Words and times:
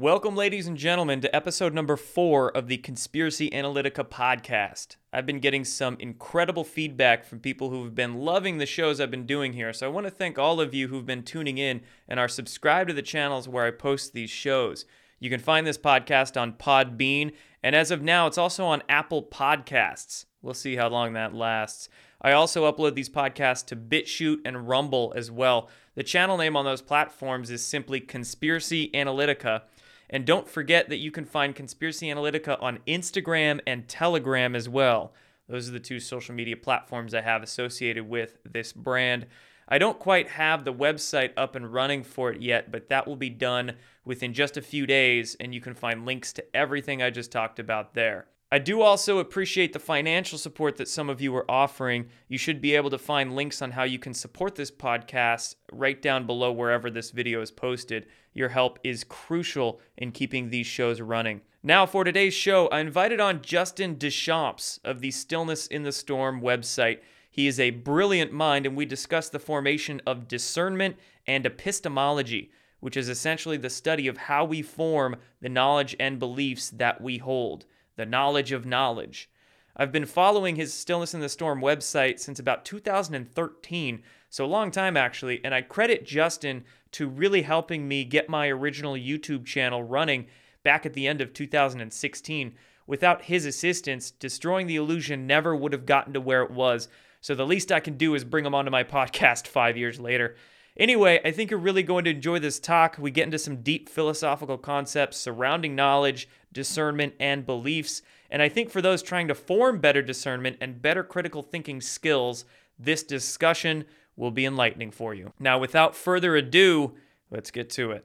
Welcome, 0.00 0.36
ladies 0.36 0.68
and 0.68 0.76
gentlemen, 0.76 1.20
to 1.22 1.34
episode 1.34 1.74
number 1.74 1.96
four 1.96 2.56
of 2.56 2.68
the 2.68 2.76
Conspiracy 2.76 3.50
Analytica 3.50 4.08
podcast. 4.08 4.94
I've 5.12 5.26
been 5.26 5.40
getting 5.40 5.64
some 5.64 5.96
incredible 5.98 6.62
feedback 6.62 7.24
from 7.24 7.40
people 7.40 7.70
who've 7.70 7.96
been 7.96 8.20
loving 8.20 8.58
the 8.58 8.64
shows 8.64 9.00
I've 9.00 9.10
been 9.10 9.26
doing 9.26 9.54
here, 9.54 9.72
so 9.72 9.88
I 9.88 9.90
want 9.90 10.06
to 10.06 10.12
thank 10.12 10.38
all 10.38 10.60
of 10.60 10.72
you 10.72 10.86
who've 10.86 11.04
been 11.04 11.24
tuning 11.24 11.58
in 11.58 11.80
and 12.06 12.20
are 12.20 12.28
subscribed 12.28 12.90
to 12.90 12.94
the 12.94 13.02
channels 13.02 13.48
where 13.48 13.64
I 13.64 13.72
post 13.72 14.12
these 14.12 14.30
shows. 14.30 14.84
You 15.18 15.30
can 15.30 15.40
find 15.40 15.66
this 15.66 15.76
podcast 15.76 16.40
on 16.40 16.52
Podbean, 16.52 17.32
and 17.64 17.74
as 17.74 17.90
of 17.90 18.00
now, 18.00 18.28
it's 18.28 18.38
also 18.38 18.66
on 18.66 18.84
Apple 18.88 19.24
Podcasts. 19.24 20.26
We'll 20.42 20.54
see 20.54 20.76
how 20.76 20.90
long 20.90 21.14
that 21.14 21.34
lasts. 21.34 21.88
I 22.22 22.30
also 22.30 22.70
upload 22.70 22.94
these 22.94 23.10
podcasts 23.10 23.66
to 23.66 23.74
BitChute 23.74 24.42
and 24.44 24.68
Rumble 24.68 25.12
as 25.16 25.28
well. 25.28 25.68
The 25.96 26.04
channel 26.04 26.36
name 26.36 26.56
on 26.56 26.64
those 26.64 26.82
platforms 26.82 27.50
is 27.50 27.64
simply 27.64 27.98
Conspiracy 27.98 28.90
Analytica. 28.94 29.62
And 30.10 30.24
don't 30.24 30.48
forget 30.48 30.88
that 30.88 30.96
you 30.96 31.10
can 31.10 31.24
find 31.24 31.54
Conspiracy 31.54 32.08
Analytica 32.08 32.60
on 32.62 32.80
Instagram 32.86 33.60
and 33.66 33.88
Telegram 33.88 34.54
as 34.56 34.68
well. 34.68 35.12
Those 35.48 35.68
are 35.68 35.72
the 35.72 35.80
two 35.80 36.00
social 36.00 36.34
media 36.34 36.56
platforms 36.56 37.14
I 37.14 37.22
have 37.22 37.42
associated 37.42 38.08
with 38.08 38.38
this 38.44 38.72
brand. 38.72 39.26
I 39.68 39.78
don't 39.78 39.98
quite 39.98 40.28
have 40.28 40.64
the 40.64 40.72
website 40.72 41.32
up 41.36 41.54
and 41.54 41.72
running 41.72 42.02
for 42.02 42.32
it 42.32 42.40
yet, 42.40 42.72
but 42.72 42.88
that 42.88 43.06
will 43.06 43.16
be 43.16 43.30
done 43.30 43.74
within 44.04 44.32
just 44.32 44.56
a 44.56 44.62
few 44.62 44.86
days, 44.86 45.36
and 45.40 45.54
you 45.54 45.60
can 45.60 45.74
find 45.74 46.06
links 46.06 46.32
to 46.34 46.56
everything 46.56 47.02
I 47.02 47.10
just 47.10 47.30
talked 47.30 47.58
about 47.58 47.92
there. 47.92 48.26
I 48.50 48.58
do 48.58 48.80
also 48.80 49.18
appreciate 49.18 49.74
the 49.74 49.78
financial 49.78 50.38
support 50.38 50.78
that 50.78 50.88
some 50.88 51.10
of 51.10 51.20
you 51.20 51.36
are 51.36 51.50
offering. 51.50 52.08
You 52.28 52.38
should 52.38 52.62
be 52.62 52.74
able 52.76 52.88
to 52.88 52.96
find 52.96 53.36
links 53.36 53.60
on 53.60 53.72
how 53.72 53.82
you 53.82 53.98
can 53.98 54.14
support 54.14 54.54
this 54.54 54.70
podcast 54.70 55.56
right 55.70 56.00
down 56.00 56.26
below 56.26 56.50
wherever 56.50 56.88
this 56.88 57.10
video 57.10 57.42
is 57.42 57.50
posted. 57.50 58.06
Your 58.32 58.48
help 58.48 58.78
is 58.82 59.04
crucial 59.04 59.80
in 59.98 60.12
keeping 60.12 60.48
these 60.48 60.66
shows 60.66 61.02
running. 61.02 61.42
Now, 61.62 61.84
for 61.84 62.04
today's 62.04 62.32
show, 62.32 62.68
I 62.68 62.80
invited 62.80 63.20
on 63.20 63.42
Justin 63.42 63.98
Deschamps 63.98 64.80
of 64.82 65.02
the 65.02 65.10
Stillness 65.10 65.66
in 65.66 65.82
the 65.82 65.92
Storm 65.92 66.40
website. 66.40 67.00
He 67.30 67.48
is 67.48 67.60
a 67.60 67.68
brilliant 67.68 68.32
mind, 68.32 68.64
and 68.64 68.74
we 68.74 68.86
discuss 68.86 69.28
the 69.28 69.38
formation 69.38 70.00
of 70.06 70.26
discernment 70.26 70.96
and 71.26 71.44
epistemology, 71.44 72.50
which 72.80 72.96
is 72.96 73.10
essentially 73.10 73.58
the 73.58 73.68
study 73.68 74.08
of 74.08 74.16
how 74.16 74.46
we 74.46 74.62
form 74.62 75.16
the 75.42 75.50
knowledge 75.50 75.94
and 76.00 76.18
beliefs 76.18 76.70
that 76.70 77.02
we 77.02 77.18
hold 77.18 77.66
the 77.98 78.06
knowledge 78.06 78.52
of 78.52 78.64
knowledge. 78.64 79.28
I've 79.76 79.92
been 79.92 80.06
following 80.06 80.54
his 80.54 80.72
Stillness 80.72 81.14
in 81.14 81.20
the 81.20 81.28
Storm 81.28 81.60
website 81.60 82.20
since 82.20 82.38
about 82.38 82.64
2013, 82.64 84.02
so 84.30 84.44
a 84.44 84.46
long 84.46 84.70
time 84.70 84.96
actually, 84.96 85.44
and 85.44 85.52
I 85.52 85.62
credit 85.62 86.06
Justin 86.06 86.64
to 86.92 87.08
really 87.08 87.42
helping 87.42 87.88
me 87.88 88.04
get 88.04 88.28
my 88.28 88.48
original 88.48 88.94
YouTube 88.94 89.44
channel 89.44 89.82
running 89.82 90.26
back 90.62 90.86
at 90.86 90.94
the 90.94 91.08
end 91.08 91.20
of 91.20 91.32
2016. 91.32 92.54
Without 92.86 93.22
his 93.22 93.44
assistance, 93.44 94.12
Destroying 94.12 94.68
the 94.68 94.76
Illusion 94.76 95.26
never 95.26 95.54
would 95.54 95.72
have 95.72 95.84
gotten 95.84 96.12
to 96.12 96.20
where 96.20 96.42
it 96.42 96.52
was, 96.52 96.88
so 97.20 97.34
the 97.34 97.44
least 97.44 97.72
I 97.72 97.80
can 97.80 97.96
do 97.96 98.14
is 98.14 98.24
bring 98.24 98.46
him 98.46 98.54
onto 98.54 98.70
my 98.70 98.84
podcast 98.84 99.48
five 99.48 99.76
years 99.76 99.98
later. 99.98 100.36
Anyway, 100.76 101.20
I 101.24 101.32
think 101.32 101.50
you're 101.50 101.58
really 101.58 101.82
going 101.82 102.04
to 102.04 102.10
enjoy 102.12 102.38
this 102.38 102.60
talk. 102.60 102.96
We 102.98 103.10
get 103.10 103.24
into 103.24 103.38
some 103.40 103.62
deep 103.62 103.88
philosophical 103.88 104.56
concepts 104.56 105.16
surrounding 105.16 105.74
knowledge, 105.74 106.28
discernment, 106.52 107.14
and 107.20 107.46
beliefs. 107.46 108.02
And 108.30 108.42
I 108.42 108.48
think 108.48 108.70
for 108.70 108.82
those 108.82 109.02
trying 109.02 109.28
to 109.28 109.34
form 109.34 109.80
better 109.80 110.02
discernment 110.02 110.58
and 110.60 110.80
better 110.80 111.02
critical 111.02 111.42
thinking 111.42 111.80
skills, 111.80 112.44
this 112.78 113.02
discussion 113.02 113.84
will 114.16 114.30
be 114.30 114.44
enlightening 114.44 114.90
for 114.90 115.14
you. 115.14 115.32
Now, 115.38 115.58
without 115.58 115.94
further 115.94 116.36
ado, 116.36 116.94
let's 117.30 117.50
get 117.50 117.70
to 117.70 117.92
it. 117.92 118.04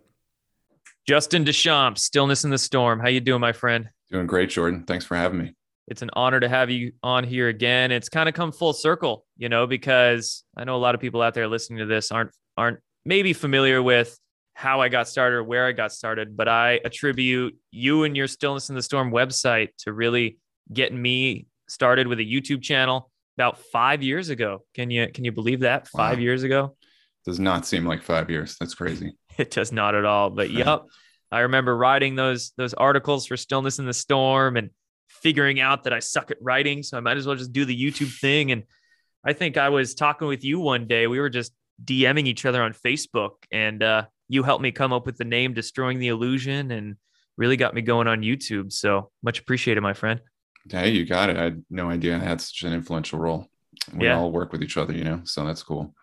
Justin 1.07 1.43
Deschamps, 1.43 2.03
Stillness 2.03 2.43
in 2.45 2.49
the 2.49 2.57
Storm. 2.57 2.99
How 2.99 3.09
you 3.09 3.19
doing, 3.19 3.41
my 3.41 3.51
friend? 3.51 3.89
Doing 4.09 4.27
great, 4.27 4.49
Jordan. 4.49 4.85
Thanks 4.85 5.05
for 5.05 5.17
having 5.17 5.39
me. 5.39 5.53
It's 5.87 6.01
an 6.01 6.11
honor 6.13 6.39
to 6.39 6.47
have 6.47 6.69
you 6.69 6.93
on 7.03 7.25
here 7.25 7.49
again. 7.49 7.91
It's 7.91 8.07
kind 8.07 8.29
of 8.29 8.35
come 8.35 8.53
full 8.53 8.71
circle, 8.71 9.25
you 9.35 9.49
know, 9.49 9.67
because 9.67 10.43
I 10.55 10.63
know 10.63 10.75
a 10.75 10.77
lot 10.77 10.95
of 10.95 11.01
people 11.01 11.21
out 11.21 11.33
there 11.33 11.47
listening 11.47 11.79
to 11.79 11.85
this 11.85 12.11
aren't 12.11 12.31
aren't 12.57 12.79
maybe 13.03 13.33
familiar 13.33 13.83
with 13.83 14.17
how 14.53 14.81
I 14.81 14.89
got 14.89 15.07
started 15.07 15.37
or 15.37 15.43
where 15.43 15.65
I 15.65 15.71
got 15.71 15.91
started, 15.91 16.37
but 16.37 16.47
I 16.47 16.79
attribute 16.85 17.57
you 17.71 18.03
and 18.03 18.15
your 18.15 18.27
Stillness 18.27 18.69
in 18.69 18.75
the 18.75 18.81
Storm 18.81 19.11
website 19.11 19.69
to 19.79 19.93
really 19.93 20.37
getting 20.71 21.01
me 21.01 21.47
started 21.67 22.07
with 22.07 22.19
a 22.19 22.23
YouTube 22.23 22.61
channel 22.61 23.11
about 23.37 23.57
five 23.57 24.03
years 24.03 24.29
ago. 24.29 24.63
Can 24.75 24.91
you 24.91 25.07
can 25.07 25.25
you 25.25 25.31
believe 25.31 25.61
that? 25.61 25.87
Five 25.87 26.17
wow. 26.17 26.23
years 26.23 26.43
ago? 26.43 26.75
Does 27.25 27.39
not 27.39 27.65
seem 27.65 27.85
like 27.85 28.03
five 28.03 28.29
years. 28.29 28.57
That's 28.59 28.75
crazy. 28.75 29.13
It 29.35 29.49
does 29.49 29.71
not 29.71 29.95
at 29.95 30.05
all. 30.05 30.29
But 30.29 30.51
yep. 30.51 30.83
I 31.31 31.39
remember 31.39 31.75
writing 31.75 32.13
those 32.13 32.51
those 32.55 32.75
articles 32.75 33.25
for 33.25 33.35
Stillness 33.35 33.79
in 33.79 33.87
the 33.87 33.93
Storm 33.93 34.57
and 34.57 34.69
figuring 35.23 35.59
out 35.59 35.85
that 35.85 35.93
I 35.93 35.99
suck 35.99 36.29
at 36.29 36.37
writing. 36.39 36.83
So 36.83 36.97
I 36.97 36.99
might 36.99 37.17
as 37.17 37.25
well 37.25 37.35
just 37.35 37.51
do 37.51 37.65
the 37.65 37.75
YouTube 37.75 38.15
thing. 38.19 38.51
And 38.51 38.63
I 39.25 39.33
think 39.33 39.57
I 39.57 39.69
was 39.69 39.95
talking 39.95 40.27
with 40.27 40.43
you 40.43 40.59
one 40.59 40.85
day. 40.85 41.07
We 41.07 41.19
were 41.19 41.31
just 41.31 41.51
DMing 41.83 42.27
each 42.27 42.45
other 42.45 42.61
on 42.61 42.73
Facebook, 42.73 43.31
and 43.51 43.81
uh, 43.81 44.05
you 44.29 44.43
helped 44.43 44.61
me 44.61 44.71
come 44.71 44.93
up 44.93 45.05
with 45.05 45.17
the 45.17 45.25
name 45.25 45.53
"Destroying 45.53 45.99
the 45.99 46.09
Illusion" 46.09 46.71
and 46.71 46.95
really 47.37 47.57
got 47.57 47.73
me 47.73 47.81
going 47.81 48.07
on 48.07 48.21
YouTube. 48.21 48.71
So 48.71 49.11
much 49.21 49.39
appreciated, 49.39 49.81
my 49.81 49.93
friend. 49.93 50.21
Hey, 50.69 50.91
you 50.91 51.05
got 51.05 51.29
it. 51.29 51.37
I 51.37 51.43
had 51.43 51.65
no 51.69 51.89
idea 51.89 52.15
I 52.15 52.19
had 52.19 52.39
such 52.39 52.63
an 52.63 52.73
influential 52.73 53.19
role. 53.19 53.47
We 53.93 54.05
yeah. 54.05 54.17
all 54.17 54.31
work 54.31 54.51
with 54.51 54.63
each 54.63 54.77
other, 54.77 54.93
you 54.93 55.03
know, 55.03 55.21
so 55.23 55.45
that's 55.45 55.63
cool. 55.63 55.93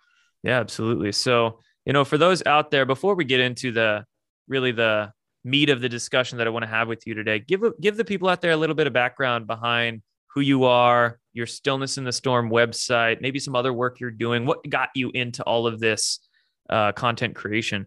Yeah, 0.42 0.58
absolutely. 0.58 1.12
So, 1.12 1.60
you 1.86 1.92
know, 1.92 2.04
for 2.04 2.18
those 2.18 2.42
out 2.44 2.70
there, 2.70 2.84
before 2.84 3.14
we 3.14 3.24
get 3.24 3.40
into 3.40 3.72
the 3.72 4.04
really 4.48 4.72
the 4.72 5.12
meat 5.44 5.70
of 5.70 5.80
the 5.80 5.88
discussion 5.88 6.38
that 6.38 6.46
I 6.46 6.50
want 6.50 6.64
to 6.64 6.68
have 6.68 6.88
with 6.88 7.06
you 7.06 7.14
today, 7.14 7.38
give 7.38 7.62
give 7.80 7.96
the 7.96 8.04
people 8.04 8.28
out 8.28 8.40
there 8.40 8.50
a 8.50 8.56
little 8.56 8.74
bit 8.74 8.86
of 8.86 8.92
background 8.92 9.46
behind 9.46 10.02
who 10.34 10.40
you 10.40 10.64
are, 10.64 11.18
your 11.32 11.46
Stillness 11.46 11.98
in 11.98 12.04
the 12.04 12.12
Storm 12.12 12.50
website, 12.50 13.20
maybe 13.20 13.38
some 13.38 13.56
other 13.56 13.72
work 13.72 14.00
you're 14.00 14.10
doing. 14.10 14.46
What 14.46 14.68
got 14.68 14.90
you 14.94 15.10
into 15.14 15.42
all 15.44 15.66
of 15.66 15.80
this 15.80 16.20
uh, 16.68 16.92
content 16.92 17.34
creation? 17.34 17.86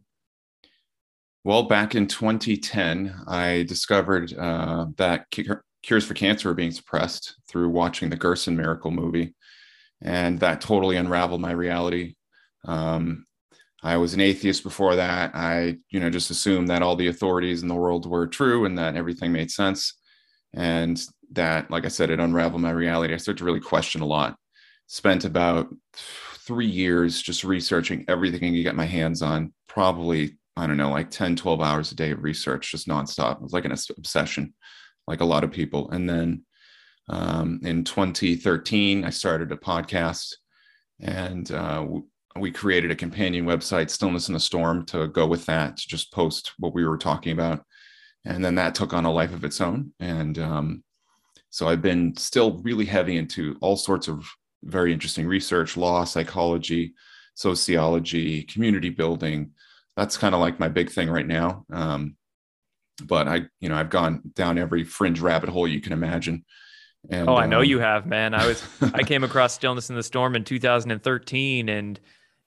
Well, 1.45 1.63
back 1.63 1.93
in 1.93 2.07
2010, 2.07 3.23
I 3.27 3.63
discovered 3.63 4.33
uh, 4.33 4.87
that 4.95 5.29
cures 5.29 6.05
for 6.05 6.13
cancer 6.13 6.47
were 6.47 6.55
being 6.55 6.71
suppressed 6.71 7.35
through 7.49 7.69
watching 7.69 8.09
the 8.09 8.15
Gerson 8.15 8.55
Miracle 8.55 8.91
movie. 8.91 9.35
And 10.01 10.39
that 10.39 10.61
totally 10.61 10.95
unraveled 10.95 11.41
my 11.41 11.51
reality. 11.51 12.15
Um, 12.65 13.25
I 13.83 13.97
was 13.97 14.13
an 14.13 14.21
atheist 14.21 14.63
before 14.63 14.95
that. 14.95 15.35
I, 15.35 15.77
you 15.89 15.99
know, 15.99 16.09
just 16.09 16.31
assumed 16.31 16.69
that 16.69 16.81
all 16.81 16.95
the 16.95 17.07
authorities 17.07 17.61
in 17.61 17.67
the 17.67 17.75
world 17.75 18.09
were 18.09 18.27
true 18.27 18.63
and 18.63 18.77
that 18.77 18.95
everything 18.95 19.33
made 19.33 19.51
sense. 19.51 19.95
And 20.53 21.01
that, 21.33 21.69
like 21.69 21.83
I 21.83 21.89
said, 21.89 22.09
it 22.09 22.21
unraveled 22.21 22.61
my 22.61 22.71
reality. 22.71 23.13
I 23.13 23.17
started 23.17 23.39
to 23.39 23.43
really 23.43 23.59
question 23.59 24.01
a 24.01 24.05
lot. 24.05 24.37
Spent 24.87 25.25
about 25.25 25.67
three 25.93 26.67
years 26.67 27.21
just 27.21 27.43
researching 27.43 28.05
everything 28.07 28.45
I 28.45 28.55
could 28.55 28.63
get 28.63 28.75
my 28.75 28.85
hands 28.85 29.21
on, 29.21 29.53
probably, 29.67 30.37
I 30.55 30.67
don't 30.67 30.77
know, 30.77 30.91
like 30.91 31.09
10, 31.09 31.35
12 31.35 31.61
hours 31.61 31.91
a 31.91 31.95
day 31.95 32.11
of 32.11 32.23
research, 32.23 32.71
just 32.71 32.87
nonstop. 32.87 33.37
It 33.37 33.41
was 33.41 33.53
like 33.53 33.65
an 33.65 33.71
obsession, 33.71 34.53
like 35.07 35.21
a 35.21 35.25
lot 35.25 35.43
of 35.43 35.51
people. 35.51 35.89
And 35.91 36.07
then 36.09 36.45
um, 37.09 37.59
in 37.63 37.83
2013, 37.83 39.03
I 39.03 39.09
started 39.09 39.51
a 39.51 39.57
podcast 39.57 40.35
and 40.99 41.51
uh, 41.51 41.85
we 42.39 42.51
created 42.51 42.91
a 42.91 42.95
companion 42.95 43.45
website, 43.45 43.89
Stillness 43.89 44.27
in 44.27 44.33
the 44.33 44.39
Storm, 44.39 44.85
to 44.87 45.07
go 45.07 45.27
with 45.27 45.45
that, 45.47 45.77
to 45.77 45.87
just 45.87 46.13
post 46.13 46.53
what 46.57 46.73
we 46.73 46.85
were 46.85 46.97
talking 46.97 47.33
about. 47.33 47.63
And 48.25 48.43
then 48.43 48.55
that 48.55 48.75
took 48.75 48.93
on 48.93 49.05
a 49.05 49.11
life 49.11 49.33
of 49.33 49.43
its 49.43 49.59
own. 49.59 49.91
And 49.99 50.37
um, 50.39 50.83
so 51.49 51.67
I've 51.67 51.81
been 51.81 52.15
still 52.15 52.61
really 52.63 52.85
heavy 52.85 53.17
into 53.17 53.57
all 53.61 53.75
sorts 53.75 54.07
of 54.07 54.25
very 54.63 54.93
interesting 54.93 55.27
research, 55.27 55.75
law, 55.75 56.03
psychology, 56.05 56.93
sociology, 57.35 58.43
community 58.43 58.89
building. 58.89 59.51
That's 59.95 60.17
kind 60.17 60.33
of 60.33 60.41
like 60.41 60.59
my 60.59 60.67
big 60.67 60.91
thing 60.91 61.09
right 61.09 61.25
now. 61.25 61.65
Um, 61.71 62.15
but 63.03 63.27
I, 63.27 63.41
you 63.59 63.69
know, 63.69 63.75
I've 63.75 63.89
gone 63.89 64.21
down 64.33 64.57
every 64.57 64.83
fringe 64.83 65.19
rabbit 65.19 65.49
hole 65.49 65.67
you 65.67 65.81
can 65.81 65.93
imagine. 65.93 66.45
And, 67.09 67.29
oh, 67.29 67.35
I 67.35 67.47
know 67.47 67.59
um, 67.59 67.65
you 67.65 67.79
have, 67.79 68.05
man. 68.05 68.33
I 68.33 68.47
was 68.47 68.63
I 68.93 69.03
came 69.03 69.23
across 69.23 69.53
Stillness 69.53 69.89
in 69.89 69.95
the 69.95 70.03
Storm 70.03 70.35
in 70.35 70.43
2013, 70.43 71.69
and 71.69 71.99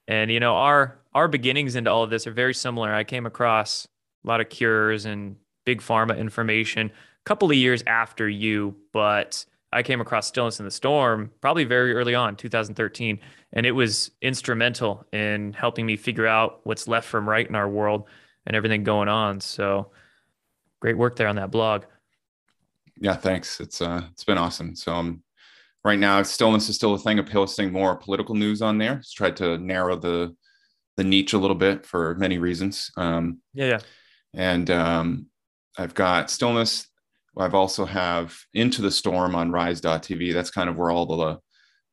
and 0.08 0.30
you 0.30 0.40
know 0.40 0.56
our 0.56 0.98
our 1.14 1.28
beginnings 1.28 1.76
into 1.76 1.90
all 1.90 2.02
of 2.02 2.10
this 2.10 2.26
are 2.26 2.32
very 2.32 2.54
similar. 2.54 2.92
I 2.92 3.04
came 3.04 3.26
across 3.26 3.86
a 4.24 4.28
lot 4.28 4.40
of 4.40 4.48
cures 4.48 5.04
and 5.04 5.36
big 5.66 5.82
pharma 5.82 6.16
information 6.16 6.86
a 6.88 7.24
couple 7.24 7.50
of 7.50 7.56
years 7.56 7.82
after 7.86 8.28
you, 8.28 8.76
but 8.92 9.44
I 9.72 9.82
came 9.82 10.00
across 10.00 10.28
Stillness 10.28 10.58
in 10.58 10.64
the 10.64 10.70
Storm 10.70 11.30
probably 11.40 11.64
very 11.64 11.92
early 11.92 12.14
on, 12.14 12.36
2013, 12.36 13.18
and 13.56 13.64
it 13.64 13.72
was 13.72 14.10
instrumental 14.20 15.06
in 15.12 15.54
helping 15.54 15.86
me 15.86 15.96
figure 15.96 16.26
out 16.26 16.60
what's 16.64 16.86
left 16.86 17.08
from 17.08 17.26
right 17.26 17.48
in 17.48 17.54
our 17.54 17.68
world 17.68 18.04
and 18.46 18.54
everything 18.54 18.84
going 18.84 19.08
on. 19.08 19.40
So 19.40 19.92
great 20.78 20.96
work 20.96 21.16
there 21.16 21.26
on 21.26 21.36
that 21.36 21.50
blog. 21.50 21.84
Yeah, 23.00 23.16
thanks. 23.16 23.58
It's 23.58 23.80
uh 23.80 24.02
it's 24.12 24.24
been 24.24 24.36
awesome. 24.36 24.76
So 24.76 24.92
um 24.92 25.22
right 25.84 25.98
now 25.98 26.22
stillness 26.22 26.68
is 26.68 26.76
still 26.76 26.94
a 26.94 26.98
thing 26.98 27.18
of 27.18 27.26
posting 27.26 27.72
more 27.72 27.96
political 27.96 28.34
news 28.34 28.60
on 28.60 28.76
there. 28.76 28.98
It's 28.98 29.12
tried 29.12 29.38
to 29.38 29.56
narrow 29.56 29.96
the 29.96 30.36
the 30.98 31.04
niche 31.04 31.32
a 31.32 31.38
little 31.38 31.56
bit 31.56 31.86
for 31.86 32.14
many 32.16 32.36
reasons. 32.36 32.90
Um 32.98 33.40
yeah, 33.54 33.66
yeah. 33.66 33.78
And 34.34 34.70
um 34.70 35.26
I've 35.78 35.94
got 35.94 36.30
stillness. 36.30 36.88
I've 37.38 37.54
also 37.54 37.86
have 37.86 38.36
into 38.52 38.82
the 38.82 38.90
storm 38.90 39.34
on 39.34 39.50
rise.tv. 39.50 40.34
That's 40.34 40.50
kind 40.50 40.68
of 40.68 40.76
where 40.76 40.90
all 40.90 41.06
the 41.06 41.38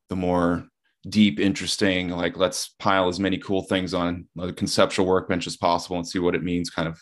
the 0.09 0.15
more 0.17 0.67
deep, 1.07 1.39
interesting, 1.39 2.09
like 2.09 2.37
let's 2.37 2.69
pile 2.79 3.07
as 3.07 3.19
many 3.19 3.37
cool 3.37 3.63
things 3.63 3.93
on 3.93 4.27
the 4.35 4.53
conceptual 4.53 5.05
workbench 5.05 5.47
as 5.47 5.57
possible 5.57 5.97
and 5.97 6.07
see 6.07 6.19
what 6.19 6.35
it 6.35 6.43
means 6.43 6.69
kind 6.69 6.87
of 6.87 7.01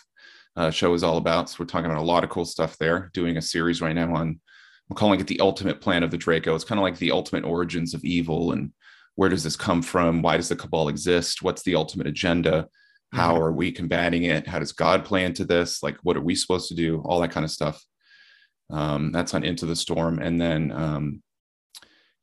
uh, 0.56 0.72
show 0.72 0.94
is 0.94 1.04
all 1.04 1.18
about. 1.18 1.50
So 1.50 1.58
we're 1.60 1.68
talking 1.68 1.90
about 1.90 2.02
a 2.02 2.06
lot 2.06 2.24
of 2.24 2.30
cool 2.30 2.46
stuff 2.46 2.78
there. 2.78 3.10
Doing 3.14 3.38
a 3.38 3.42
series 3.42 3.82
right 3.82 3.96
now 3.96 4.14
on, 4.16 4.40
I'm 4.90 4.96
calling 4.96 5.20
it 5.20 5.28
the 5.28 5.40
ultimate 5.40 5.82
plan 5.82 6.04
of 6.04 6.12
the 6.12 6.18
Draco. 6.18 6.56
It's 6.56 6.64
kind 6.64 6.80
of 6.80 6.84
like 6.84 6.98
the 6.98 7.12
ultimate 7.12 7.46
origins 7.46 7.94
of 7.94 8.04
evil 8.04 8.52
and 8.52 8.72
where 9.16 9.30
does 9.30 9.44
this 9.44 9.56
come 9.56 9.82
from? 9.82 10.22
Why 10.22 10.38
does 10.38 10.50
the 10.50 10.56
cabal 10.56 10.88
exist? 10.88 11.42
What's 11.42 11.64
the 11.64 11.76
ultimate 11.76 12.08
agenda? 12.08 12.68
How 13.14 13.34
mm-hmm. 13.34 13.44
are 13.44 13.52
we 13.52 13.72
combating 13.72 14.24
it? 14.24 14.48
How 14.48 14.60
does 14.60 14.72
God 14.72 15.06
play 15.06 15.26
into 15.26 15.46
this? 15.46 15.84
Like, 15.84 15.98
what 16.04 16.18
are 16.18 16.22
we 16.22 16.34
supposed 16.36 16.70
to 16.70 16.76
do? 16.76 17.02
All 17.06 17.20
that 17.22 17.32
kind 17.32 17.44
of 17.44 17.52
stuff. 17.52 17.84
Um, 18.70 19.12
that's 19.12 19.34
on 19.34 19.44
Into 19.44 19.66
the 19.66 19.76
Storm. 19.76 20.20
And 20.20 20.40
then, 20.40 20.72
um, 20.72 21.22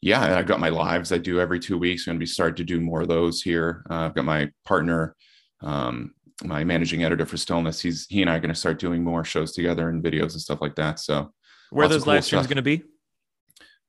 yeah, 0.00 0.38
I've 0.38 0.46
got 0.46 0.60
my 0.60 0.68
lives 0.68 1.10
I 1.10 1.18
do 1.18 1.40
every 1.40 1.58
two 1.58 1.76
weeks. 1.76 2.06
I'm 2.06 2.12
going 2.12 2.20
to 2.20 2.22
be 2.22 2.26
starting 2.26 2.56
to 2.56 2.64
do 2.64 2.80
more 2.80 3.02
of 3.02 3.08
those 3.08 3.42
here. 3.42 3.84
Uh, 3.90 4.06
I've 4.06 4.14
got 4.14 4.24
my 4.24 4.50
partner, 4.64 5.16
um, 5.60 6.14
my 6.44 6.62
managing 6.62 7.02
editor 7.02 7.26
for 7.26 7.36
Stillness. 7.36 7.80
He's 7.80 8.06
he 8.08 8.22
and 8.22 8.30
I 8.30 8.36
are 8.36 8.40
going 8.40 8.54
to 8.54 8.58
start 8.58 8.78
doing 8.78 9.02
more 9.02 9.24
shows 9.24 9.52
together 9.52 9.88
and 9.88 10.02
videos 10.02 10.32
and 10.32 10.40
stuff 10.40 10.60
like 10.60 10.76
that. 10.76 11.00
So, 11.00 11.32
where 11.70 11.88
those 11.88 12.04
cool 12.04 12.14
live 12.14 12.24
streams 12.24 12.46
going 12.46 12.56
to 12.56 12.62
be? 12.62 12.84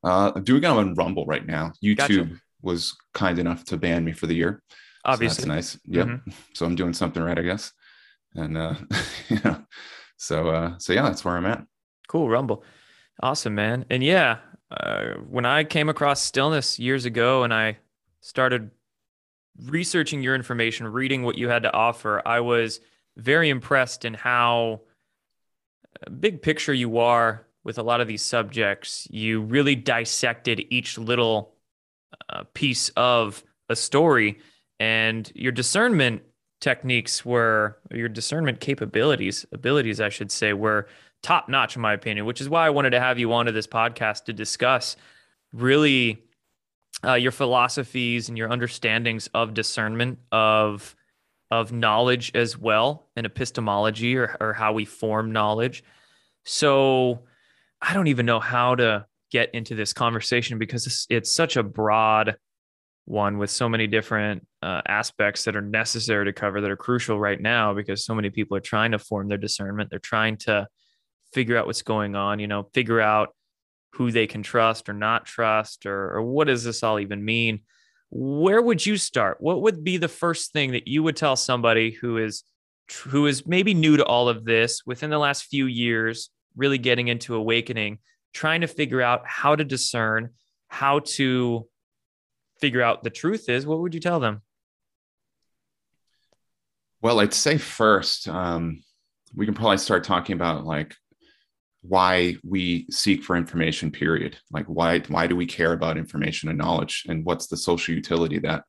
Uh, 0.03 0.31
I'm 0.35 0.43
doing 0.43 0.63
it 0.63 0.67
on 0.67 0.95
Rumble 0.95 1.25
right 1.25 1.45
now. 1.45 1.73
YouTube 1.83 1.97
gotcha. 1.97 2.29
was 2.63 2.95
kind 3.13 3.37
enough 3.37 3.63
to 3.65 3.77
ban 3.77 4.03
me 4.03 4.13
for 4.13 4.25
the 4.25 4.35
year. 4.35 4.63
Obviously, 5.05 5.43
so 5.43 5.49
that's 5.49 5.75
nice. 5.75 5.81
Yep. 5.85 6.07
Mm-hmm. 6.07 6.31
So 6.53 6.65
I'm 6.65 6.75
doing 6.75 6.93
something 6.93 7.21
right, 7.21 7.37
I 7.37 7.43
guess. 7.43 7.71
And 8.33 8.57
uh, 8.57 8.75
you 9.29 9.39
know, 9.45 9.63
so 10.17 10.49
uh, 10.49 10.77
so 10.79 10.93
yeah, 10.93 11.03
that's 11.03 11.23
where 11.23 11.37
I'm 11.37 11.45
at. 11.45 11.63
Cool, 12.07 12.29
Rumble, 12.29 12.63
awesome, 13.21 13.53
man. 13.53 13.85
And 13.91 14.03
yeah, 14.03 14.39
uh, 14.71 15.13
when 15.29 15.45
I 15.45 15.63
came 15.63 15.89
across 15.89 16.21
Stillness 16.21 16.79
years 16.79 17.05
ago, 17.05 17.43
and 17.43 17.53
I 17.53 17.77
started 18.21 18.71
researching 19.65 20.21
your 20.21 20.35
information, 20.35 20.87
reading 20.87 21.23
what 21.23 21.37
you 21.37 21.49
had 21.49 21.63
to 21.63 21.73
offer, 21.73 22.21
I 22.25 22.39
was 22.39 22.79
very 23.17 23.49
impressed 23.49 24.05
in 24.05 24.13
how 24.13 24.81
uh, 26.05 26.09
big 26.11 26.41
picture 26.41 26.73
you 26.73 26.99
are 26.99 27.47
with 27.63 27.77
a 27.77 27.83
lot 27.83 28.01
of 28.01 28.07
these 28.07 28.21
subjects. 28.21 29.07
You 29.09 29.41
really 29.41 29.75
dissected 29.75 30.65
each 30.69 30.97
little 30.97 31.53
uh, 32.29 32.43
piece 32.53 32.89
of 32.89 33.43
a 33.69 33.75
story, 33.75 34.39
and 34.79 35.31
your 35.35 35.51
discernment 35.51 36.21
techniques 36.61 37.25
were 37.25 37.79
your 37.91 38.09
discernment 38.09 38.59
capabilities, 38.59 39.45
abilities, 39.51 39.99
I 39.99 40.09
should 40.09 40.31
say, 40.31 40.53
were 40.53 40.87
top 41.21 41.49
notch 41.49 41.75
in 41.75 41.81
my 41.81 41.93
opinion. 41.93 42.25
Which 42.25 42.41
is 42.41 42.49
why 42.49 42.65
I 42.65 42.69
wanted 42.69 42.91
to 42.91 42.99
have 42.99 43.19
you 43.19 43.33
onto 43.33 43.51
this 43.51 43.67
podcast 43.67 44.25
to 44.25 44.33
discuss 44.33 44.95
really 45.53 46.23
uh, 47.03 47.13
your 47.13 47.31
philosophies 47.31 48.29
and 48.29 48.37
your 48.37 48.49
understandings 48.49 49.29
of 49.33 49.53
discernment 49.53 50.19
of 50.31 50.95
of 51.51 51.71
knowledge 51.71 52.31
as 52.35 52.57
well 52.57 53.09
and 53.15 53.25
epistemology 53.25 54.15
or, 54.15 54.37
or 54.39 54.53
how 54.53 54.73
we 54.73 54.85
form 54.85 55.31
knowledge 55.31 55.83
so 56.43 57.21
i 57.81 57.93
don't 57.93 58.07
even 58.07 58.25
know 58.25 58.39
how 58.39 58.75
to 58.75 59.05
get 59.31 59.53
into 59.53 59.75
this 59.75 59.93
conversation 59.93 60.57
because 60.59 60.85
it's, 60.85 61.07
it's 61.09 61.33
such 61.33 61.55
a 61.57 61.63
broad 61.63 62.35
one 63.05 63.39
with 63.39 63.49
so 63.49 63.67
many 63.67 63.87
different 63.87 64.45
uh, 64.61 64.81
aspects 64.87 65.43
that 65.43 65.55
are 65.55 65.61
necessary 65.61 66.25
to 66.25 66.33
cover 66.33 66.61
that 66.61 66.69
are 66.69 66.77
crucial 66.77 67.19
right 67.19 67.41
now 67.41 67.73
because 67.73 68.05
so 68.05 68.13
many 68.13 68.29
people 68.29 68.55
are 68.55 68.61
trying 68.61 68.91
to 68.91 68.99
form 68.99 69.27
their 69.27 69.37
discernment 69.37 69.89
they're 69.89 69.99
trying 69.99 70.37
to 70.37 70.67
figure 71.33 71.57
out 71.57 71.67
what's 71.67 71.81
going 71.81 72.15
on 72.15 72.39
you 72.39 72.47
know 72.47 72.63
figure 72.73 72.99
out 72.99 73.29
who 73.93 74.11
they 74.11 74.27
can 74.27 74.43
trust 74.43 74.89
or 74.89 74.93
not 74.93 75.25
trust 75.25 75.85
or, 75.85 76.15
or 76.15 76.21
what 76.21 76.47
does 76.47 76.63
this 76.63 76.83
all 76.83 76.99
even 76.99 77.23
mean? 77.23 77.61
Where 78.11 78.61
would 78.61 78.85
you 78.85 78.97
start? 78.97 79.37
What 79.39 79.61
would 79.61 79.83
be 79.83 79.97
the 79.97 80.07
first 80.07 80.51
thing 80.51 80.71
that 80.71 80.87
you 80.87 81.03
would 81.03 81.15
tell 81.15 81.35
somebody 81.35 81.91
who 81.91 82.17
is 82.17 82.43
who 83.05 83.27
is 83.27 83.45
maybe 83.45 83.73
new 83.75 83.97
to 83.97 84.05
all 84.05 84.29
of 84.29 84.45
this 84.45 84.81
within 84.85 85.11
the 85.11 85.19
last 85.19 85.43
few 85.43 85.67
years 85.67 86.31
really 86.55 86.79
getting 86.79 87.07
into 87.07 87.35
awakening 87.35 87.99
trying 88.33 88.61
to 88.61 88.67
figure 88.67 89.01
out 89.01 89.21
how 89.25 89.55
to 89.55 89.63
discern 89.63 90.29
how 90.67 90.99
to 90.99 91.67
figure 92.59 92.81
out 92.81 93.03
the 93.03 93.09
truth 93.11 93.47
is 93.47 93.65
what 93.65 93.79
would 93.79 93.93
you 93.93 93.99
tell 93.99 94.19
them? 94.19 94.41
Well 97.01 97.19
i'd 97.19 97.33
say 97.33 97.59
first 97.59 98.27
um, 98.27 98.81
we 99.35 99.45
can 99.45 99.53
probably 99.53 99.77
start 99.77 100.03
talking 100.03 100.33
about 100.33 100.65
like 100.65 100.95
why 101.81 102.35
we 102.43 102.85
seek 102.89 103.23
for 103.23 103.35
information 103.35 103.91
period. 103.91 104.37
Like 104.51 104.65
why 104.65 104.99
why 105.07 105.27
do 105.27 105.35
we 105.35 105.45
care 105.45 105.73
about 105.73 105.97
information 105.97 106.49
and 106.49 106.57
knowledge? 106.57 107.05
And 107.07 107.25
what's 107.25 107.47
the 107.47 107.57
social 107.57 107.95
utility 107.95 108.39
that? 108.39 108.63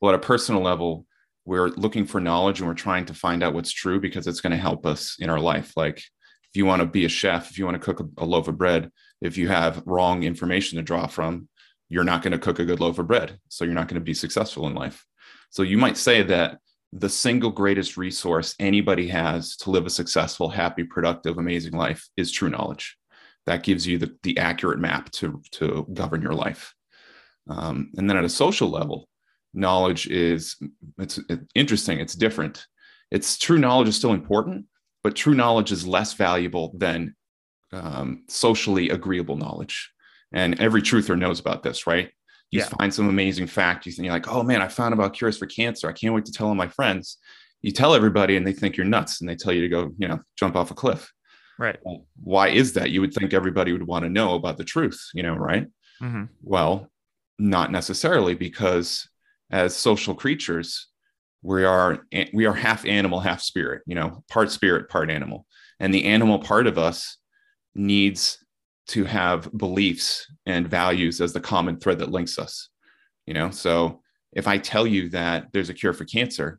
Well 0.00 0.12
at 0.12 0.20
a 0.20 0.26
personal 0.26 0.62
level 0.62 1.06
we're 1.46 1.68
looking 1.68 2.06
for 2.06 2.20
knowledge 2.20 2.60
and 2.60 2.66
we're 2.68 2.74
trying 2.74 3.04
to 3.04 3.12
find 3.12 3.42
out 3.42 3.52
what's 3.52 3.70
true 3.70 4.00
because 4.00 4.26
it's 4.26 4.40
going 4.40 4.52
to 4.52 4.56
help 4.56 4.86
us 4.86 5.16
in 5.18 5.28
our 5.28 5.40
life. 5.40 5.74
Like 5.76 5.98
if 5.98 6.54
you 6.54 6.64
want 6.64 6.80
to 6.80 6.86
be 6.86 7.04
a 7.04 7.08
chef 7.08 7.50
if 7.50 7.58
you 7.58 7.66
want 7.66 7.80
to 7.80 7.84
cook 7.84 8.00
a, 8.00 8.24
a 8.24 8.24
loaf 8.24 8.48
of 8.48 8.56
bread 8.56 8.90
if 9.20 9.36
you 9.36 9.48
have 9.48 9.82
wrong 9.84 10.22
information 10.22 10.76
to 10.76 10.82
draw 10.82 11.06
from 11.06 11.48
you're 11.88 12.04
not 12.04 12.22
going 12.22 12.32
to 12.32 12.38
cook 12.38 12.58
a 12.58 12.64
good 12.64 12.80
loaf 12.80 12.98
of 12.98 13.06
bread. 13.06 13.38
So 13.48 13.64
you're 13.64 13.74
not 13.74 13.88
going 13.88 14.00
to 14.00 14.04
be 14.04 14.14
successful 14.14 14.66
in 14.66 14.74
life. 14.74 15.04
So 15.50 15.62
you 15.62 15.78
might 15.78 15.96
say 15.96 16.22
that 16.22 16.58
the 16.96 17.08
single 17.08 17.50
greatest 17.50 17.96
resource 17.96 18.54
anybody 18.60 19.08
has 19.08 19.56
to 19.56 19.70
live 19.70 19.84
a 19.84 19.90
successful, 19.90 20.48
happy, 20.48 20.84
productive, 20.84 21.38
amazing 21.38 21.72
life 21.72 22.08
is 22.16 22.30
true 22.30 22.48
knowledge. 22.48 22.96
That 23.46 23.64
gives 23.64 23.84
you 23.84 23.98
the, 23.98 24.16
the 24.22 24.38
accurate 24.38 24.78
map 24.78 25.10
to, 25.12 25.42
to 25.52 25.86
govern 25.92 26.22
your 26.22 26.34
life. 26.34 26.72
Um, 27.50 27.90
and 27.96 28.08
then 28.08 28.16
at 28.16 28.24
a 28.24 28.28
social 28.28 28.70
level, 28.70 29.08
knowledge 29.52 30.06
is 30.06 30.56
it's, 30.96 31.18
interesting, 31.56 31.98
it's 31.98 32.14
different. 32.14 32.64
It's 33.10 33.38
true 33.38 33.58
knowledge 33.58 33.88
is 33.88 33.96
still 33.96 34.12
important, 34.12 34.66
but 35.02 35.16
true 35.16 35.34
knowledge 35.34 35.72
is 35.72 35.86
less 35.86 36.14
valuable 36.14 36.72
than 36.76 37.16
um, 37.72 38.22
socially 38.28 38.90
agreeable 38.90 39.36
knowledge. 39.36 39.90
And 40.32 40.60
every 40.60 40.80
truther 40.80 41.18
knows 41.18 41.40
about 41.40 41.64
this, 41.64 41.88
right? 41.88 42.10
You 42.54 42.60
yeah. 42.60 42.68
find 42.78 42.94
some 42.94 43.08
amazing 43.08 43.48
fact. 43.48 43.84
You 43.84 43.90
think 43.90 44.06
you're 44.06 44.14
like, 44.14 44.28
oh 44.28 44.44
man, 44.44 44.62
I 44.62 44.68
found 44.68 44.94
about 44.94 45.12
cures 45.12 45.36
for 45.36 45.46
cancer. 45.46 45.88
I 45.88 45.92
can't 45.92 46.14
wait 46.14 46.24
to 46.26 46.32
tell 46.32 46.46
all 46.46 46.54
my 46.54 46.68
friends. 46.68 47.18
You 47.62 47.72
tell 47.72 47.94
everybody, 47.94 48.36
and 48.36 48.46
they 48.46 48.52
think 48.52 48.76
you're 48.76 48.86
nuts, 48.86 49.20
and 49.20 49.28
they 49.28 49.34
tell 49.34 49.52
you 49.52 49.62
to 49.62 49.68
go, 49.68 49.92
you 49.98 50.06
know, 50.06 50.20
jump 50.38 50.54
off 50.54 50.70
a 50.70 50.74
cliff. 50.74 51.12
Right. 51.58 51.76
Well, 51.82 52.06
why 52.22 52.48
is 52.50 52.74
that? 52.74 52.90
You 52.90 53.00
would 53.00 53.12
think 53.12 53.34
everybody 53.34 53.72
would 53.72 53.88
want 53.88 54.04
to 54.04 54.08
know 54.08 54.36
about 54.36 54.56
the 54.56 54.64
truth, 54.64 55.00
you 55.14 55.24
know, 55.24 55.34
right? 55.34 55.66
Mm-hmm. 56.00 56.24
Well, 56.42 56.88
not 57.40 57.72
necessarily, 57.72 58.34
because 58.34 59.08
as 59.50 59.74
social 59.74 60.14
creatures, 60.14 60.86
we 61.42 61.64
are 61.64 62.06
we 62.32 62.46
are 62.46 62.54
half 62.54 62.86
animal, 62.86 63.18
half 63.18 63.40
spirit. 63.40 63.82
You 63.84 63.96
know, 63.96 64.22
part 64.30 64.52
spirit, 64.52 64.88
part 64.88 65.10
animal, 65.10 65.44
and 65.80 65.92
the 65.92 66.04
animal 66.04 66.38
part 66.38 66.68
of 66.68 66.78
us 66.78 67.16
needs 67.74 68.38
to 68.86 69.04
have 69.04 69.50
beliefs 69.56 70.26
and 70.46 70.68
values 70.68 71.20
as 71.20 71.32
the 71.32 71.40
common 71.40 71.78
thread 71.78 71.98
that 71.98 72.10
links 72.10 72.38
us 72.38 72.68
you 73.26 73.34
know? 73.34 73.50
So 73.50 74.00
if 74.32 74.48
i 74.48 74.58
tell 74.58 74.84
you 74.86 75.08
that 75.10 75.46
there's 75.52 75.70
a 75.70 75.74
cure 75.74 75.92
for 75.92 76.04
cancer 76.04 76.58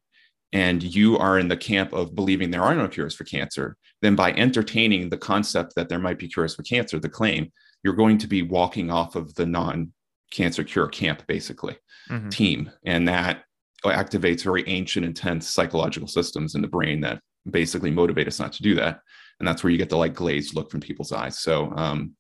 and 0.54 0.82
you 0.82 1.18
are 1.18 1.40
in 1.40 1.50
the 1.50 1.58
camp 1.58 1.92
of 1.92 2.16
believing 2.16 2.50
there 2.50 2.64
are 2.64 2.74
no 2.74 2.88
cures 2.88 3.14
for 3.14 3.26
cancer 3.26 3.76
then 4.02 4.16
by 4.16 4.32
entertaining 4.32 5.10
the 5.10 5.18
concept 5.18 5.76
that 5.76 5.90
there 5.90 6.00
might 6.00 6.18
be 6.18 6.30
cures 6.30 6.56
for 6.56 6.64
cancer 6.64 7.00
the 7.00 7.10
claim 7.10 7.52
you're 7.86 7.94
going 7.94 8.18
to 8.18 8.28
be 8.28 8.42
walking 8.42 8.90
off 8.90 9.16
of 9.16 9.34
the 9.36 9.46
non 9.46 9.92
cancer 10.32 10.64
cure 10.64 10.88
camp 10.88 11.26
basically 11.28 11.78
mm-hmm. 12.10 12.30
team. 12.30 12.72
And 12.84 13.08
that 13.08 13.44
activates 13.84 14.44
very 14.44 14.68
ancient 14.68 15.06
intense 15.06 15.48
psychological 15.48 16.08
systems 16.08 16.56
in 16.56 16.64
the 16.64 16.68
brain 16.68 17.00
that 17.02 17.22
basically 17.50 17.92
motivate 17.92 18.28
us 18.28 18.40
not 18.40 18.52
to 18.54 18.64
do 18.64 18.74
that 18.74 19.02
and 19.40 19.48
that's 19.48 19.64
where 19.64 19.72
you 19.72 19.78
get 19.78 19.90
the 19.90 19.98
like 19.98 20.14
glazed 20.14 20.56
look 20.56 20.72
from 20.72 20.80
people's 20.80 21.12
eyes. 21.12 21.40
So 21.40 21.72
um, 21.76 22.16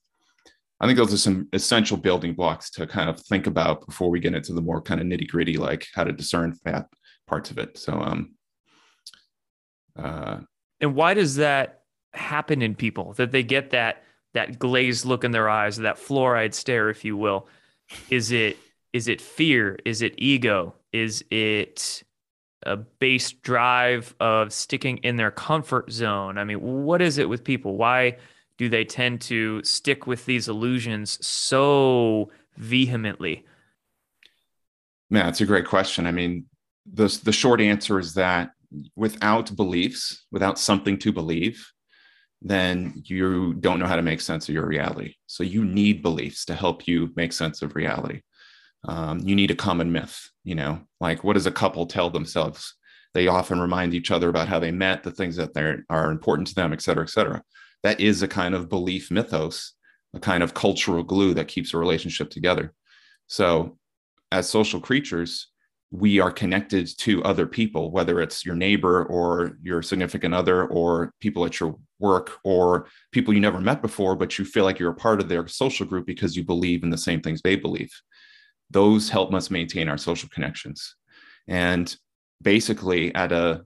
I 0.79 0.85
think 0.85 0.97
those 0.97 1.13
are 1.13 1.17
some 1.17 1.47
essential 1.53 1.97
building 1.97 2.33
blocks 2.33 2.69
to 2.71 2.85
kind 2.85 3.09
of 3.09 3.19
think 3.21 3.47
about 3.47 3.85
before 3.85 4.09
we 4.09 4.19
get 4.19 4.35
into 4.35 4.53
the 4.53 4.61
more 4.61 4.81
kind 4.81 4.99
of 4.99 5.07
nitty 5.07 5.27
gritty, 5.27 5.57
like 5.57 5.87
how 5.93 6.03
to 6.03 6.11
discern 6.11 6.53
fat 6.53 6.87
parts 7.27 7.51
of 7.51 7.57
it. 7.57 7.77
So, 7.77 7.93
um, 7.93 8.35
uh, 9.97 10.39
and 10.81 10.93
why 10.93 11.13
does 11.13 11.37
that 11.37 11.81
happen 12.13 12.61
in 12.61 12.75
people 12.75 13.13
that 13.13 13.31
they 13.31 13.43
get 13.43 13.71
that 13.71 14.03
that 14.33 14.59
glazed 14.59 15.05
look 15.05 15.23
in 15.23 15.31
their 15.31 15.47
eyes, 15.47 15.77
that 15.77 15.95
fluoride 15.95 16.53
stare, 16.53 16.89
if 16.89 17.05
you 17.05 17.15
will? 17.15 17.47
Is 18.09 18.31
it 18.31 18.57
is 18.91 19.07
it 19.07 19.21
fear? 19.21 19.79
Is 19.85 20.01
it 20.01 20.15
ego? 20.17 20.75
Is 20.91 21.23
it 21.31 22.03
a 22.65 22.77
base 22.77 23.31
drive 23.31 24.15
of 24.19 24.51
sticking 24.51 24.97
in 24.97 25.15
their 25.15 25.31
comfort 25.31 25.91
zone? 25.91 26.37
I 26.37 26.43
mean, 26.43 26.59
what 26.61 27.01
is 27.01 27.17
it 27.17 27.29
with 27.29 27.43
people? 27.43 27.77
Why 27.77 28.17
do 28.57 28.69
they 28.69 28.85
tend 28.85 29.21
to 29.21 29.63
stick 29.63 30.07
with 30.07 30.25
these 30.25 30.47
illusions 30.47 31.25
so 31.25 32.31
vehemently? 32.57 33.45
Man, 35.09 35.25
that's 35.25 35.41
a 35.41 35.45
great 35.45 35.67
question. 35.67 36.07
I 36.07 36.11
mean, 36.11 36.45
the, 36.91 37.07
the 37.23 37.31
short 37.31 37.61
answer 37.61 37.99
is 37.99 38.13
that 38.15 38.51
without 38.95 39.55
beliefs, 39.55 40.25
without 40.31 40.59
something 40.59 40.97
to 40.99 41.11
believe, 41.11 41.65
then 42.41 43.01
you 43.05 43.53
don't 43.55 43.79
know 43.79 43.87
how 43.87 43.95
to 43.95 44.01
make 44.01 44.21
sense 44.21 44.47
of 44.47 44.55
your 44.55 44.67
reality. 44.67 45.15
So 45.27 45.43
you 45.43 45.65
need 45.65 46.01
beliefs 46.01 46.45
to 46.45 46.55
help 46.55 46.87
you 46.87 47.11
make 47.15 47.33
sense 47.33 47.61
of 47.61 47.75
reality. 47.75 48.21
Um, 48.87 49.19
you 49.19 49.35
need 49.35 49.51
a 49.51 49.55
common 49.55 49.91
myth, 49.91 50.29
you 50.43 50.55
know, 50.55 50.81
like 50.99 51.23
what 51.23 51.33
does 51.33 51.45
a 51.47 51.51
couple 51.51 51.85
tell 51.85 52.09
themselves? 52.09 52.75
They 53.13 53.27
often 53.27 53.59
remind 53.59 53.93
each 53.93 54.11
other 54.11 54.29
about 54.29 54.47
how 54.47 54.59
they 54.59 54.71
met, 54.71 55.03
the 55.03 55.11
things 55.11 55.37
that 55.37 55.51
are 55.89 56.11
important 56.11 56.47
to 56.49 56.55
them, 56.55 56.73
et 56.73 56.81
cetera, 56.81 57.03
et 57.03 57.09
cetera. 57.09 57.41
That 57.83 57.99
is 57.99 58.21
a 58.21 58.27
kind 58.27 58.53
of 58.53 58.69
belief 58.69 59.09
mythos, 59.09 59.73
a 60.13 60.19
kind 60.19 60.43
of 60.43 60.53
cultural 60.53 61.03
glue 61.03 61.33
that 61.33 61.47
keeps 61.47 61.73
a 61.73 61.77
relationship 61.77 62.29
together. 62.29 62.73
So, 63.27 63.77
as 64.31 64.49
social 64.49 64.79
creatures, 64.81 65.47
we 65.91 66.19
are 66.19 66.31
connected 66.31 66.89
to 66.97 67.23
other 67.23 67.45
people, 67.45 67.91
whether 67.91 68.19
it's 68.19 68.45
your 68.45 68.55
neighbor 68.55 69.05
or 69.05 69.57
your 69.61 69.81
significant 69.81 70.33
other, 70.33 70.65
or 70.67 71.13
people 71.21 71.45
at 71.45 71.59
your 71.59 71.77
work, 71.99 72.39
or 72.43 72.87
people 73.11 73.33
you 73.33 73.39
never 73.39 73.61
met 73.61 73.81
before, 73.81 74.15
but 74.15 74.37
you 74.37 74.45
feel 74.45 74.65
like 74.65 74.77
you're 74.77 74.91
a 74.91 74.95
part 74.95 75.21
of 75.21 75.29
their 75.29 75.47
social 75.47 75.85
group 75.85 76.05
because 76.05 76.35
you 76.35 76.43
believe 76.43 76.83
in 76.83 76.89
the 76.89 76.97
same 76.97 77.21
things 77.21 77.41
they 77.41 77.55
believe. 77.55 77.91
Those 78.71 79.09
help 79.09 79.33
us 79.33 79.51
maintain 79.51 79.89
our 79.89 79.97
social 79.97 80.29
connections. 80.29 80.95
And 81.47 81.95
basically 82.41 83.13
at 83.15 83.31
a 83.31 83.65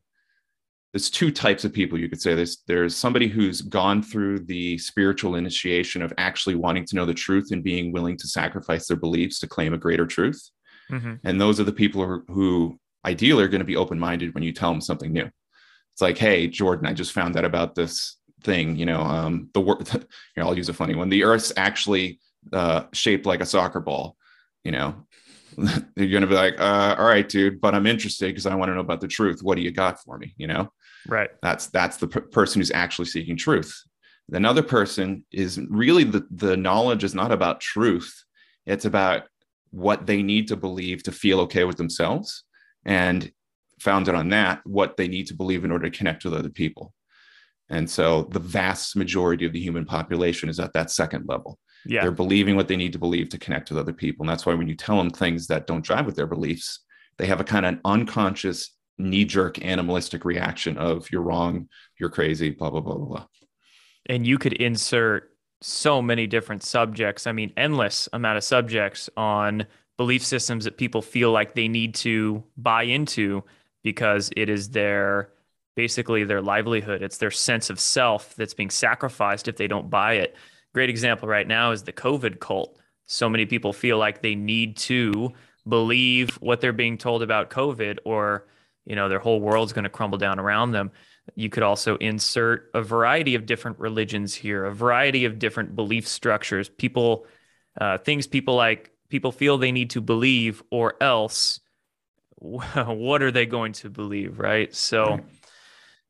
there's 0.93 1.11
two 1.11 1.29
types 1.29 1.65
of 1.65 1.73
people 1.73 1.99
you 1.99 2.09
could 2.09 2.21
say. 2.21 2.33
There's 2.33 2.63
there's 2.67 2.95
somebody 2.95 3.27
who's 3.27 3.61
gone 3.61 4.01
through 4.01 4.39
the 4.45 4.77
spiritual 4.79 5.35
initiation 5.35 6.01
of 6.01 6.11
actually 6.17 6.55
wanting 6.55 6.85
to 6.85 6.95
know 6.95 7.05
the 7.05 7.13
truth 7.13 7.51
and 7.51 7.63
being 7.63 7.91
willing 7.91 8.17
to 8.17 8.27
sacrifice 8.27 8.87
their 8.87 8.97
beliefs 8.97 9.39
to 9.39 9.47
claim 9.47 9.73
a 9.73 9.77
greater 9.77 10.07
truth. 10.07 10.49
Mm-hmm. 10.91 11.15
and 11.23 11.39
those 11.39 11.59
are 11.59 11.65
the 11.65 11.71
people 11.71 12.03
who, 12.03 12.23
who 12.33 12.79
ideally 13.05 13.43
are 13.43 13.47
going 13.47 13.59
to 13.59 13.65
be 13.65 13.75
open-minded 13.75 14.33
when 14.33 14.41
you 14.41 14.51
tell 14.51 14.71
them 14.71 14.81
something 14.81 15.13
new. 15.13 15.29
It's 15.93 16.01
like 16.01 16.17
hey 16.17 16.47
jordan 16.47 16.87
i 16.87 16.93
just 16.93 17.11
found 17.11 17.37
out 17.37 17.45
about 17.45 17.75
this 17.75 18.17
thing 18.43 18.75
you 18.75 18.87
know 18.87 19.01
um 19.01 19.49
the 19.53 19.61
word 19.61 19.87
i'll 20.37 20.57
use 20.57 20.69
a 20.69 20.73
funny 20.73 20.95
one. 20.95 21.09
The 21.09 21.23
earth's 21.25 21.53
actually 21.57 22.19
uh 22.53 22.85
shaped 22.93 23.27
like 23.27 23.41
a 23.41 23.45
soccer 23.45 23.79
ball 23.79 24.17
you 24.63 24.71
know 24.71 25.05
you're 25.95 26.09
going 26.09 26.21
to 26.21 26.27
be 26.27 26.35
like, 26.35 26.59
uh, 26.59 26.95
all 26.97 27.05
right, 27.05 27.27
dude, 27.27 27.59
but 27.59 27.75
I'm 27.75 27.87
interested 27.87 28.27
because 28.27 28.45
I 28.45 28.55
want 28.55 28.69
to 28.69 28.75
know 28.75 28.81
about 28.81 29.01
the 29.01 29.07
truth. 29.07 29.41
What 29.41 29.55
do 29.55 29.61
you 29.61 29.71
got 29.71 30.01
for 30.01 30.17
me? 30.17 30.33
You 30.37 30.47
know, 30.47 30.71
right. 31.07 31.29
That's, 31.41 31.67
that's 31.67 31.97
the 31.97 32.07
person 32.07 32.61
who's 32.61 32.71
actually 32.71 33.05
seeking 33.05 33.37
truth. 33.37 33.73
Another 34.31 34.61
person 34.61 35.25
is 35.31 35.59
really 35.69 36.03
the, 36.03 36.25
the 36.31 36.55
knowledge 36.55 37.03
is 37.03 37.15
not 37.15 37.31
about 37.31 37.61
truth. 37.61 38.23
It's 38.65 38.85
about 38.85 39.23
what 39.71 40.05
they 40.05 40.21
need 40.21 40.47
to 40.49 40.55
believe 40.55 41.03
to 41.03 41.11
feel 41.11 41.41
okay 41.41 41.63
with 41.63 41.77
themselves 41.77 42.43
and 42.85 43.31
founded 43.79 44.15
on 44.15 44.29
that, 44.29 44.61
what 44.65 44.97
they 44.97 45.07
need 45.07 45.27
to 45.27 45.33
believe 45.33 45.65
in 45.65 45.71
order 45.71 45.89
to 45.89 45.97
connect 45.97 46.23
with 46.25 46.33
other 46.33 46.49
people. 46.49 46.93
And 47.69 47.89
so 47.89 48.23
the 48.31 48.39
vast 48.39 48.95
majority 48.95 49.45
of 49.45 49.53
the 49.53 49.61
human 49.61 49.85
population 49.85 50.49
is 50.49 50.59
at 50.59 50.73
that 50.73 50.91
second 50.91 51.25
level. 51.27 51.59
Yeah. 51.85 52.01
They're 52.01 52.11
believing 52.11 52.55
what 52.55 52.67
they 52.67 52.75
need 52.75 52.93
to 52.93 52.99
believe 52.99 53.29
to 53.29 53.37
connect 53.37 53.69
with 53.69 53.79
other 53.79 53.93
people. 53.93 54.23
And 54.23 54.29
that's 54.29 54.45
why 54.45 54.53
when 54.53 54.67
you 54.67 54.75
tell 54.75 54.97
them 54.97 55.09
things 55.09 55.47
that 55.47 55.67
don't 55.67 55.85
jive 55.85 56.05
with 56.05 56.15
their 56.15 56.27
beliefs, 56.27 56.79
they 57.17 57.25
have 57.27 57.39
a 57.39 57.45
kind 57.45 57.65
of 57.65 57.79
unconscious 57.85 58.71
knee 58.97 59.25
jerk 59.25 59.63
animalistic 59.63 60.25
reaction 60.25 60.77
of 60.77 61.09
you're 61.11 61.21
wrong, 61.21 61.69
you're 61.99 62.09
crazy, 62.09 62.49
blah, 62.49 62.69
blah, 62.69 62.81
blah, 62.81 62.95
blah, 62.95 63.05
blah. 63.05 63.25
And 64.07 64.27
you 64.27 64.37
could 64.37 64.53
insert 64.53 65.31
so 65.61 66.01
many 66.01 66.27
different 66.27 66.63
subjects. 66.63 67.27
I 67.27 67.31
mean, 67.31 67.53
endless 67.57 68.09
amount 68.13 68.37
of 68.37 68.43
subjects 68.43 69.09
on 69.17 69.65
belief 69.97 70.23
systems 70.23 70.65
that 70.65 70.77
people 70.77 71.01
feel 71.01 71.31
like 71.31 71.53
they 71.53 71.67
need 71.67 71.95
to 71.95 72.43
buy 72.57 72.83
into 72.83 73.43
because 73.83 74.31
it 74.35 74.49
is 74.49 74.69
their 74.69 75.29
basically 75.75 76.23
their 76.23 76.41
livelihood. 76.41 77.01
It's 77.01 77.17
their 77.17 77.31
sense 77.31 77.69
of 77.69 77.79
self 77.79 78.35
that's 78.35 78.53
being 78.53 78.69
sacrificed 78.69 79.47
if 79.47 79.57
they 79.57 79.67
don't 79.67 79.89
buy 79.89 80.13
it. 80.15 80.35
Great 80.73 80.89
example 80.89 81.27
right 81.27 81.47
now 81.47 81.71
is 81.71 81.83
the 81.83 81.93
COVID 81.93 82.39
cult. 82.39 82.79
So 83.05 83.27
many 83.27 83.45
people 83.45 83.73
feel 83.73 83.97
like 83.97 84.21
they 84.21 84.35
need 84.35 84.77
to 84.77 85.33
believe 85.67 86.35
what 86.35 86.61
they're 86.61 86.73
being 86.73 86.97
told 86.97 87.23
about 87.23 87.49
COVID 87.49 87.99
or 88.05 88.47
you 88.85 88.95
know 88.95 89.09
their 89.09 89.19
whole 89.19 89.39
world's 89.39 89.73
going 89.73 89.83
to 89.83 89.89
crumble 89.89 90.17
down 90.17 90.39
around 90.39 90.71
them. 90.71 90.91
You 91.35 91.49
could 91.49 91.63
also 91.63 91.95
insert 91.97 92.71
a 92.73 92.81
variety 92.81 93.35
of 93.35 93.45
different 93.45 93.79
religions 93.79 94.33
here, 94.33 94.65
a 94.65 94.73
variety 94.73 95.25
of 95.25 95.39
different 95.39 95.75
belief 95.75 96.07
structures. 96.07 96.69
People, 96.69 97.27
uh, 97.79 97.97
things 97.99 98.25
people 98.25 98.55
like 98.55 98.91
people 99.09 99.31
feel 99.31 99.57
they 99.57 99.71
need 99.71 99.91
to 99.91 100.01
believe, 100.01 100.63
or 100.71 100.95
else, 101.01 101.59
what 102.37 103.21
are 103.21 103.31
they 103.31 103.45
going 103.45 103.73
to 103.73 103.89
believe, 103.89 104.39
right? 104.39 104.73
So, 104.73 105.19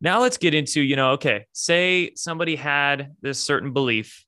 now 0.02 0.22
let's 0.22 0.38
get 0.38 0.54
into 0.54 0.82
you 0.82 0.96
know, 0.96 1.12
okay, 1.12 1.48
say 1.52 2.12
somebody 2.16 2.56
had 2.56 3.16
this 3.22 3.40
certain 3.40 3.74
belief 3.74 4.26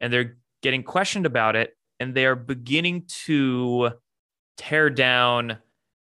and 0.00 0.12
they're 0.12 0.36
getting 0.62 0.82
questioned 0.82 1.26
about 1.26 1.56
it 1.56 1.76
and 2.00 2.14
they're 2.14 2.36
beginning 2.36 3.04
to 3.24 3.90
tear 4.56 4.90
down 4.90 5.58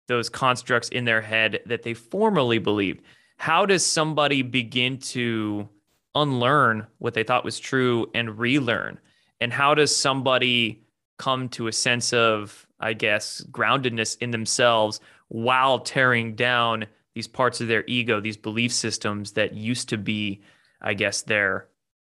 those 0.09 0.29
constructs 0.29 0.89
in 0.89 1.05
their 1.05 1.21
head 1.21 1.61
that 1.67 1.83
they 1.83 1.95
formerly 1.95 2.59
believed. 2.59 3.03
How 3.37 3.67
does 3.67 3.85
somebody 3.85 4.43
begin 4.43 4.99
to 4.99 5.69
unlearn 6.15 6.87
what 6.99 7.15
they 7.15 7.25
thought 7.25 7.45
was 7.45 7.59
true 7.59 8.11
and 8.15 8.39
relearn? 8.39 8.99
And 9.41 9.53
how 9.53 9.75
does 9.75 9.95
somebody 9.95 10.85
come 11.19 11.49
to 11.51 11.67
a 11.67 11.73
sense 11.73 12.13
of, 12.13 12.67
I 12.81 12.93
guess, 12.93 13.45
groundedness 13.51 14.19
in 14.19 14.31
themselves 14.31 15.01
while 15.29 15.81
tearing 15.81 16.35
down 16.35 16.87
these 17.15 17.29
parts 17.29 17.61
of 17.61 17.69
their 17.69 17.85
ego, 17.87 18.21
these 18.21 18.37
belief 18.37 18.73
systems 18.73 19.33
that 19.33 19.55
used 19.55 19.89
to 19.91 19.99
be, 19.99 20.43
I 20.81 20.95
guess, 20.95 21.23
their 21.23 21.69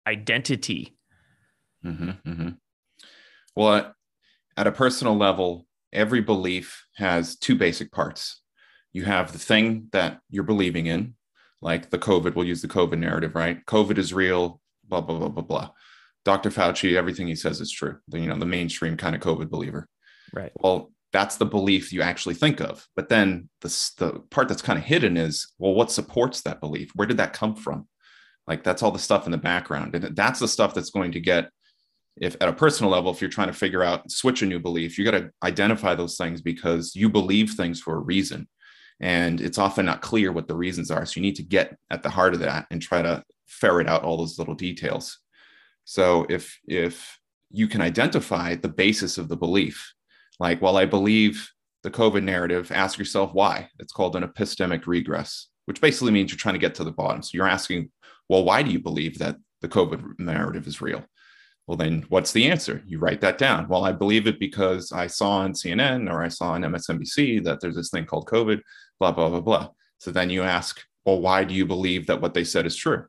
identity 0.08 0.96
Mm-hmm, 1.86 2.30
mm-hmm. 2.30 2.50
Well, 3.56 3.94
at 4.58 4.68
a 4.68 4.72
personal 4.72 5.16
level, 5.18 5.66
every 5.92 6.22
belief 6.22 6.86
has 6.96 7.36
two 7.36 7.56
basic 7.56 7.92
parts. 7.92 8.42
You 8.94 9.06
have 9.06 9.32
the 9.32 9.40
thing 9.40 9.88
that 9.92 10.20
you're 10.30 10.44
believing 10.44 10.86
in, 10.86 11.16
like 11.62 11.90
the 11.90 12.00
COVID, 12.00 12.36
we'll 12.36 12.48
use 12.48 12.62
the 12.62 12.68
COVID 12.68 13.00
narrative, 13.00 13.36
right? 13.36 13.66
COVID 13.66 13.98
is 13.98 14.14
real, 14.14 14.60
blah, 14.88 15.02
blah, 15.02 15.18
blah, 15.18 15.30
blah, 15.30 15.44
blah. 15.44 15.70
Dr. 16.26 16.50
Fauci, 16.50 16.96
everything 16.96 17.28
he 17.28 17.36
says 17.36 17.62
is 17.62 17.72
true. 17.72 17.98
The, 18.08 18.20
you 18.20 18.28
know, 18.28 18.38
the 18.38 18.46
mainstream 18.46 18.98
kind 18.98 19.16
of 19.16 19.22
COVID 19.22 19.50
believer. 19.50 19.88
Right. 20.34 20.52
Well, 20.56 20.92
that's 21.14 21.38
the 21.38 21.46
belief 21.46 21.92
you 21.92 22.02
actually 22.02 22.36
think 22.36 22.62
of. 22.62 22.88
But 22.96 23.10
then 23.10 23.50
the, 23.62 23.68
the 23.98 24.20
part 24.30 24.48
that's 24.48 24.62
kind 24.62 24.80
of 24.80 24.86
hidden 24.86 25.18
is, 25.18 25.48
well, 25.58 25.74
what 25.74 25.92
supports 25.92 26.42
that 26.42 26.62
belief? 26.62 26.92
Where 26.96 27.08
did 27.08 27.18
that 27.18 27.34
come 27.34 27.56
from? 27.56 27.88
Like 28.48 28.64
that's 28.64 28.82
all 28.82 28.92
the 28.92 29.00
stuff 29.00 29.26
in 29.26 29.32
the 29.32 29.38
background. 29.38 29.96
And 29.96 30.16
that's 30.16 30.40
the 30.40 30.48
stuff 30.48 30.74
that's 30.74 30.90
going 30.90 31.12
to 31.14 31.20
get 31.20 31.50
if 32.18 32.36
at 32.42 32.50
a 32.50 32.54
personal 32.54 32.92
level, 32.92 33.12
if 33.12 33.22
you're 33.22 33.30
trying 33.30 33.48
to 33.48 33.54
figure 33.54 33.84
out 33.84 34.12
switch 34.12 34.42
a 34.42 34.46
new 34.46 34.60
belief, 34.60 34.98
you 34.98 35.06
got 35.06 35.12
to 35.12 35.32
identify 35.44 35.96
those 35.96 36.18
things 36.18 36.42
because 36.42 36.96
you 36.96 37.10
believe 37.10 37.52
things 37.52 37.80
for 37.80 37.96
a 37.96 38.00
reason. 38.00 38.48
And 39.00 39.42
it's 39.42 39.58
often 39.58 39.86
not 39.86 40.02
clear 40.02 40.32
what 40.32 40.48
the 40.48 40.56
reasons 40.56 40.92
are. 40.92 41.06
So 41.06 41.20
you 41.20 41.22
need 41.24 41.38
to 41.38 41.44
get 41.44 41.76
at 41.90 42.04
the 42.04 42.10
heart 42.10 42.34
of 42.34 42.42
that 42.42 42.68
and 42.70 42.82
try 42.82 43.02
to 43.02 43.24
ferret 43.48 43.90
out 43.90 44.04
all 44.04 44.18
those 44.18 44.38
little 44.38 44.54
details. 44.54 45.20
So 45.86 46.26
if 46.30 46.60
if 46.68 47.20
you 47.50 47.68
can 47.68 47.82
identify 47.82 48.56
the 48.56 48.70
basis 48.70 49.18
of 49.18 49.28
the 49.28 49.36
belief, 49.36 49.94
like, 50.40 50.62
well, 50.62 50.78
I 50.78 50.86
believe 50.86 51.52
the 51.84 51.92
COVID 51.92 52.24
narrative, 52.24 52.72
ask 52.72 52.98
yourself 52.98 53.34
why. 53.34 53.70
It's 53.80 53.92
called 53.92 54.16
an 54.16 54.24
epistemic 54.24 54.86
regress, 54.86 55.48
which 55.66 55.82
basically 55.82 56.12
means 56.12 56.32
you're 56.32 56.38
trying 56.38 56.56
to 56.56 56.60
get 56.60 56.76
to 56.76 56.84
the 56.84 56.92
bottom. 56.92 57.24
So 57.24 57.32
you're 57.34 57.48
asking, 57.48 57.92
well, 58.30 58.44
why 58.44 58.64
do 58.64 58.72
you 58.72 58.80
believe 58.80 59.18
that 59.20 59.38
the 59.62 59.68
COVID 59.68 60.20
narrative 60.20 60.68
is 60.68 60.82
real? 60.82 61.04
Well, 61.68 61.78
then 61.78 62.06
what's 62.10 62.32
the 62.32 62.50
answer? 62.50 62.84
You 62.86 63.00
write 63.00 63.22
that 63.22 63.38
down. 63.38 63.68
Well, 63.68 63.86
I 63.86 63.92
believe 63.92 64.28
it 64.28 64.40
because 64.40 64.92
I 64.92 65.08
saw 65.08 65.38
on 65.38 65.54
CNN 65.54 66.12
or 66.12 66.24
I 66.24 66.28
saw 66.28 66.52
on 66.52 66.62
MSNBC 66.64 67.44
that 67.44 67.62
there's 67.62 67.76
this 67.76 67.90
thing 67.90 68.06
called 68.06 68.28
COVID, 68.28 68.62
blah, 69.00 69.12
blah, 69.12 69.30
blah, 69.30 69.42
blah. 69.42 69.70
So 70.00 70.12
then 70.12 70.30
you 70.30 70.42
ask, 70.42 70.82
well, 71.06 71.22
why 71.22 71.44
do 71.44 71.54
you 71.54 71.66
believe 71.66 72.08
that 72.08 72.22
what 72.22 72.34
they 72.34 72.44
said 72.44 72.66
is 72.66 72.76
true? 72.76 73.06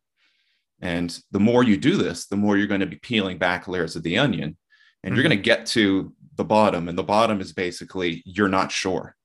And 0.80 1.18
the 1.30 1.40
more 1.40 1.62
you 1.62 1.76
do 1.76 1.96
this, 1.96 2.26
the 2.26 2.36
more 2.36 2.56
you're 2.56 2.66
going 2.66 2.80
to 2.80 2.86
be 2.86 2.96
peeling 2.96 3.38
back 3.38 3.68
layers 3.68 3.96
of 3.96 4.02
the 4.02 4.18
onion 4.18 4.56
and 5.02 5.12
mm-hmm. 5.12 5.14
you're 5.14 5.28
going 5.28 5.38
to 5.38 5.42
get 5.42 5.66
to 5.66 6.12
the 6.36 6.44
bottom. 6.44 6.88
And 6.88 6.98
the 6.98 7.02
bottom 7.02 7.40
is 7.40 7.52
basically 7.52 8.22
you're 8.26 8.48
not 8.48 8.72
sure 8.72 9.16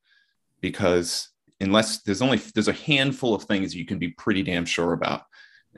because 0.62 1.29
unless 1.60 2.01
there's 2.03 2.22
only 2.22 2.38
there's 2.53 2.67
a 2.67 2.74
handful 2.74 3.34
of 3.34 3.43
things 3.43 3.75
you 3.75 3.86
can 3.86 3.98
be 3.98 4.10
pretty 4.10 4.43
damn 4.43 4.65
sure 4.65 4.93
about 4.93 5.24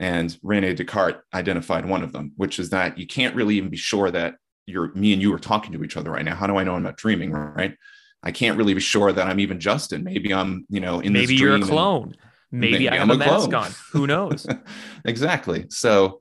and 0.00 0.36
Rene 0.42 0.74
Descartes 0.74 1.20
identified 1.34 1.84
one 1.84 2.02
of 2.02 2.12
them, 2.12 2.32
which 2.36 2.58
is 2.58 2.70
that 2.70 2.98
you 2.98 3.06
can't 3.06 3.36
really 3.36 3.56
even 3.56 3.68
be 3.68 3.76
sure 3.76 4.10
that 4.10 4.34
you're 4.66 4.92
me 4.94 5.12
and 5.12 5.20
you 5.20 5.32
are 5.34 5.38
talking 5.38 5.72
to 5.72 5.84
each 5.84 5.96
other 5.96 6.10
right 6.10 6.24
now. 6.24 6.34
How 6.34 6.46
do 6.46 6.56
I 6.56 6.64
know 6.64 6.74
I'm 6.74 6.82
not 6.82 6.96
dreaming? 6.96 7.32
Right. 7.32 7.76
I 8.22 8.32
can't 8.32 8.56
really 8.56 8.74
be 8.74 8.80
sure 8.80 9.12
that 9.12 9.26
I'm 9.26 9.40
even 9.40 9.60
Justin. 9.60 10.02
Maybe 10.02 10.32
I'm, 10.32 10.66
you 10.70 10.80
know, 10.80 11.00
in 11.00 11.12
maybe 11.12 11.34
you're 11.34 11.54
a 11.54 11.60
clone. 11.60 12.14
Maybe, 12.50 12.72
maybe, 12.72 12.88
I 12.88 12.98
I'm 12.98 13.10
a, 13.10 13.14
a 13.14 13.18
mask 13.18 13.52
on. 13.52 13.70
Who 13.92 14.06
knows? 14.06 14.46
exactly. 15.04 15.66
So, 15.68 16.20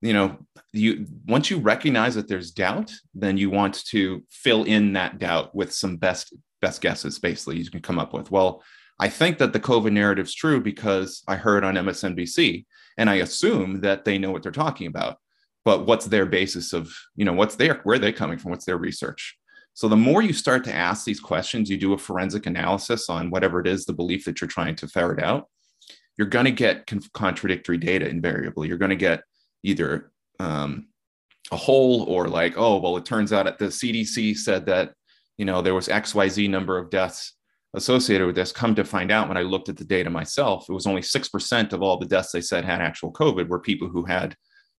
you 0.00 0.12
know, 0.12 0.38
you 0.72 1.06
once 1.26 1.48
you 1.48 1.58
recognize 1.58 2.16
that 2.16 2.28
there's 2.28 2.50
doubt, 2.50 2.92
then 3.14 3.38
you 3.38 3.50
want 3.50 3.84
to 3.86 4.22
fill 4.30 4.64
in 4.64 4.94
that 4.94 5.18
doubt 5.18 5.54
with 5.54 5.72
some 5.72 5.96
best 5.96 6.34
best 6.60 6.80
guesses. 6.80 7.18
Basically, 7.20 7.58
you 7.58 7.70
can 7.70 7.80
come 7.80 7.98
up 8.00 8.12
with. 8.12 8.30
Well, 8.30 8.62
I 8.98 9.08
think 9.08 9.38
that 9.38 9.52
the 9.52 9.60
COVID 9.60 9.92
narrative 9.92 10.26
is 10.26 10.34
true 10.34 10.60
because 10.60 11.22
I 11.26 11.36
heard 11.36 11.64
on 11.64 11.74
MSNBC 11.74 12.66
and 12.98 13.08
I 13.10 13.16
assume 13.16 13.80
that 13.80 14.04
they 14.04 14.18
know 14.18 14.30
what 14.30 14.42
they're 14.42 14.52
talking 14.52 14.86
about. 14.86 15.18
But 15.64 15.86
what's 15.86 16.06
their 16.06 16.26
basis 16.26 16.72
of, 16.72 16.92
you 17.14 17.24
know, 17.24 17.32
what's 17.32 17.54
their, 17.54 17.80
where 17.84 17.96
are 17.96 17.98
they 17.98 18.12
coming 18.12 18.38
from? 18.38 18.50
What's 18.50 18.64
their 18.64 18.78
research? 18.78 19.36
So 19.74 19.88
the 19.88 19.96
more 19.96 20.22
you 20.22 20.32
start 20.32 20.64
to 20.64 20.74
ask 20.74 21.04
these 21.04 21.20
questions, 21.20 21.70
you 21.70 21.78
do 21.78 21.94
a 21.94 21.98
forensic 21.98 22.46
analysis 22.46 23.08
on 23.08 23.30
whatever 23.30 23.60
it 23.60 23.66
is, 23.66 23.84
the 23.84 23.92
belief 23.92 24.24
that 24.24 24.40
you're 24.40 24.48
trying 24.48 24.76
to 24.76 24.88
ferret 24.88 25.22
out, 25.22 25.48
you're 26.18 26.26
going 26.26 26.44
to 26.44 26.50
get 26.50 26.86
con- 26.86 27.00
contradictory 27.14 27.78
data 27.78 28.08
invariably. 28.08 28.68
You're 28.68 28.76
going 28.76 28.90
to 28.90 28.96
get 28.96 29.22
either 29.62 30.10
um, 30.40 30.88
a 31.50 31.56
whole 31.56 32.02
or 32.02 32.28
like, 32.28 32.54
oh, 32.58 32.78
well, 32.78 32.96
it 32.96 33.04
turns 33.04 33.32
out 33.32 33.44
that 33.44 33.58
the 33.58 33.66
CDC 33.66 34.36
said 34.36 34.66
that, 34.66 34.92
you 35.38 35.44
know, 35.44 35.62
there 35.62 35.74
was 35.74 35.88
XYZ 35.88 36.50
number 36.50 36.76
of 36.76 36.90
deaths 36.90 37.34
associated 37.74 38.26
with 38.26 38.36
this. 38.36 38.52
Come 38.52 38.74
to 38.74 38.84
find 38.84 39.10
out, 39.10 39.28
when 39.28 39.36
I 39.36 39.42
looked 39.42 39.68
at 39.68 39.76
the 39.76 39.84
data 39.84 40.10
myself, 40.10 40.66
it 40.68 40.72
was 40.72 40.86
only 40.86 41.00
6% 41.00 41.72
of 41.72 41.82
all 41.82 41.98
the 41.98 42.06
deaths 42.06 42.32
they 42.32 42.40
said 42.40 42.64
had 42.64 42.80
actual 42.80 43.12
COVID 43.12 43.48
were 43.48 43.60
people 43.60 43.88
who 43.88 44.04
had 44.04 44.36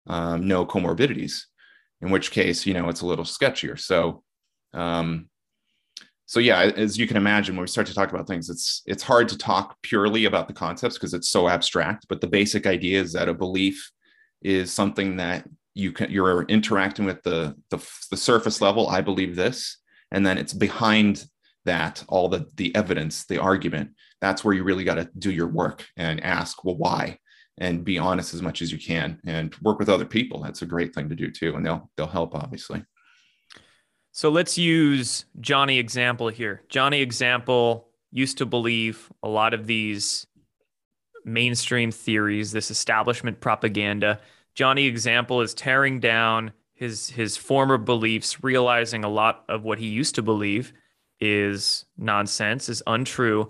um, 0.06 0.46
no 0.46 0.66
comorbidities, 0.66 1.42
in 2.00 2.10
which 2.10 2.30
case, 2.30 2.66
you 2.66 2.74
know, 2.74 2.88
it's 2.88 3.00
a 3.00 3.06
little 3.06 3.24
sketchier. 3.24 3.78
So, 3.78 4.22
um, 4.74 5.28
so 6.26 6.40
yeah, 6.40 6.60
as 6.60 6.96
you 6.96 7.06
can 7.06 7.16
imagine, 7.16 7.56
when 7.56 7.62
we 7.62 7.68
start 7.68 7.86
to 7.88 7.94
talk 7.94 8.10
about 8.10 8.26
things, 8.26 8.48
it's 8.48 8.82
it's 8.86 9.02
hard 9.02 9.28
to 9.28 9.36
talk 9.36 9.76
purely 9.82 10.24
about 10.24 10.48
the 10.48 10.54
concepts 10.54 10.96
because 10.96 11.12
it's 11.12 11.28
so 11.28 11.46
abstract. 11.46 12.06
But 12.08 12.22
the 12.22 12.26
basic 12.26 12.66
idea 12.66 13.02
is 13.02 13.12
that 13.12 13.28
a 13.28 13.34
belief 13.34 13.90
is 14.40 14.72
something 14.72 15.18
that 15.18 15.46
you 15.74 15.92
can 15.92 16.10
you're 16.10 16.44
interacting 16.44 17.04
with 17.04 17.22
the 17.22 17.54
the, 17.68 17.86
the 18.10 18.16
surface 18.16 18.62
level. 18.62 18.88
I 18.88 19.02
believe 19.02 19.36
this, 19.36 19.76
and 20.10 20.24
then 20.24 20.38
it's 20.38 20.54
behind 20.54 21.26
that 21.64 22.04
all 22.08 22.28
the 22.28 22.46
the 22.56 22.74
evidence, 22.74 23.24
the 23.24 23.38
argument. 23.38 23.90
That's 24.20 24.44
where 24.44 24.54
you 24.54 24.64
really 24.64 24.84
got 24.84 24.94
to 24.94 25.08
do 25.18 25.30
your 25.30 25.48
work 25.48 25.86
and 25.96 26.22
ask, 26.22 26.64
well, 26.64 26.76
why? 26.76 27.18
and 27.58 27.84
be 27.84 27.98
honest 27.98 28.32
as 28.32 28.40
much 28.40 28.62
as 28.62 28.72
you 28.72 28.78
can 28.78 29.20
and 29.26 29.54
work 29.56 29.78
with 29.78 29.90
other 29.90 30.06
people 30.06 30.40
that's 30.40 30.62
a 30.62 30.66
great 30.66 30.94
thing 30.94 31.10
to 31.10 31.14
do 31.14 31.30
too 31.30 31.54
and 31.54 31.66
they'll 31.66 31.90
they'll 31.98 32.06
help 32.06 32.34
obviously 32.34 32.82
so 34.14 34.28
let's 34.28 34.58
use 34.58 35.24
Johnny 35.40 35.78
example 35.78 36.28
here. 36.28 36.62
Johnny 36.68 37.00
example 37.00 37.88
used 38.10 38.38
to 38.38 38.46
believe 38.46 39.10
a 39.22 39.28
lot 39.28 39.54
of 39.54 39.66
these 39.66 40.26
mainstream 41.24 41.90
theories, 41.90 42.52
this 42.52 42.70
establishment 42.70 43.40
propaganda. 43.40 44.20
Johnny 44.54 44.84
example 44.84 45.40
is 45.40 45.54
tearing 45.54 45.98
down 45.98 46.52
his 46.74 47.08
his 47.08 47.38
former 47.38 47.78
beliefs, 47.78 48.44
realizing 48.44 49.02
a 49.02 49.08
lot 49.08 49.44
of 49.48 49.64
what 49.64 49.78
he 49.78 49.86
used 49.86 50.14
to 50.16 50.22
believe 50.22 50.74
is 51.22 51.84
nonsense, 51.96 52.68
is 52.68 52.82
untrue. 52.88 53.48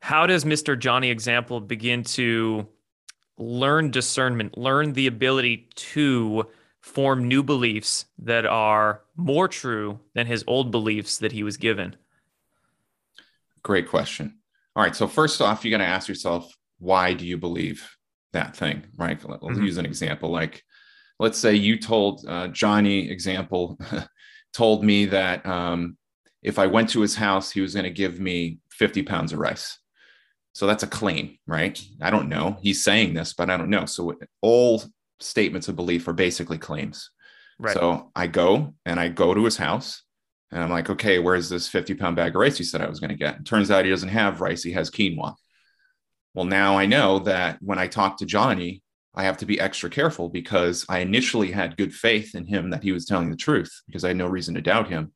How 0.00 0.26
does 0.26 0.44
Mr. 0.44 0.78
Johnny 0.78 1.10
example 1.10 1.60
begin 1.60 2.02
to 2.04 2.66
learn 3.36 3.90
discernment, 3.90 4.56
learn 4.56 4.94
the 4.94 5.06
ability 5.06 5.68
to 5.74 6.46
form 6.80 7.28
new 7.28 7.42
beliefs 7.42 8.06
that 8.20 8.46
are 8.46 9.02
more 9.16 9.48
true 9.48 10.00
than 10.14 10.26
his 10.26 10.42
old 10.46 10.70
beliefs 10.70 11.18
that 11.18 11.30
he 11.30 11.42
was 11.42 11.58
given? 11.58 11.94
Great 13.62 13.86
question. 13.86 14.38
All 14.74 14.82
right. 14.82 14.96
So, 14.96 15.06
first 15.06 15.42
off, 15.42 15.62
you 15.62 15.70
got 15.70 15.78
to 15.78 15.84
ask 15.84 16.08
yourself, 16.08 16.50
why 16.78 17.12
do 17.12 17.26
you 17.26 17.36
believe 17.36 17.86
that 18.32 18.56
thing? 18.56 18.84
Right. 18.96 19.22
Let's 19.28 19.42
mm-hmm. 19.44 19.62
use 19.62 19.76
an 19.76 19.84
example. 19.84 20.30
Like, 20.30 20.62
let's 21.18 21.36
say 21.36 21.54
you 21.54 21.78
told 21.78 22.24
uh, 22.26 22.48
Johnny, 22.48 23.10
example, 23.10 23.78
told 24.54 24.82
me 24.82 25.04
that 25.06 25.44
um, 25.44 25.98
if 26.42 26.58
I 26.58 26.66
went 26.66 26.90
to 26.90 27.00
his 27.00 27.16
house, 27.16 27.50
he 27.50 27.60
was 27.60 27.74
going 27.74 27.84
to 27.84 27.90
give 27.90 28.18
me 28.18 28.58
50 28.72 29.02
pounds 29.02 29.32
of 29.32 29.38
rice. 29.38 29.78
So 30.52 30.66
that's 30.66 30.82
a 30.82 30.88
claim, 30.88 31.38
right? 31.46 31.80
I 32.00 32.10
don't 32.10 32.28
know. 32.28 32.58
He's 32.60 32.82
saying 32.82 33.14
this, 33.14 33.34
but 33.34 33.50
I 33.50 33.56
don't 33.56 33.70
know. 33.70 33.86
So 33.86 34.14
all 34.40 34.82
statements 35.20 35.68
of 35.68 35.76
belief 35.76 36.08
are 36.08 36.12
basically 36.12 36.58
claims. 36.58 37.10
Right. 37.58 37.74
So 37.74 38.10
I 38.16 38.26
go 38.26 38.74
and 38.86 38.98
I 38.98 39.08
go 39.08 39.34
to 39.34 39.44
his 39.44 39.56
house 39.56 40.02
and 40.50 40.62
I'm 40.62 40.70
like, 40.70 40.90
okay, 40.90 41.18
where's 41.18 41.48
this 41.48 41.68
50 41.68 41.94
pound 41.94 42.16
bag 42.16 42.34
of 42.34 42.40
rice 42.40 42.58
he 42.58 42.64
said 42.64 42.80
I 42.80 42.88
was 42.88 43.00
going 43.00 43.10
to 43.10 43.16
get? 43.16 43.36
It 43.36 43.44
turns 43.44 43.70
out 43.70 43.84
he 43.84 43.90
doesn't 43.90 44.08
have 44.08 44.40
rice, 44.40 44.62
he 44.62 44.72
has 44.72 44.90
quinoa. 44.90 45.34
Well, 46.34 46.46
now 46.46 46.78
I 46.78 46.86
know 46.86 47.18
that 47.20 47.58
when 47.60 47.78
I 47.78 47.86
talk 47.86 48.18
to 48.18 48.26
Johnny, 48.26 48.82
I 49.14 49.24
have 49.24 49.36
to 49.38 49.46
be 49.46 49.60
extra 49.60 49.90
careful 49.90 50.28
because 50.28 50.86
I 50.88 51.00
initially 51.00 51.50
had 51.50 51.76
good 51.76 51.92
faith 51.92 52.34
in 52.34 52.46
him 52.46 52.70
that 52.70 52.82
he 52.82 52.92
was 52.92 53.04
telling 53.04 53.30
the 53.30 53.36
truth 53.36 53.82
because 53.86 54.04
I 54.04 54.08
had 54.08 54.16
no 54.16 54.28
reason 54.28 54.54
to 54.54 54.60
doubt 54.60 54.88
him. 54.88 55.12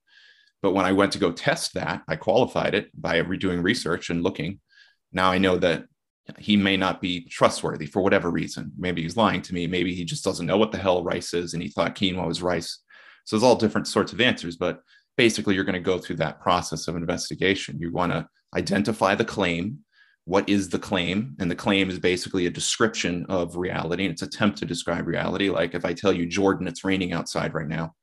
But 0.64 0.72
when 0.72 0.86
I 0.86 0.92
went 0.92 1.12
to 1.12 1.18
go 1.18 1.30
test 1.30 1.74
that, 1.74 2.04
I 2.08 2.16
qualified 2.16 2.74
it 2.74 2.88
by 2.98 3.20
redoing 3.20 3.62
research 3.62 4.08
and 4.08 4.22
looking. 4.22 4.60
Now 5.12 5.30
I 5.30 5.36
know 5.36 5.58
that 5.58 5.84
he 6.38 6.56
may 6.56 6.78
not 6.78 7.02
be 7.02 7.26
trustworthy 7.28 7.84
for 7.84 8.00
whatever 8.00 8.30
reason. 8.30 8.72
Maybe 8.78 9.02
he's 9.02 9.14
lying 9.14 9.42
to 9.42 9.52
me. 9.52 9.66
Maybe 9.66 9.94
he 9.94 10.06
just 10.06 10.24
doesn't 10.24 10.46
know 10.46 10.56
what 10.56 10.72
the 10.72 10.78
hell 10.78 11.04
rice 11.04 11.34
is 11.34 11.52
and 11.52 11.62
he 11.62 11.68
thought 11.68 11.94
quinoa 11.94 12.26
was 12.26 12.40
rice. 12.40 12.78
So 13.26 13.36
there's 13.36 13.44
all 13.44 13.56
different 13.56 13.88
sorts 13.88 14.14
of 14.14 14.22
answers, 14.22 14.56
but 14.56 14.80
basically 15.18 15.54
you're 15.54 15.64
going 15.64 15.74
to 15.74 15.80
go 15.80 15.98
through 15.98 16.16
that 16.16 16.40
process 16.40 16.88
of 16.88 16.96
investigation. 16.96 17.78
You 17.78 17.92
want 17.92 18.12
to 18.12 18.26
identify 18.56 19.14
the 19.14 19.22
claim. 19.22 19.80
What 20.24 20.48
is 20.48 20.70
the 20.70 20.78
claim? 20.78 21.36
And 21.40 21.50
the 21.50 21.56
claim 21.56 21.90
is 21.90 21.98
basically 21.98 22.46
a 22.46 22.50
description 22.50 23.26
of 23.28 23.58
reality 23.58 24.04
and 24.06 24.12
it's 24.12 24.22
attempt 24.22 24.56
to 24.60 24.64
describe 24.64 25.06
reality. 25.06 25.50
Like 25.50 25.74
if 25.74 25.84
I 25.84 25.92
tell 25.92 26.14
you, 26.14 26.24
Jordan, 26.24 26.68
it's 26.68 26.84
raining 26.84 27.12
outside 27.12 27.52
right 27.52 27.68
now. 27.68 27.94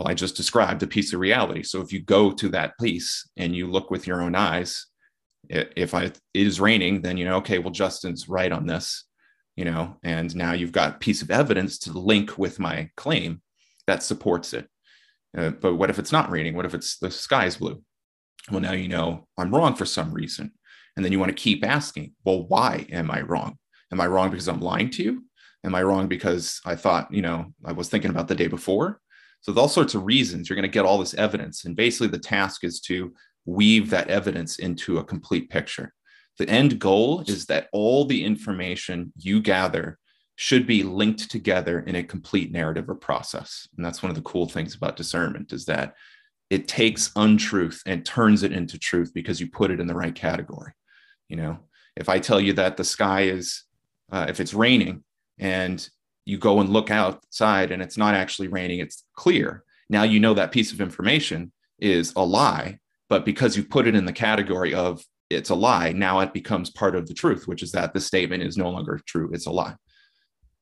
Well, 0.00 0.08
I 0.08 0.14
just 0.14 0.34
described 0.34 0.82
a 0.82 0.86
piece 0.86 1.12
of 1.12 1.20
reality. 1.20 1.62
So 1.62 1.82
if 1.82 1.92
you 1.92 2.00
go 2.00 2.30
to 2.30 2.48
that 2.50 2.78
piece 2.80 3.28
and 3.36 3.54
you 3.54 3.70
look 3.70 3.90
with 3.90 4.06
your 4.06 4.22
own 4.22 4.34
eyes, 4.34 4.86
if 5.50 5.92
I, 5.92 6.04
it 6.04 6.16
is 6.32 6.58
raining, 6.58 7.02
then 7.02 7.18
you 7.18 7.26
know, 7.26 7.36
okay, 7.36 7.58
well, 7.58 7.70
Justin's 7.70 8.26
right 8.26 8.50
on 8.50 8.66
this, 8.66 9.04
you 9.56 9.66
know, 9.66 9.98
and 10.02 10.34
now 10.34 10.52
you've 10.54 10.72
got 10.72 10.94
a 10.94 10.98
piece 10.98 11.20
of 11.20 11.30
evidence 11.30 11.78
to 11.80 11.92
link 11.92 12.38
with 12.38 12.58
my 12.58 12.88
claim 12.96 13.42
that 13.86 14.02
supports 14.02 14.54
it. 14.54 14.70
Uh, 15.36 15.50
but 15.50 15.74
what 15.74 15.90
if 15.90 15.98
it's 15.98 16.12
not 16.12 16.30
raining? 16.30 16.56
What 16.56 16.64
if 16.64 16.72
it's 16.72 16.96
the 16.96 17.10
sky's 17.10 17.58
blue? 17.58 17.82
Well, 18.50 18.60
now 18.60 18.72
you 18.72 18.88
know 18.88 19.28
I'm 19.36 19.54
wrong 19.54 19.74
for 19.74 19.84
some 19.84 20.14
reason. 20.14 20.52
And 20.96 21.04
then 21.04 21.12
you 21.12 21.18
want 21.18 21.28
to 21.28 21.42
keep 21.42 21.62
asking, 21.62 22.14
well, 22.24 22.48
why 22.48 22.86
am 22.90 23.10
I 23.10 23.20
wrong? 23.20 23.58
Am 23.92 24.00
I 24.00 24.06
wrong 24.06 24.30
because 24.30 24.48
I'm 24.48 24.62
lying 24.62 24.88
to 24.92 25.02
you? 25.02 25.24
Am 25.62 25.74
I 25.74 25.82
wrong 25.82 26.08
because 26.08 26.58
I 26.64 26.74
thought, 26.74 27.12
you 27.12 27.20
know, 27.20 27.52
I 27.66 27.72
was 27.72 27.90
thinking 27.90 28.10
about 28.10 28.28
the 28.28 28.34
day 28.34 28.46
before? 28.46 28.98
So, 29.42 29.52
with 29.52 29.58
all 29.58 29.68
sorts 29.68 29.94
of 29.94 30.04
reasons, 30.04 30.48
you're 30.48 30.56
going 30.56 30.62
to 30.62 30.68
get 30.68 30.84
all 30.84 30.98
this 30.98 31.14
evidence. 31.14 31.64
And 31.64 31.74
basically, 31.76 32.08
the 32.08 32.18
task 32.18 32.64
is 32.64 32.80
to 32.82 33.12
weave 33.46 33.90
that 33.90 34.08
evidence 34.08 34.58
into 34.58 34.98
a 34.98 35.04
complete 35.04 35.50
picture. 35.50 35.92
The 36.38 36.48
end 36.48 36.78
goal 36.78 37.22
is 37.26 37.46
that 37.46 37.68
all 37.72 38.04
the 38.04 38.24
information 38.24 39.12
you 39.16 39.40
gather 39.40 39.98
should 40.36 40.66
be 40.66 40.82
linked 40.82 41.30
together 41.30 41.80
in 41.80 41.96
a 41.96 42.02
complete 42.02 42.50
narrative 42.50 42.88
or 42.88 42.94
process. 42.94 43.68
And 43.76 43.84
that's 43.84 44.02
one 44.02 44.08
of 44.08 44.16
the 44.16 44.22
cool 44.22 44.48
things 44.48 44.74
about 44.74 44.96
discernment 44.96 45.52
is 45.52 45.66
that 45.66 45.94
it 46.48 46.66
takes 46.66 47.12
untruth 47.14 47.82
and 47.84 48.04
turns 48.06 48.42
it 48.42 48.52
into 48.52 48.78
truth 48.78 49.12
because 49.14 49.38
you 49.40 49.50
put 49.50 49.70
it 49.70 49.80
in 49.80 49.86
the 49.86 49.94
right 49.94 50.14
category. 50.14 50.72
You 51.28 51.36
know, 51.36 51.58
if 51.94 52.08
I 52.08 52.18
tell 52.18 52.40
you 52.40 52.54
that 52.54 52.76
the 52.76 52.84
sky 52.84 53.22
is, 53.22 53.64
uh, 54.10 54.26
if 54.28 54.40
it's 54.40 54.54
raining 54.54 55.04
and 55.38 55.86
you 56.24 56.38
go 56.38 56.60
and 56.60 56.70
look 56.70 56.90
outside 56.90 57.70
and 57.70 57.82
it's 57.82 57.96
not 57.96 58.14
actually 58.14 58.48
raining, 58.48 58.80
it's 58.80 59.04
clear. 59.14 59.64
Now 59.88 60.02
you 60.02 60.20
know 60.20 60.34
that 60.34 60.52
piece 60.52 60.72
of 60.72 60.80
information 60.80 61.52
is 61.78 62.12
a 62.16 62.24
lie 62.24 62.78
but 63.10 63.24
because 63.24 63.56
you 63.56 63.64
put 63.64 63.86
it 63.88 63.94
in 63.94 64.06
the 64.06 64.12
category 64.12 64.72
of 64.72 65.04
it's 65.28 65.50
a 65.50 65.54
lie, 65.54 65.92
now 65.92 66.20
it 66.20 66.32
becomes 66.32 66.70
part 66.70 66.94
of 66.94 67.06
the 67.06 67.14
truth, 67.14 67.46
which 67.46 67.62
is 67.62 67.72
that 67.72 67.92
the 67.92 68.00
statement 68.00 68.42
is 68.42 68.56
no 68.56 68.70
longer 68.70 69.00
true. 69.04 69.30
It's 69.32 69.46
a 69.46 69.50
lie. 69.50 69.74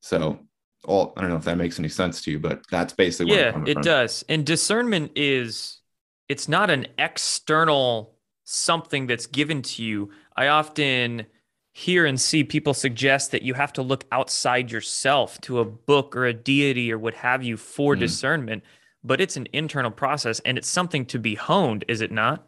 So 0.01 0.41
all 0.85 1.13
I 1.17 1.21
don't 1.21 1.31
know 1.31 1.37
if 1.37 1.45
that 1.45 1.59
makes 1.59 1.79
any 1.79 1.91
sense 1.91 2.23
to 2.23 2.31
you, 2.31 2.41
but 2.41 2.63
that's 2.71 2.95
basically 2.95 3.37
yeah, 3.37 3.63
it 3.67 3.83
does. 3.83 4.25
And 4.31 4.47
discernment 4.47 5.13
is 5.15 5.81
it's 6.29 6.49
not 6.49 6.71
an 6.71 6.87
external 6.97 8.17
something 8.45 9.07
that's 9.07 9.27
given 9.27 9.61
to 9.61 9.83
you. 9.83 10.11
I 10.35 10.49
often 10.49 11.27
hear 11.73 12.07
and 12.07 12.21
see 12.21 12.43
people 12.43 12.75
suggest 12.75 13.31
that 13.31 13.43
you 13.43 13.55
have 13.55 13.73
to 13.73 13.83
look 13.83 14.05
outside 14.11 14.71
yourself 14.71 15.41
to 15.43 15.61
a 15.61 15.65
book 15.65 16.17
or 16.17 16.27
a 16.27 16.33
deity 16.33 16.93
or 16.93 16.99
what 16.99 17.15
have 17.15 17.43
you 17.43 17.57
for 17.57 17.95
mm. 17.95 18.01
discernment 18.01 18.63
but 19.05 19.21
it's 19.21 19.37
an 19.37 19.49
internal 19.53 19.91
process 19.91 20.41
and 20.41 20.59
it's 20.59 20.69
something 20.69 21.07
to 21.07 21.19
be 21.19 21.35
honed, 21.35 21.85
is 21.89 22.01
it 22.01 22.13
not? 22.13 22.47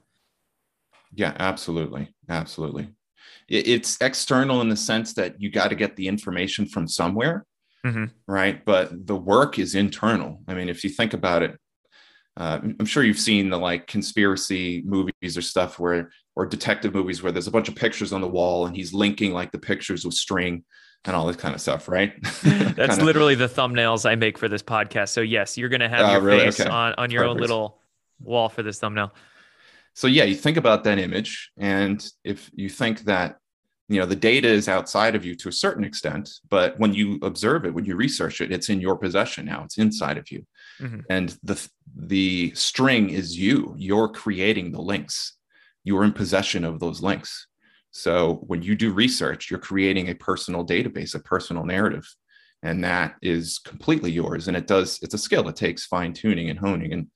Yeah, 1.15 1.35
absolutely. 1.39 2.13
Absolutely. 2.29 2.89
It's 3.49 4.01
external 4.01 4.61
in 4.61 4.69
the 4.69 4.77
sense 4.77 5.15
that 5.15 5.41
you 5.41 5.51
got 5.51 5.69
to 5.69 5.75
get 5.75 5.97
the 5.97 6.07
information 6.07 6.67
from 6.67 6.87
somewhere, 6.87 7.45
mm-hmm. 7.85 8.05
right? 8.29 8.65
But 8.65 9.07
the 9.07 9.17
work 9.17 9.59
is 9.59 9.75
internal. 9.75 10.41
I 10.47 10.55
mean, 10.55 10.69
if 10.69 10.85
you 10.85 10.91
think 10.91 11.15
about 11.15 11.43
it, 11.43 11.59
uh, 12.37 12.61
I'm 12.63 12.87
sure 12.87 13.03
you've 13.03 13.19
seen 13.19 13.51
the 13.51 13.59
like 13.59 13.89
conspiracy 13.89 14.83
movies 14.85 15.37
or 15.37 15.43
stuff 15.43 15.81
where, 15.81 16.11
or 16.41 16.47
detective 16.47 16.95
movies 16.95 17.23
where 17.23 17.31
there's 17.31 17.47
a 17.47 17.51
bunch 17.51 17.69
of 17.69 17.77
pictures 17.77 18.15
on 18.15 18.23
the 18.23 18.27
wall 18.27 18.65
and 18.65 18.75
he's 18.75 18.95
linking 18.95 19.35
like 19.35 19.53
the 19.53 19.59
pictures 19.59 20.07
with 20.07 20.15
string 20.15 20.65
and 21.05 21.15
all 21.15 21.27
this 21.27 21.37
kind 21.37 21.55
of 21.55 21.61
stuff, 21.61 21.87
right? 21.87 22.15
That's 22.23 22.43
kinda... 22.97 23.05
literally 23.05 23.35
the 23.35 23.47
thumbnails 23.47 24.09
I 24.09 24.15
make 24.15 24.39
for 24.39 24.49
this 24.49 24.63
podcast. 24.63 25.11
So 25.11 25.21
yes, 25.21 25.59
you're 25.59 25.69
going 25.69 25.83
to 25.83 25.89
have 25.91 26.09
uh, 26.09 26.13
your 26.13 26.23
really? 26.23 26.45
face 26.45 26.59
okay. 26.59 26.71
on, 26.71 26.95
on 26.97 27.11
your 27.11 27.25
Perfect. 27.25 27.35
own 27.35 27.41
little 27.43 27.79
wall 28.21 28.49
for 28.49 28.63
this 28.63 28.79
thumbnail. 28.79 29.13
So 29.93 30.07
yeah, 30.07 30.25
you 30.25 30.35
think 30.35 30.57
about 30.57 30.83
that 30.85 30.99
image, 30.99 31.51
and 31.59 32.03
if 32.25 32.51
you 32.55 32.71
think 32.71 33.01
that 33.01 33.37
you 33.91 34.01
know 34.01 34.07
the 34.07 34.17
data 34.17 34.49
is 34.49 34.67
outside 34.67 35.15
of 35.15 35.27
you 35.27 35.35
to 35.35 35.49
a 35.49 35.53
certain 35.53 35.83
extent 35.83 36.31
but 36.49 36.79
when 36.79 36.95
you 36.95 37.19
observe 37.23 37.65
it 37.65 37.75
when 37.75 37.85
you 37.85 37.97
research 37.97 38.41
it 38.41 38.53
it's 38.53 38.69
in 38.69 38.81
your 38.81 38.97
possession 38.97 39.45
now 39.45 39.65
it's 39.65 39.79
inside 39.79 40.17
of 40.17 40.31
you 40.31 40.47
mm-hmm. 40.81 41.01
and 41.11 41.37
the 41.43 41.69
the 41.97 42.53
string 42.55 43.11
is 43.11 43.37
you 43.37 43.75
you're 43.77 44.09
creating 44.09 44.71
the 44.71 44.81
links 44.81 45.39
you're 45.85 46.05
in 46.05 46.13
possession 46.13 46.65
of 46.65 46.81
those 46.81 47.03
links 47.03 47.47
so 47.91 48.43
when 48.47 48.63
you 48.63 48.75
do 48.75 48.93
research 48.93 49.51
you're 49.51 49.61
creating 49.61 50.09
a 50.09 50.15
personal 50.15 50.65
database 50.65 51.15
a 51.15 51.19
personal 51.21 51.65
narrative 51.65 52.07
and 52.63 52.85
that 52.85 53.15
is 53.23 53.59
completely 53.59 54.11
yours 54.11 54.49
and 54.49 54.57
it 54.57 54.67
does 54.67 54.99
it's 55.03 55.15
a 55.15 55.19
skill 55.19 55.49
it 55.49 55.57
takes 55.57 55.87
fine 55.87 56.13
tuning 56.13 56.51
and 56.51 56.59
honing 56.59 56.93
and 56.93 57.07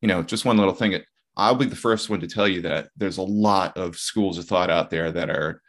you 0.00 0.08
know 0.08 0.22
just 0.22 0.44
one 0.44 0.56
little 0.56 0.74
thing 0.74 0.98
i'll 1.36 1.54
be 1.54 1.66
the 1.66 1.76
first 1.76 2.10
one 2.10 2.20
to 2.20 2.26
tell 2.26 2.48
you 2.48 2.62
that 2.62 2.88
there's 2.96 3.18
a 3.18 3.22
lot 3.22 3.76
of 3.76 3.96
schools 3.96 4.38
of 4.38 4.46
thought 4.46 4.70
out 4.70 4.90
there 4.90 5.12
that 5.12 5.30
are 5.30 5.60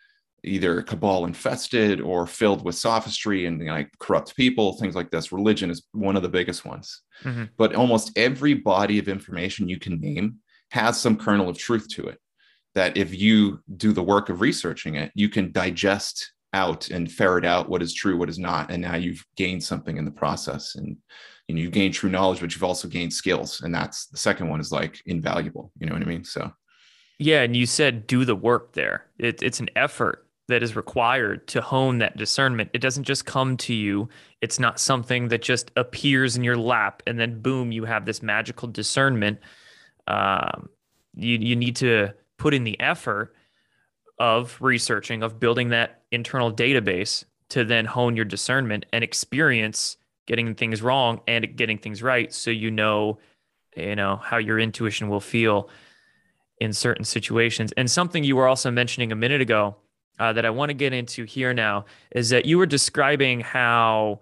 either 0.44 0.82
cabal 0.82 1.26
infested 1.26 2.02
or 2.02 2.26
filled 2.26 2.64
with 2.64 2.76
sophistry 2.76 3.46
and 3.46 3.66
like 3.66 3.92
corrupt 4.00 4.36
people, 4.36 4.74
things 4.74 4.96
like 4.96 5.12
this. 5.12 5.32
Religion 5.32 5.70
is 5.70 5.84
one 5.92 6.16
of 6.16 6.24
the 6.24 6.30
biggest 6.30 6.66
ones. 6.66 7.02
Mm-hmm. 7.24 7.46
But 7.58 7.76
almost 7.76 8.18
every 8.18 8.54
body 8.54 9.00
of 9.00 9.08
information 9.08 9.70
you 9.70 9.80
can 9.80 10.00
name 10.00 10.38
has 10.72 11.00
some 11.00 11.18
kernel 11.18 11.50
of 11.50 11.58
truth 11.58 11.88
to 11.90 12.08
it. 12.08 12.20
That 12.78 12.96
if 12.96 13.12
you 13.12 13.60
do 13.76 13.92
the 13.92 14.04
work 14.04 14.30
of 14.30 14.40
researching 14.40 14.94
it, 14.94 15.12
you 15.16 15.30
can 15.30 15.52
digest 15.52 16.32
out 16.54 16.92
and 16.92 17.12
ferret 17.12 17.44
out 17.44 17.70
what 17.70 17.82
is 17.82 17.92
true, 17.92 18.18
what 18.18 18.30
is 18.30 18.38
not. 18.38 18.70
And 18.70 18.84
now 18.84 18.96
you've 18.96 19.26
gained 19.36 19.64
something 19.64 19.98
in 19.98 20.06
the 20.06 20.12
process. 20.12 20.76
And 20.76 20.96
you 21.48 21.56
know, 21.56 21.62
you've 21.62 21.72
gained 21.72 21.96
true 21.96 22.12
knowledge, 22.12 22.40
but 22.40 22.54
you've 22.54 22.64
also 22.64 22.88
gained 22.88 23.14
skills. 23.14 23.62
And 23.62 23.74
that's 23.74 24.06
the 24.06 24.18
second 24.18 24.50
one 24.50 24.60
is 24.60 24.72
like 24.72 25.02
invaluable. 25.08 25.72
You 25.80 25.88
know 25.88 25.94
what 25.94 26.04
I 26.04 26.06
mean? 26.06 26.24
So 26.24 26.52
yeah, 27.18 27.42
and 27.42 27.56
you 27.56 27.66
said 27.66 28.06
do 28.06 28.26
the 28.26 28.36
work 28.36 28.74
there. 28.74 29.08
It, 29.18 29.42
it's 29.42 29.60
an 29.60 29.72
effort 29.76 30.28
that 30.50 30.62
is 30.62 30.76
required 30.76 31.48
to 31.48 31.62
hone 31.62 31.98
that 31.98 32.16
discernment. 32.16 32.70
It 32.76 32.80
doesn't 32.80 33.06
just 33.06 33.26
come 33.26 33.58
to 33.58 33.74
you. 33.74 34.08
It's 34.42 34.60
not 34.60 34.80
something 34.80 35.30
that 35.30 35.42
just 35.42 35.72
appears 35.78 36.38
in 36.38 36.44
your 36.44 36.58
lap 36.58 37.02
and 37.08 37.20
then 37.20 37.42
boom, 37.42 37.72
you 37.72 37.86
have 37.86 38.06
this 38.06 38.22
magical 38.22 38.68
discernment. 38.68 39.40
Um, 40.06 40.70
you 41.16 41.40
you 41.40 41.56
need 41.56 41.76
to 41.78 42.14
put 42.38 42.54
in 42.54 42.64
the 42.64 42.80
effort 42.80 43.34
of 44.20 44.58
researching, 44.62 45.24
of 45.24 45.40
building 45.40 45.70
that 45.70 46.04
internal 46.12 46.52
database 46.52 47.26
to 47.50 47.64
then 47.64 47.86
hone 47.86 48.16
your 48.16 48.26
discernment 48.26 48.86
and 48.92 49.04
experience 49.04 49.98
getting 50.26 50.54
things 50.56 50.82
wrong 50.82 51.22
and 51.28 51.56
getting 51.56 51.78
things 51.78 52.04
right, 52.04 52.34
so 52.34 52.52
you 52.52 52.70
know, 52.70 53.18
you 53.76 53.96
know 53.96 54.18
how 54.18 54.38
your 54.38 54.60
intuition 54.60 55.08
will 55.08 55.22
feel 55.22 55.70
in 56.60 56.74
certain 56.74 57.06
situations. 57.06 57.72
And 57.78 57.90
something 57.90 58.24
you 58.24 58.36
were 58.36 58.48
also 58.48 58.72
mentioning 58.72 59.12
a 59.12 59.16
minute 59.16 59.42
ago 59.42 59.76
uh, 60.20 60.34
that 60.34 60.46
I 60.46 60.50
want 60.50 60.70
to 60.70 60.74
get 60.74 60.94
into 60.94 61.24
here 61.24 61.54
now 61.54 61.86
is 62.12 62.30
that 62.30 62.46
you 62.46 62.58
were 62.58 62.66
describing 62.66 63.40
how, 63.40 64.20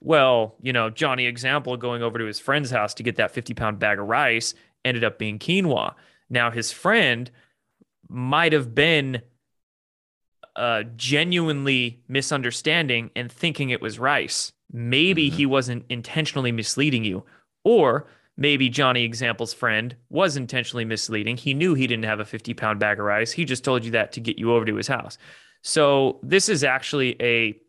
well, 0.00 0.56
you 0.60 0.72
know, 0.72 0.90
Johnny 0.90 1.26
example 1.26 1.76
going 1.76 2.02
over 2.02 2.18
to 2.18 2.24
his 2.26 2.38
friend's 2.38 2.70
house 2.70 2.94
to 2.94 3.02
get 3.02 3.16
that 3.16 3.30
50 3.30 3.54
pound 3.54 3.78
bag 3.78 3.98
of 3.98 4.06
rice 4.06 4.54
ended 4.84 5.04
up 5.04 5.18
being 5.18 5.38
quinoa. 5.38 5.94
Now, 6.32 6.50
his 6.50 6.72
friend 6.72 7.30
might 8.08 8.54
have 8.54 8.74
been 8.74 9.20
uh, 10.56 10.84
genuinely 10.96 12.02
misunderstanding 12.08 13.10
and 13.14 13.30
thinking 13.30 13.68
it 13.70 13.82
was 13.82 13.98
rice. 13.98 14.52
Maybe 14.72 15.28
mm-hmm. 15.28 15.36
he 15.36 15.46
wasn't 15.46 15.84
intentionally 15.90 16.50
misleading 16.50 17.04
you, 17.04 17.24
or 17.64 18.06
maybe 18.38 18.70
Johnny 18.70 19.04
Example's 19.04 19.52
friend 19.52 19.94
was 20.08 20.36
intentionally 20.38 20.86
misleading. 20.86 21.36
He 21.36 21.52
knew 21.52 21.74
he 21.74 21.86
didn't 21.86 22.06
have 22.06 22.20
a 22.20 22.24
50 22.24 22.54
pound 22.54 22.80
bag 22.80 22.98
of 22.98 23.04
rice. 23.04 23.30
He 23.30 23.44
just 23.44 23.62
told 23.62 23.84
you 23.84 23.90
that 23.90 24.12
to 24.12 24.20
get 24.20 24.38
you 24.38 24.54
over 24.54 24.64
to 24.64 24.74
his 24.76 24.88
house. 24.88 25.18
So 25.60 26.18
this 26.22 26.48
is 26.48 26.64
actually 26.64 27.20
a, 27.22 27.60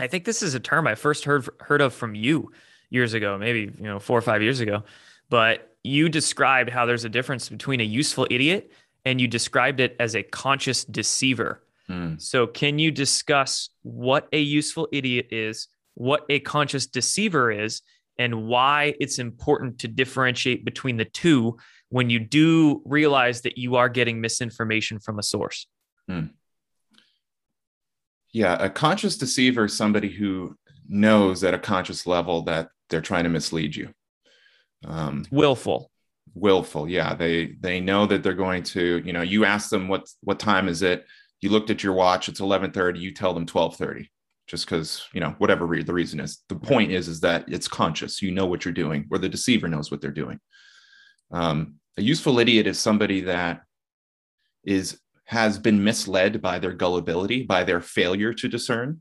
I 0.00 0.08
think 0.08 0.24
this 0.24 0.42
is 0.42 0.54
a 0.54 0.60
term 0.60 0.88
I 0.88 0.96
first 0.96 1.24
heard 1.24 1.48
heard 1.60 1.80
of 1.80 1.94
from 1.94 2.16
you 2.16 2.50
years 2.90 3.14
ago, 3.14 3.38
maybe 3.38 3.72
you 3.78 3.84
know 3.84 4.00
four 4.00 4.18
or 4.18 4.22
five 4.22 4.42
years 4.42 4.58
ago. 4.58 4.82
But 5.30 5.73
you 5.84 6.08
described 6.08 6.70
how 6.70 6.86
there's 6.86 7.04
a 7.04 7.10
difference 7.10 7.48
between 7.48 7.80
a 7.80 7.84
useful 7.84 8.26
idiot 8.30 8.72
and 9.04 9.20
you 9.20 9.28
described 9.28 9.80
it 9.80 9.94
as 10.00 10.16
a 10.16 10.22
conscious 10.22 10.84
deceiver. 10.84 11.62
Hmm. 11.86 12.14
So 12.16 12.46
can 12.46 12.78
you 12.78 12.90
discuss 12.90 13.68
what 13.82 14.26
a 14.32 14.40
useful 14.40 14.88
idiot 14.90 15.28
is, 15.30 15.68
what 15.92 16.24
a 16.30 16.40
conscious 16.40 16.86
deceiver 16.86 17.50
is, 17.52 17.82
and 18.18 18.46
why 18.46 18.94
it's 18.98 19.18
important 19.18 19.80
to 19.80 19.88
differentiate 19.88 20.64
between 20.64 20.96
the 20.96 21.04
two 21.04 21.58
when 21.90 22.08
you 22.08 22.18
do 22.18 22.80
realize 22.86 23.42
that 23.42 23.58
you 23.58 23.76
are 23.76 23.90
getting 23.90 24.20
misinformation 24.20 24.98
from 24.98 25.18
a 25.18 25.22
source. 25.22 25.66
Hmm. 26.08 26.26
Yeah, 28.32 28.56
a 28.58 28.70
conscious 28.70 29.16
deceiver 29.16 29.66
is 29.66 29.76
somebody 29.76 30.08
who 30.08 30.56
knows 30.88 31.44
at 31.44 31.54
a 31.54 31.58
conscious 31.58 32.06
level 32.06 32.42
that 32.42 32.68
they're 32.88 33.00
trying 33.00 33.24
to 33.24 33.30
mislead 33.30 33.76
you. 33.76 33.92
Um, 34.86 35.24
willful. 35.30 35.90
Willful, 36.34 36.88
yeah. 36.88 37.14
They 37.14 37.54
they 37.60 37.80
know 37.80 38.06
that 38.06 38.22
they're 38.22 38.34
going 38.34 38.62
to. 38.64 39.02
You 39.04 39.12
know, 39.12 39.22
you 39.22 39.44
ask 39.44 39.70
them 39.70 39.88
what 39.88 40.08
what 40.22 40.38
time 40.38 40.68
is 40.68 40.82
it. 40.82 41.06
You 41.40 41.50
looked 41.50 41.70
at 41.70 41.82
your 41.82 41.92
watch. 41.92 42.28
It's 42.28 42.40
eleven 42.40 42.72
thirty. 42.72 43.00
You 43.00 43.12
tell 43.12 43.34
them 43.34 43.46
twelve 43.46 43.76
thirty 43.76 44.10
just 44.46 44.66
because 44.66 45.06
you 45.12 45.20
know 45.20 45.34
whatever 45.38 45.66
re- 45.66 45.82
the 45.82 45.92
reason 45.92 46.20
is 46.20 46.42
the 46.48 46.54
point 46.54 46.90
is 46.90 47.08
is 47.08 47.20
that 47.20 47.44
it's 47.48 47.68
conscious 47.68 48.20
you 48.20 48.30
know 48.30 48.46
what 48.46 48.64
you're 48.64 48.74
doing 48.74 49.06
or 49.10 49.18
the 49.18 49.28
deceiver 49.28 49.68
knows 49.68 49.90
what 49.90 50.00
they're 50.00 50.10
doing 50.10 50.38
um, 51.30 51.76
a 51.96 52.02
useful 52.02 52.38
idiot 52.38 52.66
is 52.66 52.78
somebody 52.78 53.22
that 53.22 53.62
is 54.64 54.98
has 55.24 55.58
been 55.58 55.82
misled 55.82 56.42
by 56.42 56.58
their 56.58 56.72
gullibility 56.72 57.42
by 57.42 57.64
their 57.64 57.80
failure 57.80 58.34
to 58.34 58.48
discern 58.48 59.00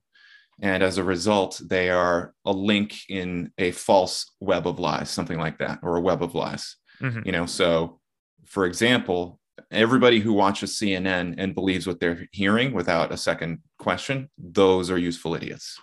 and 0.62 0.84
as 0.84 0.98
a 0.98 1.04
result 1.04 1.62
they 1.66 1.90
are 1.90 2.34
a 2.46 2.52
link 2.52 2.96
in 3.10 3.52
a 3.58 3.72
false 3.72 4.32
web 4.40 4.68
of 4.68 4.80
lies 4.80 5.10
something 5.10 5.40
like 5.40 5.58
that 5.58 5.80
or 5.82 5.96
a 5.96 6.02
web 6.02 6.22
of 6.22 6.36
lies 6.36 6.78
mm-hmm. 7.02 7.22
you 7.26 7.32
know 7.32 7.46
so 7.46 8.00
for 8.46 8.66
example 8.66 9.40
everybody 9.72 10.20
who 10.20 10.34
watches 10.34 10.78
CNN 10.78 11.36
and 11.38 11.56
believes 11.56 11.88
what 11.88 12.00
they're 12.00 12.28
hearing 12.32 12.74
without 12.74 13.12
a 13.12 13.18
second 13.18 13.60
question, 13.80 14.30
those 14.38 14.90
are 14.90 14.98
useful 14.98 15.36
idiots. 15.36 15.80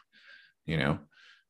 You 0.66 0.76
know, 0.78 0.98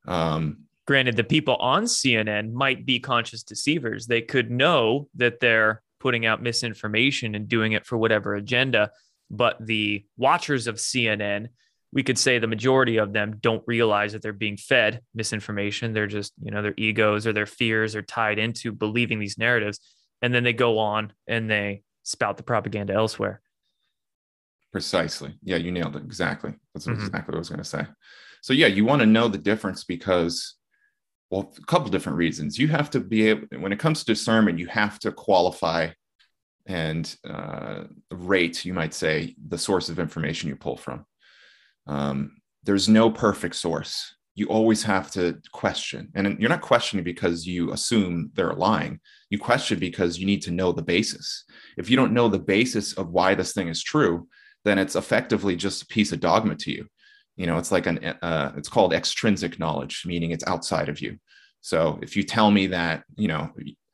um, 0.07 0.65
granted, 0.87 1.15
the 1.15 1.23
people 1.23 1.55
on 1.55 1.83
CNN 1.83 2.51
might 2.51 2.85
be 2.85 2.99
conscious 2.99 3.43
deceivers. 3.43 4.07
They 4.07 4.21
could 4.21 4.49
know 4.49 5.07
that 5.15 5.39
they're 5.39 5.83
putting 5.99 6.25
out 6.25 6.41
misinformation 6.41 7.35
and 7.35 7.47
doing 7.47 7.73
it 7.73 7.85
for 7.85 7.97
whatever 7.97 8.35
agenda. 8.35 8.91
But 9.29 9.57
the 9.65 10.05
watchers 10.17 10.67
of 10.67 10.75
CNN, 10.75 11.49
we 11.93 12.03
could 12.03 12.17
say 12.17 12.39
the 12.39 12.47
majority 12.47 12.97
of 12.97 13.13
them 13.13 13.37
don't 13.41 13.63
realize 13.67 14.13
that 14.13 14.21
they're 14.21 14.33
being 14.33 14.57
fed 14.57 15.01
misinformation. 15.13 15.93
They're 15.93 16.07
just, 16.07 16.33
you 16.41 16.51
know, 16.51 16.61
their 16.61 16.73
egos 16.77 17.27
or 17.27 17.33
their 17.33 17.45
fears 17.45 17.95
are 17.95 18.01
tied 18.01 18.39
into 18.39 18.71
believing 18.71 19.19
these 19.19 19.37
narratives. 19.37 19.79
And 20.21 20.33
then 20.33 20.43
they 20.43 20.53
go 20.53 20.79
on 20.79 21.13
and 21.27 21.49
they 21.49 21.83
spout 22.03 22.37
the 22.37 22.43
propaganda 22.43 22.93
elsewhere. 22.93 23.41
Precisely. 24.71 25.35
Yeah, 25.43 25.57
you 25.57 25.71
nailed 25.71 25.97
it. 25.97 26.03
Exactly. 26.03 26.53
That's 26.73 26.87
mm-hmm. 26.87 27.01
exactly 27.03 27.33
what 27.33 27.35
I 27.35 27.39
was 27.39 27.49
going 27.49 27.59
to 27.59 27.65
say. 27.65 27.85
So, 28.41 28.53
yeah, 28.53 28.67
you 28.67 28.85
want 28.85 29.01
to 29.01 29.05
know 29.05 29.27
the 29.27 29.37
difference 29.37 29.83
because, 29.83 30.55
well, 31.29 31.53
a 31.57 31.65
couple 31.65 31.89
different 31.89 32.17
reasons. 32.17 32.57
You 32.57 32.69
have 32.69 32.89
to 32.91 33.01
be 33.01 33.27
able, 33.29 33.47
when 33.59 33.73
it 33.73 33.79
comes 33.79 33.99
to 33.99 34.05
discernment, 34.05 34.59
you 34.59 34.67
have 34.67 34.97
to 34.99 35.11
qualify 35.11 35.89
and 36.65 37.13
uh, 37.27 37.83
rate, 38.11 38.63
you 38.63 38.73
might 38.73 38.93
say, 38.93 39.35
the 39.47 39.57
source 39.57 39.89
of 39.89 39.99
information 39.99 40.47
you 40.47 40.55
pull 40.55 40.77
from. 40.77 41.05
Um, 41.91 42.41
there's 42.63 42.87
no 42.87 43.09
perfect 43.09 43.55
source 43.55 44.15
you 44.35 44.47
always 44.47 44.83
have 44.83 45.11
to 45.11 45.39
question. 45.51 46.09
And 46.15 46.39
you're 46.39 46.49
not 46.49 46.61
questioning 46.61 47.03
because 47.03 47.45
you 47.45 47.71
assume 47.73 48.31
they're 48.33 48.53
lying. 48.53 48.99
You 49.29 49.37
question 49.37 49.77
because 49.77 50.17
you 50.17 50.25
need 50.25 50.41
to 50.43 50.51
know 50.51 50.71
the 50.71 50.81
basis. 50.81 51.43
If 51.77 51.89
you 51.89 51.97
don't 51.97 52.13
know 52.13 52.29
the 52.29 52.39
basis 52.39 52.93
of 52.93 53.09
why 53.09 53.35
this 53.35 53.53
thing 53.53 53.67
is 53.67 53.83
true, 53.83 54.27
then 54.63 54.77
it's 54.77 54.95
effectively 54.95 55.55
just 55.55 55.83
a 55.83 55.87
piece 55.87 56.11
of 56.11 56.21
dogma 56.21 56.55
to 56.55 56.71
you. 56.71 56.87
You 57.35 57.47
know, 57.47 57.57
it's 57.57 57.71
like 57.71 57.87
an, 57.87 57.99
uh, 58.21 58.53
it's 58.55 58.69
called 58.69 58.93
extrinsic 58.93 59.59
knowledge, 59.59 60.03
meaning 60.05 60.31
it's 60.31 60.47
outside 60.47 60.87
of 60.87 61.01
you. 61.01 61.17
So 61.61 61.99
if 62.01 62.15
you 62.15 62.23
tell 62.23 62.51
me 62.51 62.67
that, 62.67 63.03
you 63.17 63.27
know, 63.27 63.51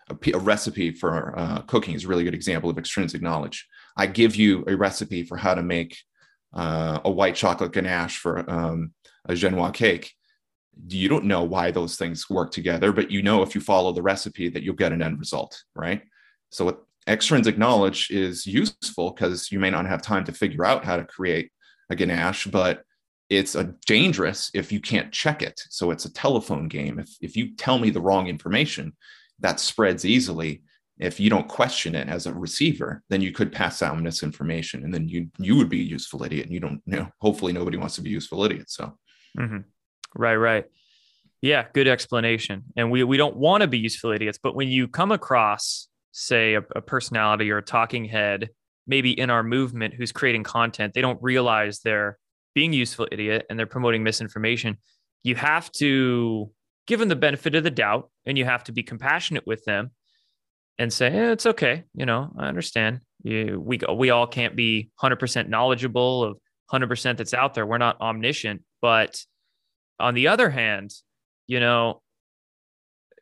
a, 0.10 0.32
a 0.34 0.40
recipe 0.40 0.92
for 0.92 1.38
uh, 1.38 1.62
cooking 1.64 1.96
is 1.96 2.06
a 2.06 2.08
really 2.08 2.24
good 2.24 2.36
example 2.36 2.70
of 2.70 2.78
extrinsic 2.78 3.22
knowledge. 3.22 3.68
I 3.96 4.06
give 4.06 4.36
you 4.36 4.64
a 4.68 4.76
recipe 4.76 5.24
for 5.24 5.38
how 5.38 5.56
to 5.56 5.64
make 5.64 5.98
uh, 6.54 7.00
a 7.04 7.12
white 7.12 7.36
chocolate 7.36 7.74
ganache 7.74 8.18
for 8.18 8.50
um, 8.50 8.94
a 9.26 9.36
Genoa 9.36 9.72
cake 9.72 10.14
you 10.90 11.10
don't 11.10 11.26
know 11.26 11.44
why 11.44 11.72
those 11.72 11.96
things 11.96 12.30
work 12.30 12.52
together, 12.52 12.92
but 12.92 13.12
you 13.12 13.22
know 13.22 13.42
if 13.42 13.56
you 13.56 13.62
follow 13.62 13.92
the 13.92 14.02
recipe 14.02 14.50
that 14.50 14.64
you'll 14.64 14.76
get 14.76 14.92
an 14.92 15.02
end 15.02 15.20
result, 15.20 15.64
right? 15.76 16.02
So 16.52 16.66
what 16.66 16.84
extrinsic 17.08 17.58
knowledge 17.58 18.10
is 18.12 18.46
useful 18.46 19.12
because 19.12 19.52
you 19.52 19.60
may 19.60 19.70
not 19.70 19.88
have 19.88 20.02
time 20.02 20.24
to 20.26 20.32
figure 20.32 20.66
out 20.66 20.86
how 20.86 20.98
to 20.98 21.06
create 21.06 21.52
a 21.90 21.96
ganache, 21.96 22.46
but 22.48 22.84
it's 23.30 23.56
a 23.56 23.76
dangerous 23.86 24.52
if 24.54 24.72
you 24.72 24.80
can't 24.80 25.12
check 25.12 25.42
it. 25.42 25.60
So 25.70 25.92
it's 25.92 26.06
a 26.06 26.14
telephone 26.14 26.68
game. 26.68 27.00
If 27.00 27.10
if 27.22 27.36
you 27.36 27.56
tell 27.56 27.80
me 27.80 27.90
the 27.90 28.02
wrong 28.02 28.28
information, 28.28 28.96
that 29.40 29.60
spreads 29.60 30.06
easily. 30.06 30.64
If 31.00 31.20
you 31.20 31.30
don't 31.30 31.48
question 31.48 31.96
it 31.96 32.08
as 32.08 32.26
a 32.26 32.34
receiver, 32.34 33.04
then 33.10 33.22
you 33.22 33.32
could 33.32 33.52
pass 33.52 33.82
out 33.82 34.00
misinformation, 34.02 34.84
and 34.84 34.94
then 34.94 35.08
you 35.08 35.30
you 35.38 35.56
would 35.56 35.70
be 35.70 35.82
a 35.82 35.84
useful 35.84 36.24
idiot. 36.24 36.46
And 36.46 36.54
you 36.54 36.60
don't 36.60 36.82
you 36.86 36.98
know. 36.98 37.10
Hopefully, 37.22 37.54
nobody 37.54 37.78
wants 37.78 37.96
to 37.96 38.02
be 38.02 38.10
useful 38.10 38.44
idiot. 38.44 38.70
So, 38.70 38.98
mm-hmm. 39.38 39.60
right, 40.16 40.36
right, 40.36 40.66
yeah, 41.42 41.66
good 41.74 41.88
explanation. 41.88 42.64
And 42.76 42.90
we 42.92 43.04
we 43.04 43.18
don't 43.18 43.38
want 43.38 43.62
to 43.62 43.68
be 43.68 43.78
useful 43.78 44.12
idiots, 44.12 44.40
but 44.42 44.56
when 44.56 44.70
you 44.70 44.88
come 44.88 45.12
across, 45.12 45.88
say, 46.12 46.56
a, 46.56 46.64
a 46.76 46.82
personality 46.82 47.52
or 47.52 47.60
a 47.60 47.64
talking 47.64 48.06
head, 48.06 48.50
maybe 48.88 49.18
in 49.18 49.30
our 49.30 49.44
movement, 49.44 49.94
who's 49.94 50.12
creating 50.12 50.44
content, 50.44 50.94
they 50.94 51.02
don't 51.02 51.22
realize 51.22 51.80
they're 51.80 52.18
being 52.56 52.74
useful 52.74 53.08
idiot 53.12 53.46
and 53.50 53.60
they're 53.60 53.68
promoting 53.68 54.02
misinformation. 54.02 54.78
You 55.22 55.36
have 55.36 55.72
to 55.74 56.52
give 56.88 57.00
them 57.00 57.10
the 57.10 57.16
benefit 57.16 57.54
of 57.54 57.64
the 57.64 57.70
doubt, 57.70 58.10
and 58.26 58.36
you 58.38 58.46
have 58.46 58.64
to 58.64 58.72
be 58.72 58.82
compassionate 58.82 59.46
with 59.46 59.64
them 59.66 59.92
and 60.80 60.92
say, 60.92 61.08
eh, 61.08 61.32
it's 61.32 61.46
okay. 61.46 61.84
You 61.94 62.06
know, 62.06 62.32
I 62.38 62.48
understand. 62.48 63.02
You, 63.24 63.62
we, 63.64 63.80
we 63.96 64.10
all 64.10 64.28
can't 64.28 64.56
be 64.56 64.90
100% 65.02 65.50
knowledgeable 65.50 66.24
of 66.24 66.38
100% 66.72 67.18
that's 67.18 67.34
out 67.34 67.54
there. 67.54 67.66
We're 67.66 67.78
not 67.78 68.00
omniscient. 68.00 68.62
But 68.82 69.20
on 70.00 70.14
the 70.14 70.28
other 70.28 70.50
hand, 70.50 70.94
you 71.48 71.60
know, 71.60 72.02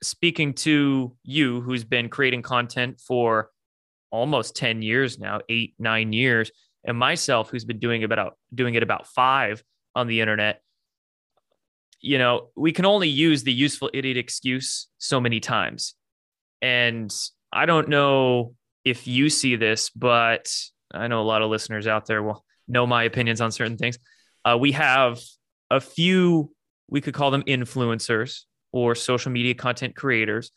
speaking 0.04 0.54
to 0.54 1.16
you 1.24 1.62
who's 1.62 1.84
been 1.84 2.10
creating 2.10 2.42
content 2.42 3.00
for 3.00 3.50
almost 4.12 4.56
10 4.56 4.82
years 4.82 5.18
now, 5.20 5.40
eight, 5.50 5.74
nine 5.80 6.14
years, 6.14 6.52
and 6.84 6.98
myself 6.98 7.50
who's 7.50 7.66
been 7.66 7.80
doing 7.80 8.04
about 8.04 8.38
doing 8.54 8.76
it 8.76 8.84
about 8.84 9.08
five 9.08 9.64
on 9.96 10.08
the 10.08 10.22
internet, 10.22 10.62
you 12.02 12.18
know, 12.18 12.50
we 12.56 12.72
can 12.72 12.86
only 12.86 13.10
use 13.10 13.44
the 13.44 13.54
useful 13.54 13.90
idiot 13.94 14.18
excuse 14.18 14.88
so 14.98 15.20
many 15.20 15.40
times. 15.40 15.96
And 16.62 17.14
I 17.56 17.66
don't 17.66 17.88
know 17.88 18.54
if 18.84 19.08
you 19.08 19.30
see 19.30 19.56
this, 19.56 19.90
but 19.90 20.54
I 20.94 21.08
know 21.08 21.22
a 21.22 21.24
lot 21.24 21.42
of 21.42 21.50
listeners 21.50 21.88
out 21.88 22.06
there 22.06 22.22
will 22.22 22.46
know 22.68 22.86
my 22.86 23.04
opinions 23.04 23.40
on 23.40 23.52
certain 23.52 23.78
things. 23.78 23.98
Uh, 24.44 24.58
we 24.60 24.74
have 24.74 25.20
a 25.72 25.80
few, 25.80 26.52
we 26.90 27.02
could 27.02 27.14
call 27.14 27.32
them 27.32 27.44
influencers 27.44 28.42
or 28.74 28.94
social 28.94 29.32
media 29.32 29.54
content 29.54 29.96
creators, 29.96 30.52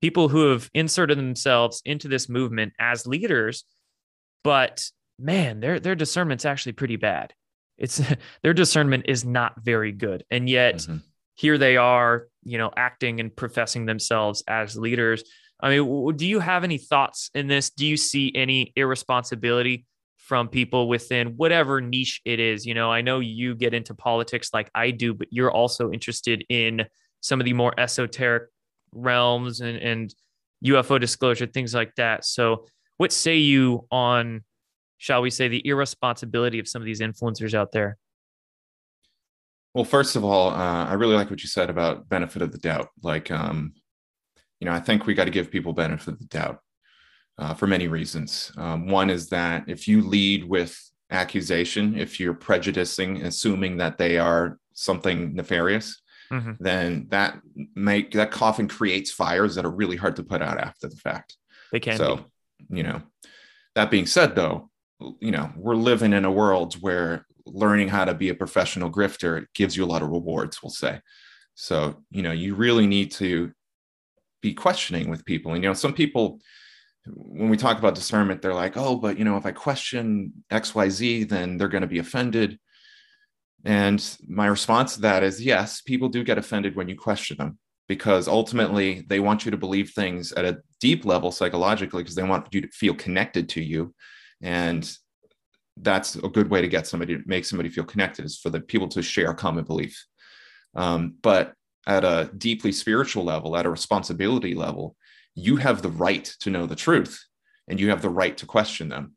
people 0.00 0.28
who 0.28 0.50
have 0.50 0.70
inserted 0.72 1.18
themselves 1.18 1.82
into 1.84 2.08
this 2.08 2.28
movement 2.28 2.72
as 2.80 3.06
leaders, 3.06 3.64
but 4.42 4.84
man, 5.18 5.60
their 5.60 5.78
their 5.78 5.94
discernment's 5.94 6.46
actually 6.46 6.72
pretty 6.72 6.96
bad. 6.96 7.34
It's 7.76 8.00
their 8.42 8.54
discernment 8.54 9.04
is 9.06 9.24
not 9.24 9.60
very 9.62 9.92
good, 9.92 10.24
and 10.30 10.48
yet 10.48 10.76
mm-hmm. 10.76 10.96
here 11.34 11.58
they 11.58 11.76
are, 11.76 12.26
you 12.42 12.56
know, 12.56 12.70
acting 12.74 13.20
and 13.20 13.34
professing 13.34 13.84
themselves 13.84 14.42
as 14.48 14.76
leaders 14.76 15.22
I 15.60 15.70
mean, 15.70 16.16
do 16.16 16.26
you 16.26 16.40
have 16.40 16.64
any 16.64 16.78
thoughts 16.78 17.30
in 17.34 17.48
this? 17.48 17.70
Do 17.70 17.86
you 17.86 17.96
see 17.96 18.32
any 18.34 18.72
irresponsibility 18.76 19.86
from 20.16 20.48
people 20.48 20.88
within 20.88 21.36
whatever 21.36 21.80
niche 21.80 22.20
it 22.24 22.38
is? 22.38 22.64
You 22.64 22.74
know, 22.74 22.92
I 22.92 23.00
know 23.00 23.18
you 23.18 23.54
get 23.56 23.74
into 23.74 23.94
politics 23.94 24.50
like 24.52 24.70
I 24.74 24.92
do, 24.92 25.14
but 25.14 25.28
you're 25.30 25.50
also 25.50 25.90
interested 25.90 26.44
in 26.48 26.86
some 27.20 27.40
of 27.40 27.44
the 27.44 27.54
more 27.54 27.74
esoteric 27.78 28.44
realms 28.92 29.60
and, 29.60 29.78
and 29.78 30.14
UFO 30.64 31.00
disclosure, 31.00 31.46
things 31.46 31.74
like 31.74 31.94
that. 31.96 32.24
So, 32.24 32.66
what 32.96 33.12
say 33.12 33.36
you 33.36 33.86
on, 33.90 34.44
shall 34.98 35.22
we 35.22 35.30
say, 35.30 35.48
the 35.48 35.62
irresponsibility 35.64 36.58
of 36.58 36.68
some 36.68 36.82
of 36.82 36.86
these 36.86 37.00
influencers 37.00 37.54
out 37.54 37.70
there? 37.72 37.96
Well, 39.74 39.84
first 39.84 40.16
of 40.16 40.24
all, 40.24 40.50
uh, 40.50 40.86
I 40.86 40.94
really 40.94 41.14
like 41.14 41.30
what 41.30 41.42
you 41.42 41.48
said 41.48 41.70
about 41.70 42.08
benefit 42.08 42.42
of 42.42 42.50
the 42.50 42.58
doubt. 42.58 42.88
Like, 43.02 43.30
um, 43.30 43.74
you 44.60 44.66
know, 44.66 44.72
I 44.72 44.80
think 44.80 45.06
we 45.06 45.14
got 45.14 45.24
to 45.24 45.30
give 45.30 45.50
people 45.50 45.72
benefit 45.72 46.14
of 46.14 46.18
the 46.18 46.24
doubt 46.26 46.60
uh, 47.38 47.54
for 47.54 47.66
many 47.66 47.88
reasons. 47.88 48.52
Um, 48.56 48.88
one 48.88 49.10
is 49.10 49.28
that 49.28 49.64
if 49.68 49.86
you 49.86 50.02
lead 50.02 50.44
with 50.44 50.78
accusation, 51.10 51.96
if 51.96 52.18
you're 52.18 52.34
prejudicing, 52.34 53.24
assuming 53.24 53.78
that 53.78 53.98
they 53.98 54.18
are 54.18 54.58
something 54.74 55.34
nefarious, 55.34 56.00
mm-hmm. 56.32 56.52
then 56.60 57.06
that 57.10 57.38
make 57.74 58.12
that 58.12 58.30
coffin 58.30 58.68
creates 58.68 59.10
fires 59.10 59.54
that 59.54 59.64
are 59.64 59.70
really 59.70 59.96
hard 59.96 60.16
to 60.16 60.24
put 60.24 60.42
out 60.42 60.58
after 60.58 60.88
the 60.88 60.96
fact. 60.96 61.36
They 61.72 61.80
can. 61.80 61.96
So, 61.96 62.16
be. 62.16 62.78
you 62.78 62.82
know, 62.82 63.02
that 63.74 63.90
being 63.90 64.06
said, 64.06 64.34
though, 64.34 64.70
you 65.20 65.30
know, 65.30 65.52
we're 65.56 65.76
living 65.76 66.12
in 66.12 66.24
a 66.24 66.32
world 66.32 66.74
where 66.80 67.24
learning 67.46 67.88
how 67.88 68.04
to 68.04 68.14
be 68.14 68.28
a 68.28 68.34
professional 68.34 68.90
grifter 68.90 69.46
gives 69.54 69.76
you 69.76 69.84
a 69.84 69.86
lot 69.86 70.02
of 70.02 70.10
rewards. 70.10 70.62
We'll 70.62 70.70
say. 70.70 71.00
So, 71.54 72.04
you 72.10 72.22
know, 72.22 72.32
you 72.32 72.54
really 72.54 72.86
need 72.86 73.10
to 73.12 73.52
be 74.40 74.54
questioning 74.54 75.08
with 75.10 75.24
people. 75.24 75.52
And 75.52 75.62
you 75.62 75.68
know, 75.68 75.74
some 75.74 75.92
people 75.92 76.40
when 77.14 77.48
we 77.48 77.56
talk 77.56 77.78
about 77.78 77.94
discernment, 77.94 78.42
they're 78.42 78.54
like, 78.54 78.76
oh, 78.76 78.96
but 78.96 79.18
you 79.18 79.24
know, 79.24 79.36
if 79.36 79.46
I 79.46 79.52
question 79.52 80.32
XYZ, 80.50 81.28
then 81.28 81.56
they're 81.56 81.68
going 81.68 81.82
to 81.82 81.88
be 81.88 81.98
offended. 81.98 82.58
And 83.64 84.04
my 84.26 84.46
response 84.46 84.94
to 84.94 85.00
that 85.02 85.22
is 85.22 85.42
yes, 85.42 85.80
people 85.80 86.08
do 86.08 86.22
get 86.22 86.38
offended 86.38 86.76
when 86.76 86.88
you 86.88 86.96
question 86.96 87.36
them 87.38 87.58
because 87.88 88.28
ultimately 88.28 89.04
they 89.08 89.20
want 89.20 89.44
you 89.44 89.50
to 89.50 89.56
believe 89.56 89.90
things 89.90 90.32
at 90.32 90.44
a 90.44 90.58
deep 90.80 91.04
level 91.04 91.32
psychologically 91.32 92.02
because 92.02 92.14
they 92.14 92.22
want 92.22 92.46
you 92.52 92.60
to 92.60 92.68
feel 92.68 92.94
connected 92.94 93.48
to 93.50 93.62
you. 93.62 93.94
And 94.42 94.90
that's 95.76 96.16
a 96.16 96.28
good 96.28 96.50
way 96.50 96.60
to 96.60 96.68
get 96.68 96.86
somebody 96.86 97.16
to 97.16 97.22
make 97.26 97.44
somebody 97.44 97.68
feel 97.68 97.84
connected 97.84 98.24
is 98.24 98.38
for 98.38 98.50
the 98.50 98.60
people 98.60 98.88
to 98.88 99.02
share 99.02 99.30
a 99.30 99.34
common 99.34 99.64
belief. 99.64 100.04
Um, 100.74 101.14
but 101.22 101.54
at 101.88 102.04
a 102.04 102.30
deeply 102.36 102.70
spiritual 102.70 103.24
level, 103.24 103.56
at 103.56 103.66
a 103.66 103.70
responsibility 103.70 104.54
level, 104.54 104.94
you 105.34 105.56
have 105.56 105.80
the 105.80 105.88
right 105.88 106.24
to 106.40 106.50
know 106.50 106.66
the 106.66 106.76
truth 106.76 107.24
and 107.66 107.80
you 107.80 107.88
have 107.88 108.02
the 108.02 108.10
right 108.10 108.36
to 108.36 108.46
question 108.46 108.90
them. 108.90 109.14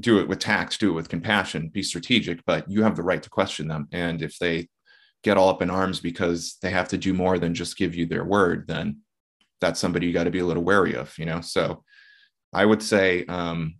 Do 0.00 0.18
it 0.18 0.26
with 0.26 0.38
tact, 0.40 0.80
do 0.80 0.90
it 0.90 0.94
with 0.94 1.08
compassion, 1.08 1.68
be 1.68 1.82
strategic, 1.82 2.44
but 2.46 2.68
you 2.68 2.82
have 2.82 2.96
the 2.96 3.02
right 3.02 3.22
to 3.22 3.30
question 3.30 3.68
them. 3.68 3.86
And 3.92 4.22
if 4.22 4.38
they 4.38 4.68
get 5.22 5.36
all 5.36 5.50
up 5.50 5.62
in 5.62 5.70
arms 5.70 6.00
because 6.00 6.56
they 6.62 6.70
have 6.70 6.88
to 6.88 6.98
do 6.98 7.12
more 7.12 7.38
than 7.38 7.54
just 7.54 7.76
give 7.76 7.94
you 7.94 8.06
their 8.06 8.24
word, 8.24 8.66
then 8.66 9.00
that's 9.60 9.78
somebody 9.78 10.06
you 10.06 10.12
got 10.12 10.24
to 10.24 10.30
be 10.30 10.40
a 10.40 10.46
little 10.46 10.64
wary 10.64 10.94
of, 10.94 11.16
you 11.18 11.26
know? 11.26 11.42
So 11.42 11.84
I 12.52 12.64
would 12.64 12.82
say, 12.82 13.24
um, 13.26 13.76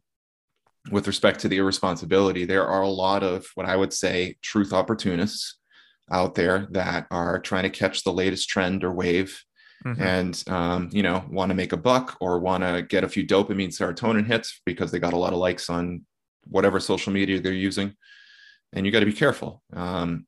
with 0.90 1.06
respect 1.06 1.40
to 1.40 1.48
the 1.48 1.56
irresponsibility, 1.56 2.44
there 2.44 2.66
are 2.66 2.82
a 2.82 2.88
lot 2.88 3.22
of 3.22 3.46
what 3.54 3.66
I 3.66 3.74
would 3.74 3.92
say 3.92 4.36
truth 4.42 4.72
opportunists 4.72 5.56
out 6.10 6.34
there 6.34 6.66
that 6.70 7.06
are 7.10 7.38
trying 7.38 7.62
to 7.62 7.70
catch 7.70 8.04
the 8.04 8.12
latest 8.12 8.48
trend 8.48 8.84
or 8.84 8.92
wave 8.92 9.42
mm-hmm. 9.84 10.02
and 10.02 10.44
um, 10.48 10.88
you 10.92 11.02
know 11.02 11.24
want 11.30 11.50
to 11.50 11.54
make 11.54 11.72
a 11.72 11.78
buck 11.78 12.16
or 12.20 12.38
want 12.38 12.62
to 12.62 12.82
get 12.82 13.04
a 13.04 13.08
few 13.08 13.26
dopamine 13.26 13.68
serotonin 13.68 14.26
hits 14.26 14.60
because 14.64 14.90
they 14.90 14.98
got 14.98 15.12
a 15.12 15.18
lot 15.18 15.32
of 15.32 15.38
likes 15.38 15.70
on 15.70 16.02
whatever 16.46 16.78
social 16.80 17.12
media 17.12 17.40
they're 17.40 17.52
using. 17.52 17.94
And 18.72 18.84
you 18.84 18.92
got 18.92 19.00
to 19.00 19.06
be 19.06 19.12
careful. 19.12 19.62
Um, 19.72 20.26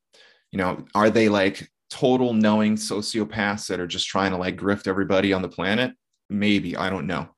you 0.51 0.57
know 0.57 0.85
are 0.95 1.09
they 1.09 1.29
like 1.29 1.69
total 1.89 2.33
knowing 2.33 2.75
sociopaths 2.75 3.67
that 3.67 3.79
are 3.79 3.87
just 3.87 4.07
trying 4.07 4.31
to 4.31 4.37
like 4.37 4.57
grift 4.57 4.87
everybody 4.87 5.33
on 5.33 5.41
the 5.41 5.49
planet? 5.49 5.93
Maybe 6.29 6.75
i 6.75 6.89
don't 6.89 7.07
know. 7.07 7.29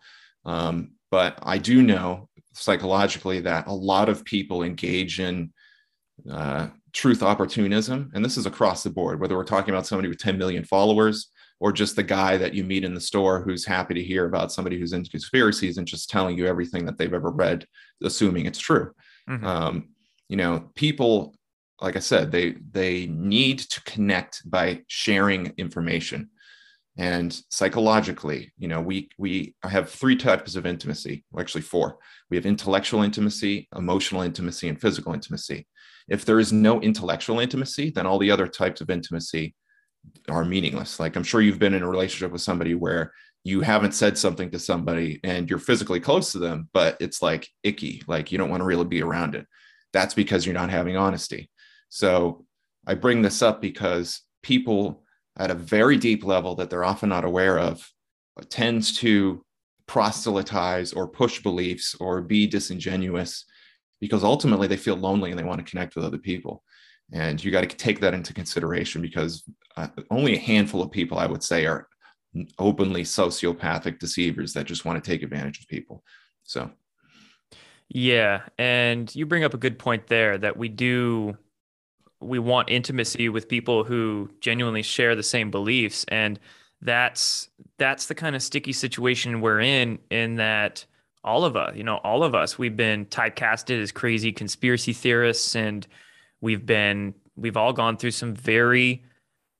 Um, 0.45 0.93
but 1.11 1.39
i 1.43 1.57
do 1.57 1.81
know 1.81 2.29
psychologically 2.53 3.41
that 3.41 3.67
a 3.67 3.73
lot 3.73 4.09
of 4.09 4.25
people 4.25 4.63
engage 4.63 5.19
in 5.19 5.51
uh, 6.29 6.67
truth 6.93 7.23
opportunism. 7.23 8.11
And 8.13 8.23
this 8.23 8.37
is 8.37 8.45
across 8.45 8.83
the 8.83 8.89
board, 8.89 9.19
whether 9.19 9.35
we're 9.35 9.43
talking 9.43 9.73
about 9.73 9.85
somebody 9.85 10.07
with 10.07 10.19
10 10.19 10.37
million 10.37 10.63
followers 10.63 11.29
or 11.59 11.71
just 11.71 11.95
the 11.95 12.03
guy 12.03 12.37
that 12.37 12.53
you 12.53 12.63
meet 12.63 12.85
in 12.85 12.93
the 12.93 13.01
store 13.01 13.41
who's 13.41 13.65
happy 13.65 13.93
to 13.93 14.03
hear 14.03 14.25
about 14.25 14.51
somebody 14.51 14.79
who's 14.79 14.93
into 14.93 15.09
conspiracies 15.09 15.77
and 15.77 15.87
just 15.87 16.09
telling 16.09 16.37
you 16.37 16.47
everything 16.47 16.85
that 16.85 16.97
they've 16.97 17.13
ever 17.13 17.29
read, 17.29 17.65
assuming 18.01 18.45
it's 18.45 18.59
true. 18.59 18.91
Mm-hmm. 19.29 19.45
Um, 19.45 19.89
you 20.29 20.37
know, 20.37 20.69
people, 20.75 21.35
like 21.81 21.95
I 21.95 21.99
said, 21.99 22.31
they 22.31 22.55
they 22.71 23.07
need 23.07 23.59
to 23.59 23.81
connect 23.83 24.49
by 24.49 24.81
sharing 24.87 25.53
information. 25.57 26.29
And 26.99 27.41
psychologically, 27.49 28.51
you 28.57 28.67
know, 28.67 28.81
we 28.81 29.07
we 29.17 29.55
have 29.63 29.89
three 29.89 30.17
types 30.17 30.57
of 30.57 30.65
intimacy, 30.65 31.23
actually 31.39 31.61
four. 31.61 31.97
We 32.29 32.35
have 32.35 32.45
intellectual 32.45 33.03
intimacy, 33.03 33.69
emotional 33.73 34.21
intimacy, 34.21 34.67
and 34.67 34.79
physical 34.79 35.13
intimacy. 35.13 35.65
If 36.09 36.25
there 36.25 36.39
is 36.39 36.51
no 36.51 36.81
intellectual 36.81 37.39
intimacy, 37.39 37.91
then 37.91 38.05
all 38.05 38.19
the 38.19 38.31
other 38.31 38.47
types 38.47 38.81
of 38.81 38.89
intimacy 38.89 39.55
are 40.27 40.43
meaningless. 40.43 40.99
Like 40.99 41.15
I'm 41.15 41.23
sure 41.23 41.39
you've 41.39 41.57
been 41.57 41.73
in 41.73 41.83
a 41.83 41.89
relationship 41.89 42.33
with 42.33 42.41
somebody 42.41 42.75
where 42.75 43.13
you 43.45 43.61
haven't 43.61 43.93
said 43.93 44.17
something 44.17 44.51
to 44.51 44.59
somebody 44.59 45.21
and 45.23 45.49
you're 45.49 45.57
physically 45.57 46.01
close 46.01 46.33
to 46.33 46.39
them, 46.39 46.67
but 46.73 46.97
it's 46.99 47.21
like 47.21 47.47
icky, 47.63 48.01
like 48.07 48.29
you 48.29 48.37
don't 48.37 48.49
want 48.49 48.59
to 48.59 48.65
really 48.65 48.83
be 48.83 49.01
around 49.01 49.35
it. 49.35 49.45
That's 49.93 50.13
because 50.13 50.45
you're 50.45 50.53
not 50.53 50.69
having 50.69 50.97
honesty. 50.97 51.49
So 51.87 52.45
I 52.85 52.95
bring 52.95 53.21
this 53.21 53.41
up 53.41 53.61
because 53.61 54.21
people 54.43 55.05
at 55.39 55.49
a 55.49 55.55
very 55.55 55.97
deep 55.97 56.23
level 56.23 56.55
that 56.55 56.69
they're 56.69 56.83
often 56.83 57.09
not 57.09 57.23
aware 57.23 57.57
of 57.57 57.89
tends 58.49 58.97
to 58.99 59.43
proselytize 59.87 60.93
or 60.93 61.07
push 61.07 61.41
beliefs 61.41 61.95
or 61.99 62.21
be 62.21 62.45
disingenuous 62.45 63.45
because 63.99 64.23
ultimately 64.23 64.67
they 64.67 64.77
feel 64.77 64.95
lonely 64.95 65.31
and 65.31 65.39
they 65.39 65.43
want 65.43 65.65
to 65.65 65.69
connect 65.69 65.95
with 65.95 66.05
other 66.05 66.17
people. 66.17 66.63
And 67.11 67.43
you 67.43 67.51
got 67.51 67.67
to 67.67 67.75
take 67.75 67.99
that 68.01 68.13
into 68.13 68.33
consideration 68.33 69.01
because 69.01 69.43
uh, 69.77 69.87
only 70.11 70.35
a 70.35 70.39
handful 70.39 70.81
of 70.81 70.91
people, 70.91 71.17
I 71.17 71.25
would 71.25 71.43
say, 71.43 71.65
are 71.65 71.87
openly 72.59 73.03
sociopathic 73.03 73.99
deceivers 73.99 74.53
that 74.53 74.67
just 74.67 74.85
want 74.85 75.03
to 75.03 75.11
take 75.11 75.23
advantage 75.23 75.59
of 75.59 75.67
people. 75.67 76.03
So, 76.43 76.69
yeah, 77.87 78.41
and 78.59 79.13
you 79.15 79.25
bring 79.25 79.43
up 79.43 79.55
a 79.55 79.57
good 79.57 79.79
point 79.79 80.07
there 80.07 80.37
that 80.37 80.55
we 80.55 80.69
do 80.69 81.35
we 82.21 82.39
want 82.39 82.69
intimacy 82.69 83.29
with 83.29 83.47
people 83.47 83.83
who 83.83 84.29
genuinely 84.41 84.81
share 84.81 85.15
the 85.15 85.23
same 85.23 85.51
beliefs. 85.51 86.05
And 86.09 86.39
that's 86.81 87.49
that's 87.77 88.07
the 88.07 88.15
kind 88.15 88.35
of 88.35 88.41
sticky 88.41 88.73
situation 88.73 89.41
we're 89.41 89.59
in 89.59 89.99
in 90.09 90.35
that 90.35 90.85
all 91.25 91.43
of 91.43 91.57
us 91.57 91.75
you 91.75 91.83
know 91.83 91.97
all 91.97 92.23
of 92.23 92.33
us 92.33 92.57
we've 92.57 92.77
been 92.77 93.05
typecasted 93.07 93.81
as 93.81 93.91
crazy 93.91 94.31
conspiracy 94.31 94.93
theorists 94.93 95.57
and 95.57 95.85
we've 96.39 96.65
been 96.65 97.13
we've 97.35 97.57
all 97.57 97.73
gone 97.73 97.97
through 97.97 98.11
some 98.11 98.33
very 98.33 99.03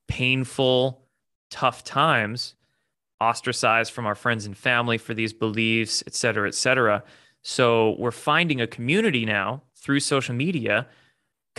painful 0.08 1.02
tough 1.50 1.84
times 1.84 2.56
ostracized 3.22 3.91
from 3.91 4.06
our 4.06 4.15
friends 4.15 4.45
and 4.45 4.58
family 4.58 4.98
for 4.98 5.13
these 5.13 5.34
beliefs 5.34 6.04
et 6.08 6.13
cetera 6.13 6.48
et 6.48 6.56
cetera. 6.56 7.04
So 7.41 7.95
we're 7.98 8.12
finding 8.12 8.62
a 8.62 8.67
community 8.67 9.26
now 9.26 9.63
through 9.76 10.02
social 10.02 10.36
media 10.36 10.88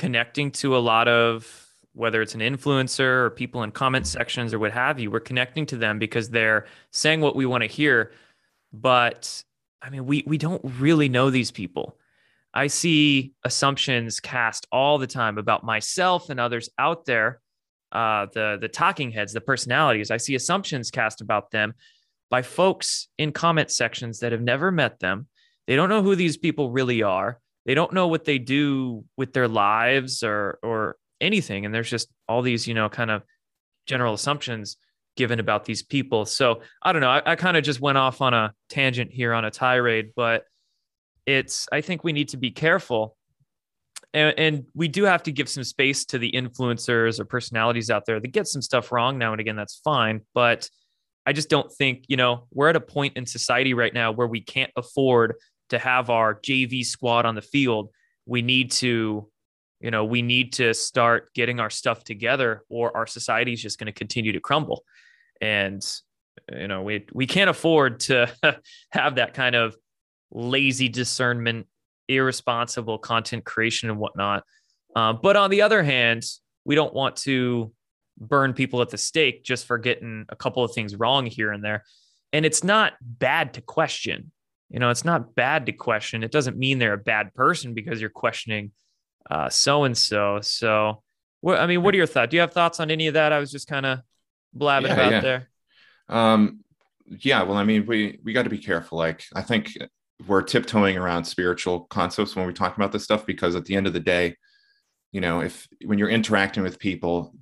connecting 0.00 0.50
to 0.50 0.74
a 0.74 0.78
lot 0.78 1.08
of 1.08 1.46
whether 1.92 2.22
it's 2.22 2.34
an 2.34 2.40
influencer 2.40 3.24
or 3.24 3.28
people 3.28 3.64
in 3.64 3.70
comment 3.70 4.06
sections 4.06 4.54
or 4.54 4.58
what 4.58 4.72
have 4.72 4.98
you, 4.98 5.10
we're 5.10 5.20
connecting 5.20 5.66
to 5.66 5.76
them 5.76 5.98
because 5.98 6.30
they're 6.30 6.64
saying 6.90 7.20
what 7.20 7.36
we 7.36 7.44
want 7.44 7.62
to 7.62 7.68
hear. 7.68 8.12
But 8.72 9.44
I 9.82 9.90
mean, 9.90 10.06
we 10.06 10.24
we 10.26 10.38
don't 10.38 10.62
really 10.78 11.10
know 11.10 11.28
these 11.28 11.50
people. 11.50 11.98
I 12.54 12.68
see 12.68 13.34
assumptions 13.44 14.20
cast 14.20 14.66
all 14.72 14.96
the 14.96 15.06
time 15.06 15.36
about 15.36 15.64
myself 15.64 16.30
and 16.30 16.40
others 16.40 16.70
out 16.78 17.04
there, 17.04 17.42
uh, 17.92 18.26
the 18.32 18.56
the 18.58 18.68
talking 18.68 19.10
heads, 19.10 19.34
the 19.34 19.42
personalities. 19.42 20.10
I 20.10 20.16
see 20.16 20.34
assumptions 20.34 20.90
cast 20.90 21.20
about 21.20 21.50
them 21.50 21.74
by 22.30 22.40
folks 22.40 23.08
in 23.18 23.32
comment 23.32 23.70
sections 23.70 24.20
that 24.20 24.32
have 24.32 24.40
never 24.40 24.70
met 24.72 24.98
them. 24.98 25.26
They 25.66 25.76
don't 25.76 25.90
know 25.90 26.02
who 26.02 26.14
these 26.14 26.38
people 26.38 26.70
really 26.70 27.02
are. 27.02 27.38
They 27.66 27.74
don't 27.74 27.92
know 27.92 28.08
what 28.08 28.24
they 28.24 28.38
do 28.38 29.04
with 29.16 29.32
their 29.32 29.48
lives 29.48 30.22
or 30.22 30.58
or 30.62 30.96
anything. 31.20 31.64
And 31.64 31.74
there's 31.74 31.90
just 31.90 32.08
all 32.28 32.42
these, 32.42 32.66
you 32.66 32.74
know, 32.74 32.88
kind 32.88 33.10
of 33.10 33.22
general 33.86 34.14
assumptions 34.14 34.76
given 35.16 35.40
about 35.40 35.64
these 35.64 35.82
people. 35.82 36.24
So 36.24 36.62
I 36.82 36.92
don't 36.92 37.02
know. 37.02 37.10
I, 37.10 37.32
I 37.32 37.36
kind 37.36 37.56
of 37.56 37.64
just 37.64 37.80
went 37.80 37.98
off 37.98 38.20
on 38.20 38.32
a 38.32 38.54
tangent 38.68 39.12
here 39.12 39.34
on 39.34 39.44
a 39.44 39.50
tirade, 39.50 40.12
but 40.16 40.44
it's, 41.26 41.68
I 41.70 41.80
think 41.80 42.04
we 42.04 42.12
need 42.12 42.30
to 42.30 42.36
be 42.36 42.50
careful. 42.50 43.16
And, 44.14 44.38
and 44.38 44.64
we 44.74 44.88
do 44.88 45.04
have 45.04 45.22
to 45.24 45.32
give 45.32 45.48
some 45.48 45.64
space 45.64 46.04
to 46.06 46.18
the 46.18 46.32
influencers 46.32 47.20
or 47.20 47.24
personalities 47.24 47.90
out 47.90 48.06
there 48.06 48.18
that 48.18 48.28
get 48.28 48.48
some 48.48 48.62
stuff 48.62 48.92
wrong 48.92 49.18
now 49.18 49.32
and 49.32 49.40
again. 49.40 49.56
That's 49.56 49.80
fine. 49.84 50.22
But 50.32 50.68
I 51.26 51.32
just 51.32 51.50
don't 51.50 51.70
think, 51.70 52.04
you 52.08 52.16
know, 52.16 52.46
we're 52.50 52.70
at 52.70 52.76
a 52.76 52.80
point 52.80 53.16
in 53.16 53.26
society 53.26 53.74
right 53.74 53.92
now 53.92 54.12
where 54.12 54.26
we 54.26 54.40
can't 54.40 54.72
afford 54.76 55.34
to 55.70 55.78
have 55.78 56.10
our 56.10 56.34
JV 56.34 56.84
squad 56.84 57.26
on 57.26 57.34
the 57.34 57.42
field. 57.42 57.90
We 58.26 58.42
need 58.42 58.70
to 58.72 59.28
you 59.80 59.90
know 59.90 60.04
we 60.04 60.22
need 60.22 60.52
to 60.54 60.74
start 60.74 61.32
getting 61.34 61.58
our 61.58 61.70
stuff 61.70 62.04
together 62.04 62.62
or 62.68 62.96
our 62.96 63.06
society 63.06 63.54
is 63.54 63.62
just 63.62 63.78
going 63.78 63.86
to 63.86 63.92
continue 63.92 64.32
to 64.32 64.40
crumble. 64.40 64.84
And 65.40 65.82
you 66.52 66.68
know 66.68 66.82
we 66.82 67.06
we 67.12 67.26
can't 67.26 67.50
afford 67.50 68.00
to 68.00 68.30
have 68.90 69.16
that 69.16 69.34
kind 69.34 69.56
of 69.56 69.76
lazy 70.30 70.88
discernment 70.88 71.66
irresponsible 72.08 72.98
content 72.98 73.44
creation 73.44 73.90
and 73.90 73.98
whatnot. 73.98 74.44
Uh, 74.94 75.12
but 75.12 75.36
on 75.36 75.50
the 75.50 75.62
other 75.62 75.82
hand 75.82 76.24
we 76.64 76.74
don't 76.74 76.94
want 76.94 77.16
to 77.16 77.72
burn 78.18 78.52
people 78.52 78.82
at 78.82 78.90
the 78.90 78.98
stake 78.98 79.42
just 79.44 79.66
for 79.66 79.78
getting 79.78 80.26
a 80.28 80.36
couple 80.36 80.62
of 80.62 80.72
things 80.72 80.94
wrong 80.94 81.24
here 81.24 81.52
and 81.52 81.64
there. 81.64 81.84
And 82.32 82.44
it's 82.44 82.62
not 82.62 82.92
bad 83.00 83.54
to 83.54 83.62
question 83.62 84.30
you 84.70 84.78
know 84.78 84.90
it's 84.90 85.04
not 85.04 85.34
bad 85.34 85.66
to 85.66 85.72
question 85.72 86.22
it 86.22 86.32
doesn't 86.32 86.56
mean 86.56 86.78
they're 86.78 86.94
a 86.94 86.98
bad 86.98 87.34
person 87.34 87.74
because 87.74 88.00
you're 88.00 88.10
questioning 88.10 88.72
so 89.48 89.84
and 89.84 89.96
so. 89.96 90.40
So, 90.42 91.02
what 91.40 91.58
I 91.58 91.66
mean, 91.66 91.82
what 91.82 91.94
are 91.94 91.96
your 91.96 92.06
thoughts? 92.06 92.30
Do 92.30 92.36
you 92.36 92.40
have 92.40 92.52
thoughts 92.52 92.80
on 92.80 92.90
any 92.90 93.06
of 93.06 93.14
that? 93.14 93.32
I 93.32 93.38
was 93.38 93.50
just 93.50 93.68
kind 93.68 93.86
of 93.86 94.00
blabbing 94.52 94.88
yeah, 94.88 94.94
about 94.94 95.12
yeah. 95.12 95.20
there. 95.20 95.48
Um, 96.08 96.60
yeah. 97.06 97.42
Well, 97.42 97.56
I 97.56 97.64
mean, 97.64 97.86
we 97.86 98.18
we 98.22 98.32
got 98.32 98.44
to 98.44 98.50
be 98.50 98.58
careful. 98.58 98.98
Like, 98.98 99.24
I 99.34 99.42
think 99.42 99.76
we're 100.26 100.42
tiptoeing 100.42 100.98
around 100.98 101.24
spiritual 101.24 101.80
concepts 101.80 102.36
when 102.36 102.46
we 102.46 102.52
talk 102.52 102.76
about 102.76 102.92
this 102.92 103.04
stuff 103.04 103.24
because 103.24 103.56
at 103.56 103.64
the 103.64 103.74
end 103.74 103.86
of 103.86 103.92
the 103.92 104.00
day, 104.00 104.36
you 105.12 105.20
know, 105.20 105.40
if 105.40 105.66
when 105.84 105.98
you're 105.98 106.10
interacting 106.10 106.62
with 106.62 106.78
people, 106.78 107.34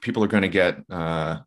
people 0.00 0.22
are 0.22 0.28
going 0.28 0.42
to 0.42 0.48
get 0.48 0.78
uh, 0.90 1.38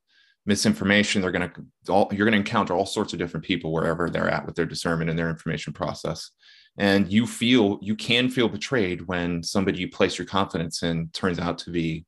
misinformation. 0.46 1.22
They're 1.22 1.32
going 1.32 1.50
to 1.50 1.92
all 1.92 2.10
you're 2.12 2.26
going 2.26 2.34
to 2.34 2.40
encounter 2.40 2.74
all 2.74 2.86
sorts 2.86 3.14
of 3.14 3.20
different 3.20 3.46
people 3.46 3.72
wherever 3.72 4.10
they're 4.10 4.30
at 4.30 4.46
with 4.46 4.56
their 4.56 4.66
discernment 4.66 5.10
and 5.10 5.18
their 5.18 5.30
information 5.30 5.74
process 5.74 6.32
and 6.78 7.12
you 7.12 7.26
feel 7.26 7.80
you 7.82 7.96
can 7.96 8.30
feel 8.30 8.50
betrayed 8.50 9.02
when 9.02 9.42
somebody 9.44 9.80
you 9.80 9.90
place 9.90 10.18
your 10.18 10.28
confidence 10.28 10.84
in 10.84 11.10
turns 11.14 11.40
out 11.40 11.58
to 11.58 11.72
be 11.72 12.06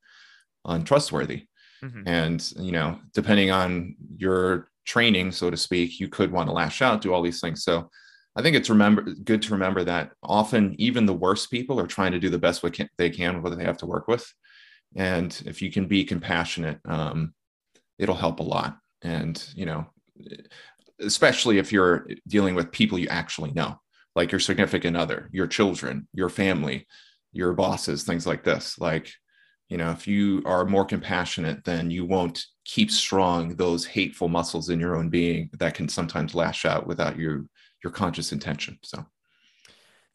untrustworthy 0.65 1.45
mm-hmm. 1.83 2.03
and 2.05 2.51
you 2.57 2.71
know 2.71 2.99
depending 3.13 3.51
on 3.51 3.95
your 4.17 4.69
training 4.85 5.31
so 5.31 5.49
to 5.49 5.57
speak 5.57 5.99
you 5.99 6.07
could 6.07 6.31
want 6.31 6.47
to 6.47 6.53
lash 6.53 6.81
out 6.81 7.01
do 7.01 7.13
all 7.13 7.21
these 7.21 7.39
things 7.39 7.63
so 7.63 7.89
i 8.35 8.41
think 8.41 8.55
it's 8.55 8.69
remember 8.69 9.03
good 9.23 9.41
to 9.41 9.53
remember 9.53 9.83
that 9.83 10.11
often 10.23 10.75
even 10.77 11.05
the 11.05 11.13
worst 11.13 11.49
people 11.49 11.79
are 11.79 11.87
trying 11.87 12.11
to 12.11 12.19
do 12.19 12.29
the 12.29 12.37
best 12.37 12.63
they 12.97 13.09
can 13.09 13.35
with 13.35 13.43
what 13.43 13.57
they 13.57 13.65
have 13.65 13.77
to 13.77 13.85
work 13.85 14.07
with 14.07 14.25
and 14.95 15.41
if 15.45 15.61
you 15.61 15.71
can 15.71 15.87
be 15.87 16.03
compassionate 16.03 16.79
um, 16.85 17.33
it'll 17.99 18.15
help 18.15 18.39
a 18.39 18.43
lot 18.43 18.77
and 19.01 19.47
you 19.55 19.65
know 19.65 19.85
especially 20.99 21.57
if 21.57 21.71
you're 21.71 22.07
dealing 22.27 22.55
with 22.55 22.71
people 22.71 22.97
you 22.97 23.07
actually 23.07 23.51
know 23.51 23.79
like 24.17 24.31
your 24.31 24.39
significant 24.39 24.97
other, 24.97 25.29
your 25.31 25.45
children, 25.45 26.07
your 26.11 26.27
family, 26.27 26.87
your 27.31 27.53
bosses, 27.53 28.03
things 28.03 28.25
like 28.25 28.43
this. 28.43 28.79
Like, 28.79 29.13
you 29.69 29.77
know, 29.77 29.91
if 29.91 30.07
you 30.07 30.41
are 30.43 30.65
more 30.65 30.85
compassionate, 30.85 31.63
then 31.63 31.91
you 31.91 32.03
won't 32.03 32.43
keep 32.65 32.89
strong 32.89 33.55
those 33.55 33.85
hateful 33.85 34.27
muscles 34.27 34.69
in 34.69 34.79
your 34.79 34.97
own 34.97 35.09
being 35.09 35.51
that 35.59 35.75
can 35.75 35.87
sometimes 35.87 36.33
lash 36.33 36.65
out 36.65 36.87
without 36.87 37.17
your 37.17 37.45
your 37.83 37.93
conscious 37.93 38.31
intention. 38.31 38.79
So 38.81 39.05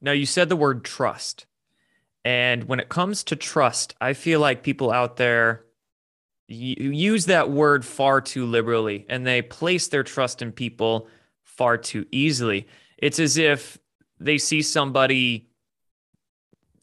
now 0.01 0.13
you 0.13 0.27
said 0.27 0.49
the 0.49 0.57
word 0.57 0.85
trust. 0.85 1.47
And 2.25 2.65
when 2.65 2.81
it 2.81 2.89
comes 2.89 3.23
to 3.25 3.37
trust, 3.37 3.95
I 4.01 4.15
feel 4.15 4.41
like 4.41 4.65
people 4.65 4.91
out 4.91 5.17
there 5.17 5.65
use 6.55 7.27
that 7.27 7.51
word 7.51 7.85
far 7.85 8.21
too 8.21 8.47
liberally 8.47 9.07
and 9.09 9.27
they 9.27 9.43
place 9.43 9.89
their 9.89 10.03
trust 10.03 10.43
in 10.43 10.53
people 10.53 11.09
far 11.43 11.77
too 11.77 12.07
easily. 12.11 12.67
It's 12.99 13.19
as 13.19 13.37
if 13.37 13.79
they 14.19 14.39
see 14.39 14.63
somebody 14.63 15.49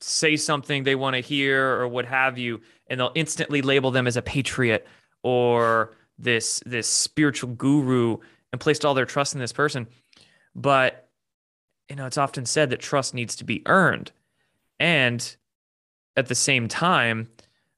say 0.01 0.35
something 0.35 0.83
they 0.83 0.95
want 0.95 1.15
to 1.15 1.21
hear 1.21 1.75
or 1.79 1.87
what 1.87 2.05
have 2.05 2.37
you 2.37 2.61
and 2.87 2.99
they'll 2.99 3.11
instantly 3.15 3.61
label 3.61 3.91
them 3.91 4.07
as 4.07 4.17
a 4.17 4.21
patriot 4.21 4.87
or 5.23 5.95
this 6.17 6.61
this 6.65 6.87
spiritual 6.87 7.49
guru 7.51 8.17
and 8.51 8.61
placed 8.61 8.85
all 8.85 8.93
their 8.93 9.05
trust 9.05 9.33
in 9.33 9.39
this 9.39 9.51
person 9.51 9.87
but 10.55 11.09
you 11.89 11.97
know 11.97 12.05
it's 12.05 12.17
often 12.17 12.45
said 12.45 12.69
that 12.69 12.79
trust 12.79 13.13
needs 13.13 13.35
to 13.35 13.43
be 13.43 13.61
earned 13.65 14.11
and 14.79 15.35
at 16.15 16.27
the 16.27 16.35
same 16.35 16.69
time 16.69 17.27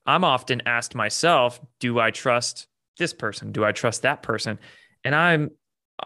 i'm 0.06 0.24
often 0.24 0.62
asked 0.66 0.96
myself 0.96 1.60
do 1.80 2.00
i 2.00 2.12
trust 2.12 2.68
this 2.98 3.14
person 3.14 3.52
do 3.52 3.64
i 3.64 3.72
trust 3.72 4.02
that 4.02 4.22
person 4.22 4.60
and 5.04 5.16
i'm 5.16 5.50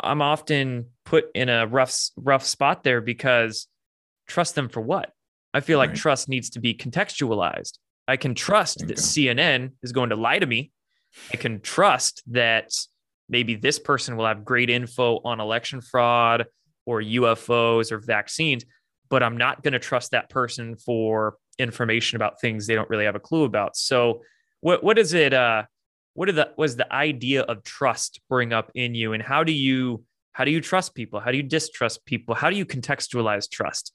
i'm 0.02 0.22
often 0.22 0.86
put 1.06 1.26
in 1.36 1.50
a 1.50 1.68
rough 1.68 1.96
rough 2.18 2.46
spot 2.46 2.84
there 2.84 3.02
because 3.02 3.68
trust 4.28 4.56
them 4.56 4.70
for 4.70 4.82
what? 4.82 5.12
I 5.54 5.62
feel 5.62 5.78
like 5.78 5.90
right. 5.90 5.98
trust 5.98 6.30
needs 6.30 6.52
to 6.52 6.60
be 6.60 6.74
contextualized. 6.74 7.78
I 8.08 8.18
can 8.18 8.36
trust 8.36 8.80
that 8.80 8.88
go. 8.88 9.02
CNN 9.02 9.72
is 9.82 9.92
going 9.92 10.10
to 10.10 10.16
lie 10.16 10.40
to 10.40 10.46
me. 10.46 10.72
I 11.34 11.38
can 11.38 11.62
trust 11.62 12.24
that 12.28 12.72
maybe 13.30 13.56
this 13.56 13.80
person 13.80 14.18
will 14.18 14.26
have 14.26 14.44
great 14.44 14.70
info 14.70 15.22
on 15.24 15.40
election 15.40 15.82
fraud 15.82 16.46
or 16.86 17.02
UFOs 17.02 17.92
or 17.92 18.00
vaccines, 18.00 18.66
but 19.10 19.24
I'm 19.24 19.38
not 19.38 19.64
going 19.64 19.74
to 19.74 19.80
trust 19.80 20.12
that 20.12 20.30
person 20.30 20.76
for 20.76 21.38
information 21.60 22.16
about 22.16 22.42
things 22.42 22.68
they 22.68 22.76
don't 22.76 22.90
really 22.90 23.06
have 23.06 23.16
a 23.16 23.20
clue 23.20 23.44
about. 23.44 23.76
So, 23.76 24.22
what 24.62 24.84
what 24.84 24.98
is 24.98 25.14
it? 25.14 25.34
Uh, 25.34 25.64
what 26.14 26.34
the, 26.34 26.52
was 26.58 26.78
the 26.78 26.92
idea 26.94 27.42
of 27.42 27.64
trust 27.64 28.22
bring 28.30 28.54
up 28.54 28.72
in 28.74 28.96
you, 28.96 29.14
and 29.14 29.22
how 29.22 29.44
do 29.44 29.52
you 29.52 30.04
how 30.32 30.44
do 30.44 30.52
you 30.52 30.62
trust 30.62 30.96
people? 30.96 31.20
How 31.20 31.32
do 31.32 31.38
you 31.38 31.44
distrust 31.44 32.06
people? 32.06 32.36
How 32.36 32.50
do 32.50 32.58
you 32.58 32.66
contextualize 32.66 33.50
trust? 33.50 33.94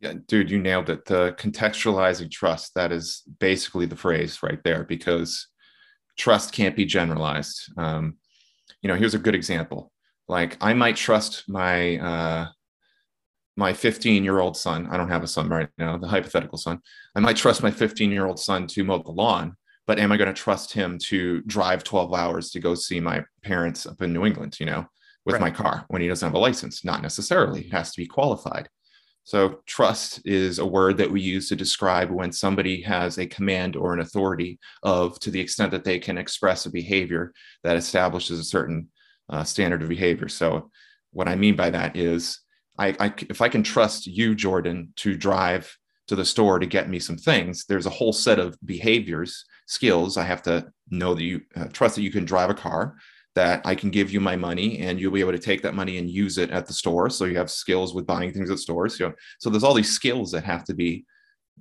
Yeah, 0.00 0.14
dude, 0.26 0.50
you 0.50 0.58
nailed 0.60 0.90
it. 0.90 1.04
The 1.04 1.34
contextualizing 1.38 2.30
trust, 2.30 2.74
that 2.74 2.90
is 2.90 3.22
basically 3.38 3.86
the 3.86 3.96
phrase 3.96 4.42
right 4.42 4.58
there 4.64 4.84
because 4.84 5.46
trust 6.18 6.52
can't 6.52 6.76
be 6.76 6.84
generalized. 6.84 7.72
Um, 7.76 8.16
you 8.82 8.88
know, 8.88 8.96
here's 8.96 9.14
a 9.14 9.18
good 9.18 9.34
example. 9.34 9.92
Like 10.28 10.56
I 10.60 10.74
might 10.74 10.96
trust 10.96 11.44
my 11.48 11.98
uh, 11.98 12.48
my 13.56 13.72
15 13.72 14.24
year 14.24 14.40
old 14.40 14.56
son. 14.56 14.88
I 14.90 14.96
don't 14.96 15.08
have 15.08 15.22
a 15.22 15.28
son 15.28 15.48
right 15.48 15.68
now, 15.78 15.96
the 15.96 16.08
hypothetical 16.08 16.58
son. 16.58 16.80
I 17.14 17.20
might 17.20 17.36
trust 17.36 17.62
my 17.62 17.70
15 17.70 18.10
year 18.10 18.26
old 18.26 18.38
son 18.38 18.66
to 18.68 18.84
mow 18.84 19.02
the 19.02 19.10
lawn, 19.10 19.56
but 19.86 19.98
am 19.98 20.12
I 20.12 20.16
going 20.16 20.32
to 20.32 20.40
trust 20.40 20.72
him 20.72 20.98
to 21.06 21.42
drive 21.42 21.84
12 21.84 22.14
hours 22.14 22.50
to 22.50 22.60
go 22.60 22.74
see 22.74 23.00
my 23.00 23.24
parents 23.42 23.86
up 23.86 24.00
in 24.02 24.12
New 24.12 24.24
England, 24.24 24.58
you 24.58 24.66
know, 24.66 24.86
with 25.24 25.34
right. 25.34 25.42
my 25.42 25.50
car 25.50 25.84
when 25.88 26.02
he 26.02 26.08
doesn't 26.08 26.26
have 26.26 26.34
a 26.34 26.38
license? 26.38 26.84
Not 26.84 27.02
necessarily. 27.02 27.62
he 27.62 27.70
has 27.70 27.92
to 27.92 28.00
be 28.00 28.06
qualified. 28.06 28.68
So, 29.24 29.60
trust 29.66 30.20
is 30.24 30.58
a 30.58 30.66
word 30.66 30.96
that 30.96 31.10
we 31.10 31.20
use 31.20 31.48
to 31.48 31.56
describe 31.56 32.10
when 32.10 32.32
somebody 32.32 32.82
has 32.82 33.18
a 33.18 33.26
command 33.26 33.76
or 33.76 33.92
an 33.92 34.00
authority 34.00 34.58
of, 34.82 35.20
to 35.20 35.30
the 35.30 35.40
extent 35.40 35.70
that 35.70 35.84
they 35.84 36.00
can 36.00 36.18
express 36.18 36.66
a 36.66 36.72
behavior 36.72 37.32
that 37.62 37.76
establishes 37.76 38.40
a 38.40 38.44
certain 38.44 38.88
uh, 39.28 39.44
standard 39.44 39.80
of 39.80 39.88
behavior. 39.88 40.28
So, 40.28 40.70
what 41.12 41.28
I 41.28 41.36
mean 41.36 41.54
by 41.54 41.70
that 41.70 41.96
is, 41.96 42.40
I, 42.82 42.96
I, 42.98 43.14
if 43.30 43.40
I 43.40 43.48
can 43.48 43.62
trust 43.62 44.06
you, 44.06 44.34
Jordan, 44.34 44.92
to 44.96 45.16
drive 45.16 45.76
to 46.08 46.16
the 46.16 46.24
store 46.24 46.58
to 46.58 46.66
get 46.66 46.88
me 46.88 46.98
some 46.98 47.16
things, 47.16 47.64
there's 47.66 47.86
a 47.86 47.90
whole 47.90 48.12
set 48.12 48.38
of 48.38 48.58
behaviors, 48.64 49.44
skills. 49.66 50.16
I 50.16 50.24
have 50.24 50.42
to 50.42 50.66
know 50.90 51.14
that 51.14 51.22
you 51.22 51.42
uh, 51.54 51.66
trust 51.66 51.94
that 51.94 52.02
you 52.02 52.10
can 52.10 52.24
drive 52.24 52.50
a 52.50 52.54
car 52.54 52.96
that 53.34 53.62
I 53.64 53.74
can 53.74 53.90
give 53.90 54.10
you 54.10 54.20
my 54.20 54.36
money 54.36 54.80
and 54.80 55.00
you'll 55.00 55.12
be 55.12 55.20
able 55.20 55.32
to 55.32 55.38
take 55.38 55.62
that 55.62 55.74
money 55.74 55.96
and 55.98 56.10
use 56.10 56.36
it 56.36 56.50
at 56.50 56.66
the 56.66 56.72
store. 56.72 57.08
So 57.08 57.24
you 57.24 57.38
have 57.38 57.50
skills 57.50 57.94
with 57.94 58.06
buying 58.06 58.32
things 58.32 58.50
at 58.50 58.58
stores. 58.58 58.98
So, 58.98 59.12
so 59.38 59.48
there's 59.48 59.64
all 59.64 59.72
these 59.72 59.94
skills 59.94 60.32
that 60.32 60.44
have 60.44 60.64
to 60.64 60.74
be 60.74 61.06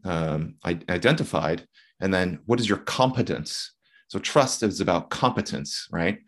um, 0.03 0.55
identified. 0.65 1.65
And 2.01 2.13
then 2.13 2.39
what 2.45 2.59
is 2.59 2.67
your 2.67 2.79
competence? 2.79 3.71
So 4.09 4.19
trust 4.19 4.63
is 4.63 4.81
about 4.81 5.11
competence, 5.11 5.87
right? 5.91 6.19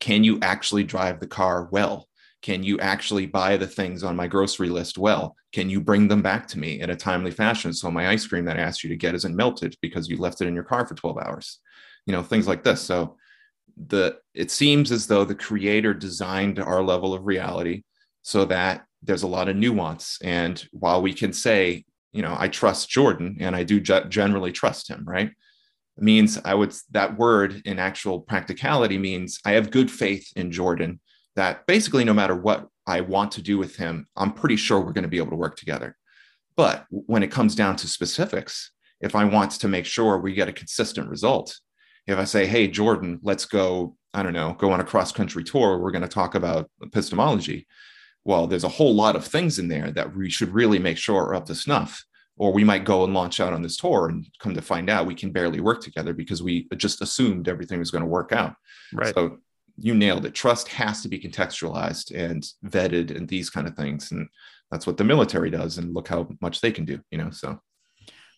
Can 0.00 0.22
you 0.22 0.38
actually 0.42 0.84
drive 0.84 1.18
the 1.18 1.26
car 1.26 1.68
well? 1.72 2.09
Can 2.42 2.62
you 2.62 2.78
actually 2.78 3.26
buy 3.26 3.56
the 3.56 3.66
things 3.66 4.02
on 4.02 4.16
my 4.16 4.26
grocery 4.26 4.68
list 4.68 4.96
well? 4.96 5.36
Can 5.52 5.68
you 5.68 5.80
bring 5.80 6.08
them 6.08 6.22
back 6.22 6.46
to 6.48 6.58
me 6.58 6.80
in 6.80 6.90
a 6.90 6.96
timely 6.96 7.30
fashion 7.30 7.72
so 7.72 7.90
my 7.90 8.08
ice 8.08 8.26
cream 8.26 8.44
that 8.46 8.56
I 8.56 8.62
asked 8.62 8.82
you 8.82 8.88
to 8.90 8.96
get 8.96 9.14
isn't 9.14 9.36
melted 9.36 9.76
because 9.82 10.08
you 10.08 10.16
left 10.16 10.40
it 10.40 10.46
in 10.46 10.54
your 10.54 10.64
car 10.64 10.86
for 10.86 10.94
12 10.94 11.18
hours? 11.18 11.58
You 12.06 12.12
know, 12.12 12.22
things 12.22 12.48
like 12.48 12.64
this. 12.64 12.80
So 12.80 13.16
the 13.88 14.18
it 14.34 14.50
seems 14.50 14.92
as 14.92 15.06
though 15.06 15.24
the 15.24 15.34
creator 15.34 15.94
designed 15.94 16.58
our 16.58 16.82
level 16.82 17.14
of 17.14 17.26
reality 17.26 17.82
so 18.22 18.44
that 18.44 18.84
there's 19.02 19.22
a 19.22 19.28
lot 19.28 19.48
of 19.48 19.56
nuance 19.56 20.18
and 20.22 20.66
while 20.72 21.00
we 21.00 21.14
can 21.14 21.32
say 21.32 21.84
you 22.12 22.22
know 22.22 22.36
i 22.38 22.48
trust 22.48 22.88
jordan 22.88 23.36
and 23.40 23.56
i 23.56 23.62
do 23.62 23.80
generally 23.80 24.52
trust 24.52 24.88
him 24.88 25.04
right 25.06 25.30
means 25.96 26.38
i 26.44 26.54
would 26.54 26.74
that 26.90 27.16
word 27.16 27.62
in 27.64 27.78
actual 27.78 28.20
practicality 28.20 28.98
means 28.98 29.38
i 29.44 29.52
have 29.52 29.70
good 29.70 29.90
faith 29.90 30.28
in 30.36 30.50
jordan 30.50 31.00
that 31.40 31.66
basically 31.66 32.04
no 32.04 32.14
matter 32.14 32.36
what 32.36 32.68
i 32.86 33.00
want 33.00 33.32
to 33.32 33.42
do 33.42 33.58
with 33.58 33.76
him 33.76 34.06
i'm 34.16 34.32
pretty 34.32 34.56
sure 34.56 34.78
we're 34.80 34.92
going 34.92 35.02
to 35.02 35.08
be 35.08 35.18
able 35.18 35.30
to 35.30 35.36
work 35.36 35.56
together 35.56 35.96
but 36.56 36.86
when 36.90 37.22
it 37.22 37.30
comes 37.30 37.54
down 37.54 37.74
to 37.76 37.88
specifics 37.88 38.72
if 39.00 39.14
i 39.14 39.24
want 39.24 39.50
to 39.50 39.68
make 39.68 39.86
sure 39.86 40.18
we 40.18 40.34
get 40.34 40.48
a 40.48 40.52
consistent 40.52 41.08
result 41.08 41.58
if 42.06 42.18
I 42.18 42.24
say, 42.24 42.46
hey, 42.46 42.66
Jordan, 42.66 43.20
let's 43.22 43.44
go, 43.44 43.96
I 44.14 44.22
don't 44.22 44.32
know, 44.32 44.54
go 44.58 44.72
on 44.72 44.80
a 44.80 44.84
cross 44.84 45.12
country 45.12 45.44
tour, 45.44 45.78
we're 45.78 45.90
going 45.90 46.02
to 46.02 46.08
talk 46.08 46.34
about 46.34 46.70
epistemology. 46.82 47.66
Well, 48.24 48.46
there's 48.46 48.64
a 48.64 48.68
whole 48.68 48.94
lot 48.94 49.16
of 49.16 49.26
things 49.26 49.58
in 49.58 49.68
there 49.68 49.90
that 49.92 50.14
we 50.14 50.28
should 50.30 50.52
really 50.52 50.78
make 50.78 50.98
sure 50.98 51.22
are 51.22 51.34
up 51.34 51.46
to 51.46 51.54
snuff. 51.54 52.04
Or 52.36 52.52
we 52.54 52.64
might 52.64 52.86
go 52.86 53.04
and 53.04 53.12
launch 53.12 53.38
out 53.38 53.52
on 53.52 53.60
this 53.60 53.76
tour 53.76 54.08
and 54.08 54.26
come 54.38 54.54
to 54.54 54.62
find 54.62 54.88
out 54.88 55.06
we 55.06 55.14
can 55.14 55.30
barely 55.30 55.60
work 55.60 55.82
together 55.82 56.14
because 56.14 56.42
we 56.42 56.66
just 56.78 57.02
assumed 57.02 57.48
everything 57.48 57.78
was 57.78 57.90
going 57.90 58.02
to 58.02 58.08
work 58.08 58.32
out. 58.32 58.54
Right. 58.94 59.14
So 59.14 59.38
you 59.80 59.94
nailed 59.94 60.26
it. 60.26 60.34
Trust 60.34 60.68
has 60.68 61.02
to 61.02 61.08
be 61.08 61.18
contextualized 61.18 62.14
and 62.14 62.46
vetted 62.66 63.16
and 63.16 63.26
these 63.26 63.48
kind 63.48 63.66
of 63.66 63.74
things. 63.74 64.12
And 64.12 64.28
that's 64.70 64.86
what 64.86 64.98
the 64.98 65.04
military 65.04 65.50
does. 65.50 65.78
And 65.78 65.94
look 65.94 66.06
how 66.06 66.28
much 66.40 66.60
they 66.60 66.70
can 66.70 66.84
do, 66.84 67.00
you 67.10 67.18
know? 67.18 67.30
So. 67.30 67.60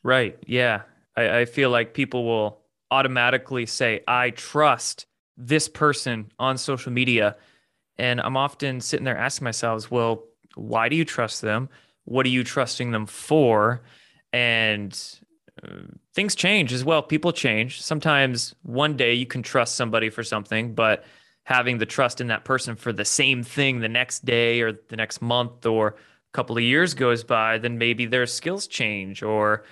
Right. 0.05 0.39
Yeah. 0.47 0.83
I, 1.17 1.41
I 1.41 1.45
feel 1.45 1.71
like 1.71 1.95
people 1.95 2.25
will 2.25 2.63
automatically 2.91 3.67
say, 3.67 4.03
I 4.07 4.31
trust 4.31 5.07
this 5.37 5.69
person 5.69 6.31
on 6.39 6.57
social 6.57 6.93
media. 6.93 7.37
And 7.99 8.21
I'm 8.21 8.37
often 8.37 8.81
sitting 8.81 9.05
there 9.05 9.19
asking 9.19 9.45
myself, 9.45 9.91
well, 9.91 10.25
why 10.55 10.89
do 10.89 10.97
you 10.97 11.05
trust 11.05 11.43
them? 11.43 11.69
What 12.05 12.25
are 12.25 12.31
you 12.31 12.45
trusting 12.45 12.93
them 12.93 13.07
for? 13.07 13.83
And 14.33 14.99
uh, 15.63 15.83
things 16.15 16.35
change 16.35 16.73
as 16.73 16.85
well. 16.85 17.03
People 17.03 17.33
change. 17.33 17.83
Sometimes 17.83 18.55
one 18.63 18.97
day 18.97 19.15
you 19.15 19.27
can 19.27 19.43
trust 19.43 19.75
somebody 19.75 20.09
for 20.09 20.23
something, 20.23 20.75
but 20.75 21.05
having 21.45 21.79
the 21.79 21.87
trust 21.87 22.21
in 22.21 22.29
that 22.29 22.45
person 22.45 22.77
for 22.77 22.93
the 22.93 23.05
same 23.05 23.43
thing 23.43 23.81
the 23.81 23.89
next 23.89 24.25
day 24.25 24.61
or 24.61 24.73
the 24.73 24.97
next 24.97 25.21
month 25.21 25.67
or 25.67 25.89
a 25.89 25.95
couple 26.33 26.57
of 26.57 26.63
years 26.63 26.95
goes 26.95 27.25
by, 27.25 27.59
then 27.59 27.79
maybe 27.79 28.07
their 28.07 28.27
skills 28.27 28.67
change 28.67 29.23
or 29.23 29.65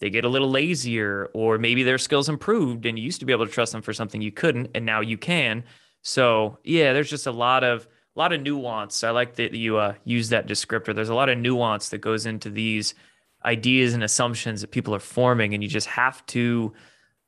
they 0.00 0.10
get 0.10 0.24
a 0.24 0.28
little 0.28 0.50
lazier 0.50 1.28
or 1.34 1.58
maybe 1.58 1.82
their 1.82 1.98
skills 1.98 2.28
improved 2.28 2.86
and 2.86 2.98
you 2.98 3.04
used 3.04 3.20
to 3.20 3.26
be 3.26 3.32
able 3.32 3.46
to 3.46 3.52
trust 3.52 3.72
them 3.72 3.82
for 3.82 3.92
something 3.92 4.22
you 4.22 4.32
couldn't 4.32 4.70
and 4.74 4.86
now 4.86 5.00
you 5.00 5.18
can. 5.18 5.64
So 6.02 6.58
yeah 6.64 6.92
there's 6.92 7.10
just 7.10 7.26
a 7.26 7.32
lot 7.32 7.64
of 7.64 7.86
a 8.16 8.18
lot 8.18 8.32
of 8.32 8.40
nuance. 8.40 9.04
I 9.04 9.10
like 9.10 9.36
that 9.36 9.52
you 9.52 9.76
uh, 9.76 9.94
use 10.04 10.30
that 10.30 10.48
descriptor. 10.48 10.94
There's 10.94 11.08
a 11.08 11.14
lot 11.14 11.28
of 11.28 11.38
nuance 11.38 11.90
that 11.90 11.98
goes 11.98 12.26
into 12.26 12.50
these 12.50 12.94
ideas 13.44 13.94
and 13.94 14.02
assumptions 14.02 14.60
that 14.62 14.70
people 14.72 14.94
are 14.94 15.00
forming 15.00 15.54
and 15.54 15.62
you 15.62 15.68
just 15.68 15.86
have 15.86 16.24
to 16.26 16.72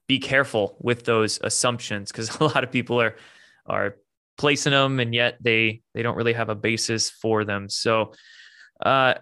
be 0.08 0.18
careful 0.18 0.76
with 0.80 1.04
those 1.04 1.38
assumptions 1.42 2.10
because 2.10 2.34
a 2.40 2.44
lot 2.44 2.64
of 2.64 2.72
people 2.72 3.00
are 3.00 3.14
are 3.66 3.96
placing 4.38 4.72
them 4.72 5.00
and 5.00 5.14
yet 5.14 5.36
they 5.40 5.82
they 5.94 6.02
don't 6.02 6.16
really 6.16 6.32
have 6.32 6.48
a 6.48 6.54
basis 6.54 7.10
for 7.10 7.44
them 7.44 7.68
so 7.68 8.12
uh, 8.84 9.14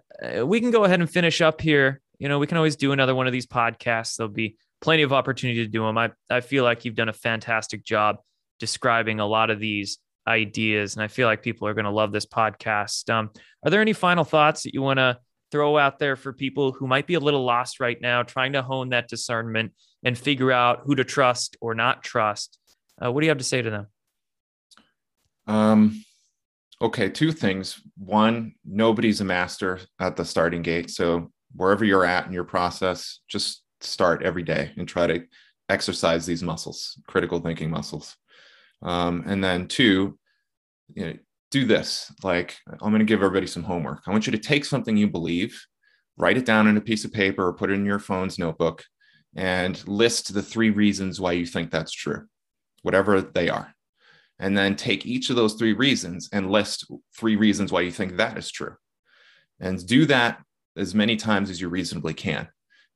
we 0.44 0.60
can 0.60 0.70
go 0.70 0.84
ahead 0.84 1.00
and 1.00 1.10
finish 1.10 1.40
up 1.40 1.60
here 1.60 2.00
you 2.18 2.28
know, 2.28 2.38
we 2.38 2.46
can 2.46 2.56
always 2.56 2.76
do 2.76 2.92
another 2.92 3.14
one 3.14 3.26
of 3.26 3.32
these 3.32 3.46
podcasts. 3.46 4.16
There'll 4.16 4.32
be 4.32 4.56
plenty 4.80 5.02
of 5.02 5.12
opportunity 5.12 5.64
to 5.64 5.70
do 5.70 5.84
them. 5.84 5.96
I, 5.96 6.10
I 6.28 6.40
feel 6.40 6.64
like 6.64 6.84
you've 6.84 6.94
done 6.94 7.08
a 7.08 7.14
fantastic 7.14 7.84
job 7.84 8.16
describing 8.58 9.20
a 9.20 9.26
lot 9.26 9.50
of 9.50 9.60
these 9.60 9.98
ideas, 10.26 10.94
and 10.94 11.02
I 11.02 11.08
feel 11.08 11.26
like 11.26 11.42
people 11.42 11.68
are 11.68 11.74
going 11.74 11.84
to 11.84 11.90
love 11.90 12.12
this 12.12 12.26
podcast. 12.26 13.08
Um, 13.08 13.30
are 13.64 13.70
there 13.70 13.80
any 13.80 13.92
final 13.92 14.24
thoughts 14.24 14.64
that 14.64 14.74
you 14.74 14.82
want 14.82 14.98
to 14.98 15.18
throw 15.50 15.78
out 15.78 15.98
there 15.98 16.16
for 16.16 16.32
people 16.32 16.72
who 16.72 16.86
might 16.86 17.06
be 17.06 17.14
a 17.14 17.20
little 17.20 17.44
lost 17.44 17.80
right 17.80 17.98
now, 18.00 18.22
trying 18.22 18.52
to 18.52 18.62
hone 18.62 18.90
that 18.90 19.08
discernment 19.08 19.72
and 20.04 20.18
figure 20.18 20.52
out 20.52 20.80
who 20.84 20.96
to 20.96 21.04
trust 21.04 21.56
or 21.60 21.74
not 21.74 22.02
trust? 22.02 22.58
Uh, 23.02 23.10
what 23.10 23.20
do 23.20 23.26
you 23.26 23.30
have 23.30 23.38
to 23.38 23.44
say 23.44 23.62
to 23.62 23.70
them? 23.70 23.86
Um, 25.48 26.04
okay, 26.80 27.08
two 27.08 27.32
things. 27.32 27.80
One, 27.96 28.54
nobody's 28.64 29.20
a 29.20 29.24
master 29.24 29.80
at 29.98 30.14
the 30.14 30.24
starting 30.24 30.62
gate. 30.62 30.90
So 30.90 31.32
wherever 31.54 31.84
you're 31.84 32.04
at 32.04 32.26
in 32.26 32.32
your 32.32 32.44
process, 32.44 33.20
just 33.28 33.64
start 33.80 34.22
every 34.22 34.42
day 34.42 34.72
and 34.76 34.86
try 34.86 35.06
to 35.06 35.24
exercise 35.68 36.26
these 36.26 36.42
muscles, 36.42 37.00
critical 37.06 37.40
thinking 37.40 37.70
muscles. 37.70 38.16
Um, 38.82 39.24
and 39.26 39.42
then 39.42 39.66
two, 39.66 40.18
you 40.94 41.06
know, 41.06 41.14
do 41.50 41.64
this. 41.64 42.12
Like 42.22 42.56
I'm 42.68 42.90
going 42.90 42.98
to 43.00 43.04
give 43.04 43.22
everybody 43.22 43.46
some 43.46 43.64
homework. 43.64 44.02
I 44.06 44.10
want 44.10 44.26
you 44.26 44.32
to 44.32 44.38
take 44.38 44.64
something 44.64 44.96
you 44.96 45.08
believe, 45.08 45.60
write 46.16 46.36
it 46.36 46.44
down 46.44 46.68
on 46.68 46.76
a 46.76 46.82
piece 46.82 47.04
of 47.04 47.12
paper 47.12 47.46
or 47.46 47.54
put 47.54 47.70
it 47.70 47.74
in 47.74 47.86
your 47.86 47.98
phone's 47.98 48.38
notebook 48.38 48.84
and 49.34 49.86
list 49.88 50.34
the 50.34 50.42
three 50.42 50.70
reasons 50.70 51.20
why 51.20 51.32
you 51.32 51.46
think 51.46 51.70
that's 51.70 51.92
true, 51.92 52.26
whatever 52.82 53.20
they 53.20 53.48
are. 53.48 53.74
And 54.38 54.56
then 54.56 54.76
take 54.76 55.04
each 55.04 55.30
of 55.30 55.36
those 55.36 55.54
three 55.54 55.72
reasons 55.72 56.28
and 56.32 56.50
list 56.50 56.88
three 57.16 57.36
reasons 57.36 57.72
why 57.72 57.80
you 57.80 57.90
think 57.90 58.16
that 58.16 58.38
is 58.38 58.50
true. 58.50 58.76
And 59.58 59.84
do 59.84 60.06
that 60.06 60.40
as 60.76 60.94
many 60.94 61.16
times 61.16 61.50
as 61.50 61.60
you 61.60 61.68
reasonably 61.68 62.14
can. 62.14 62.48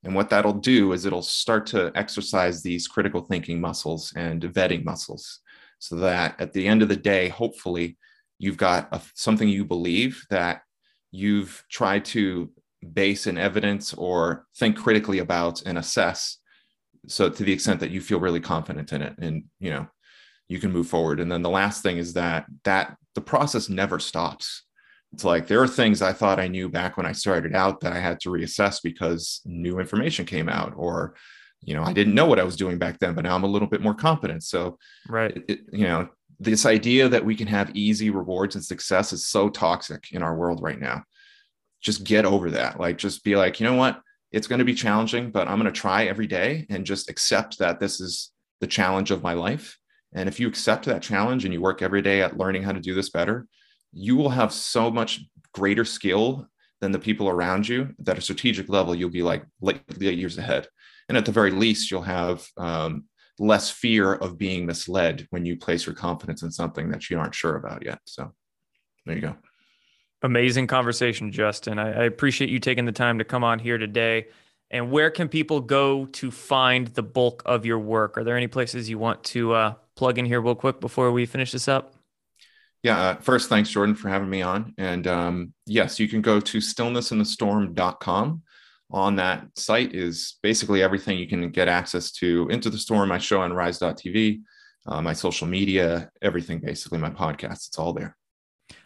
And 0.05 0.14
what 0.14 0.30
that'll 0.30 0.53
do 0.53 0.93
is 0.93 1.05
it'll 1.05 1.22
start 1.22 1.66
to 1.68 1.93
exercise 1.95 2.62
these 2.62 2.88
critical 2.88 3.22
thinking 3.22 3.61
muscles 3.61 4.12
and 4.16 4.43
vetting 4.43 4.84
muscles 4.84 5.40
so 5.78 5.97
that 5.97 6.40
at 6.40 6.53
the 6.53 6.66
end 6.66 6.82
of 6.82 6.88
the 6.88 6.97
day, 6.97 7.28
hopefully, 7.28 7.99
you've 8.38 8.57
got 8.57 8.88
a, 8.93 9.01
something 9.14 9.49
you 9.49 9.64
believe 9.64 10.24
that 10.30 10.62
you've 11.11 11.64
tried 11.70 12.05
to 12.05 12.51
base 12.93 13.26
in 13.26 13.38
evidence 13.38 13.95
or 13.95 14.47
think 14.57 14.76
critically 14.76 15.20
about 15.20 15.62
and 15.62 15.78
assess 15.78 16.38
so 17.07 17.28
to 17.28 17.45
the 17.45 17.53
extent 17.53 17.80
that 17.80 17.90
you 17.90 18.01
feel 18.01 18.18
really 18.18 18.40
confident 18.40 18.93
in 18.93 19.03
it 19.03 19.14
and 19.18 19.45
you 19.61 19.70
know 19.70 19.86
you 20.53 20.59
can 20.59 20.72
move 20.72 20.88
forward 20.88 21.20
and 21.20 21.30
then 21.30 21.42
the 21.42 21.50
last 21.50 21.82
thing 21.82 21.96
is 21.96 22.12
that 22.12 22.44
that 22.64 22.96
the 23.14 23.20
process 23.20 23.68
never 23.68 23.98
stops 23.98 24.64
it's 25.12 25.24
like 25.24 25.46
there 25.46 25.62
are 25.62 25.68
things 25.68 26.00
I 26.00 26.12
thought 26.12 26.40
I 26.40 26.48
knew 26.48 26.68
back 26.68 26.96
when 26.96 27.07
I 27.07 27.12
started 27.12 27.55
out 27.55 27.80
that 27.80 27.92
I 27.92 28.00
had 28.00 28.18
to 28.20 28.30
reassess 28.30 28.80
because 28.82 29.42
new 29.44 29.78
information 29.78 30.24
came 30.24 30.48
out, 30.48 30.72
or 30.74 31.14
you 31.61 31.74
know, 31.74 31.82
I 31.82 31.92
didn't 31.92 32.14
know 32.14 32.26
what 32.26 32.40
I 32.40 32.44
was 32.44 32.57
doing 32.57 32.78
back 32.78 32.98
then, 32.98 33.14
but 33.14 33.24
now 33.24 33.34
I'm 33.34 33.44
a 33.44 33.48
little 33.48 33.68
bit 33.68 33.82
more 33.82 33.94
competent. 33.94 34.42
So, 34.42 34.78
right, 35.09 35.36
it, 35.48 35.61
you 35.70 35.84
know, 35.84 36.09
this 36.40 36.64
idea 36.64 37.09
that 37.11 37.24
we 37.24 37.36
can 37.36 37.46
have 37.46 37.76
easy 37.76 38.11
rewards 38.11 38.55
and 38.55 38.64
success 38.64 39.12
is 39.12 39.26
so 39.26 39.50
toxic 39.50 40.12
in 40.12 40.22
our 40.22 40.34
world 40.34 40.62
right 40.62 40.80
now. 40.80 41.05
Just 41.82 42.05
get 42.05 42.24
over 42.24 42.50
that. 42.53 42.80
Like, 42.80 42.96
just 42.96 43.22
be 43.22 43.36
like, 43.36 43.61
you 43.61 43.66
know 43.66 43.76
what? 43.76 44.00
It's 44.30 44.46
going 44.46 44.61
to 44.61 44.64
be 44.64 44.74
challenging, 44.74 45.30
but 45.30 45.46
I'm 45.46 45.59
going 45.61 45.72
to 45.72 45.78
try 45.78 46.07
every 46.07 46.26
day 46.26 46.66
and 46.70 46.86
just 46.86 47.11
accept 47.11 47.59
that 47.59 47.80
this 47.80 48.00
is 48.00 48.30
the 48.61 48.66
challenge 48.66 49.11
of 49.11 49.22
my 49.22 49.34
life. 49.34 49.78
And 50.15 50.29
if 50.29 50.39
you 50.39 50.49
accept 50.49 50.85
that 50.87 51.03
challenge 51.03 51.45
and 51.45 51.55
you 51.55 51.61
work 51.61 51.83
every 51.83 52.03
day 52.03 52.23
at 52.23 52.37
learning 52.37 52.63
how 52.63 52.73
to 52.73 52.81
do 52.81 52.95
this 52.95 53.11
better, 53.11 53.47
you 53.93 54.17
will 54.17 54.31
have 54.31 54.53
so 54.53 54.91
much 54.91 55.21
greater 55.53 55.85
skill 55.85 56.47
than 56.81 56.93
the 56.93 56.99
people 56.99 57.29
around 57.29 57.69
you 57.69 57.95
that 58.01 58.13
at 58.13 58.19
a 58.19 58.23
strategic 58.23 58.69
level 58.69 58.95
you'll 58.95 59.11
be 59.11 59.23
like, 59.23 59.45
years 59.99 60.39
ahead 60.39 60.67
and 61.09 61.17
at 61.17 61.25
the 61.25 61.33
very 61.33 61.51
least 61.51 61.91
you'll 61.91 62.03
have 62.03 62.47
um, 62.57 63.05
less 63.39 63.71
fear 63.71 64.15
of 64.15 64.39
being 64.39 64.67
misled 64.67 65.27
when 65.31 65.45
you 65.45 65.57
place 65.57 65.87
your 65.87 65.95
confidence 65.95 66.43
in 66.43 66.51
something 66.51 66.91
that 66.91 67.11
you 67.11 67.19
aren't 67.19 67.35
sure 67.35 67.57
about 67.57 67.85
yet. 67.85 67.99
So 68.05 68.33
there 69.07 69.15
you 69.15 69.21
go. 69.21 69.37
Amazing 70.23 70.69
conversation, 70.69 71.33
Justin. 71.33 71.79
I, 71.79 72.03
I 72.03 72.05
appreciate 72.05 72.51
you 72.51 72.61
taking 72.61 72.85
the 72.85 72.93
time 72.93 73.19
to 73.19 73.25
come 73.25 73.43
on 73.43 73.59
here 73.59 73.79
today. 73.79 74.29
And 74.73 74.91
where 74.91 75.11
can 75.11 75.29
people 75.29 75.61
go 75.61 76.07
to 76.07 76.31
find 76.31 76.89
the 76.89 77.03
bulk 77.03 77.43
of 77.45 77.66
your 77.66 77.79
work? 77.79 78.16
Are 78.16 78.25
there 78.25 78.37
any 78.37 78.47
places 78.47 78.89
you 78.89 78.99
want 78.99 79.23
to 79.25 79.53
uh, 79.53 79.75
plug 79.97 80.18
in 80.18 80.25
here 80.25 80.41
real 80.41 80.55
quick 80.55 80.81
before 80.81 81.12
we 81.12 81.27
finish 81.27 81.53
this 81.53 81.68
up? 81.68 81.95
Yeah, 82.83 83.01
uh, 83.01 83.14
first, 83.16 83.49
thanks, 83.49 83.70
Jordan, 83.70 83.95
for 83.95 84.09
having 84.09 84.31
me 84.31 84.43
on. 84.43 84.75
And 84.79 85.07
um, 85.07 85.53
yes, 85.66 86.01
you 86.01 86.09
can 86.09 86.23
go 86.23 86.41
to 86.41 86.59
stillnessinthestorm.com. 86.59 88.43
On 88.91 89.16
that 89.16 89.47
site 89.57 89.95
is 89.95 90.37
basically 90.43 90.83
everything 90.83 91.18
you 91.18 91.27
can 91.27 91.51
get 91.51 91.68
access 91.68 92.11
to 92.12 92.49
Into 92.51 92.68
the 92.68 92.77
Storm, 92.77 93.09
my 93.09 93.18
show 93.18 93.41
on 93.41 93.53
rise.tv, 93.53 94.43
uh, 94.87 95.01
my 95.01 95.14
social 95.14 95.47
media, 95.47 96.11
everything 96.20 96.61
basically, 96.61 96.99
my 96.99 97.09
podcast. 97.09 97.68
It's 97.68 97.79
all 97.79 97.95
there. 97.95 98.16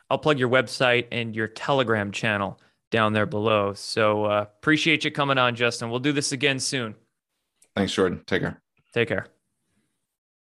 I'll 0.08 0.18
plug 0.18 0.38
your 0.38 0.48
website 0.48 1.06
and 1.10 1.34
your 1.34 1.48
Telegram 1.48 2.12
channel 2.12 2.60
down 2.90 3.12
there 3.12 3.26
below. 3.26 3.72
So 3.74 4.24
uh, 4.24 4.46
appreciate 4.58 5.04
you 5.04 5.10
coming 5.10 5.38
on, 5.38 5.54
Justin. 5.54 5.90
We'll 5.90 6.00
do 6.00 6.12
this 6.12 6.32
again 6.32 6.58
soon. 6.58 6.94
Thanks, 7.74 7.92
Jordan. 7.92 8.22
Take 8.26 8.42
care. 8.42 8.60
Take 8.94 9.08
care. 9.08 9.26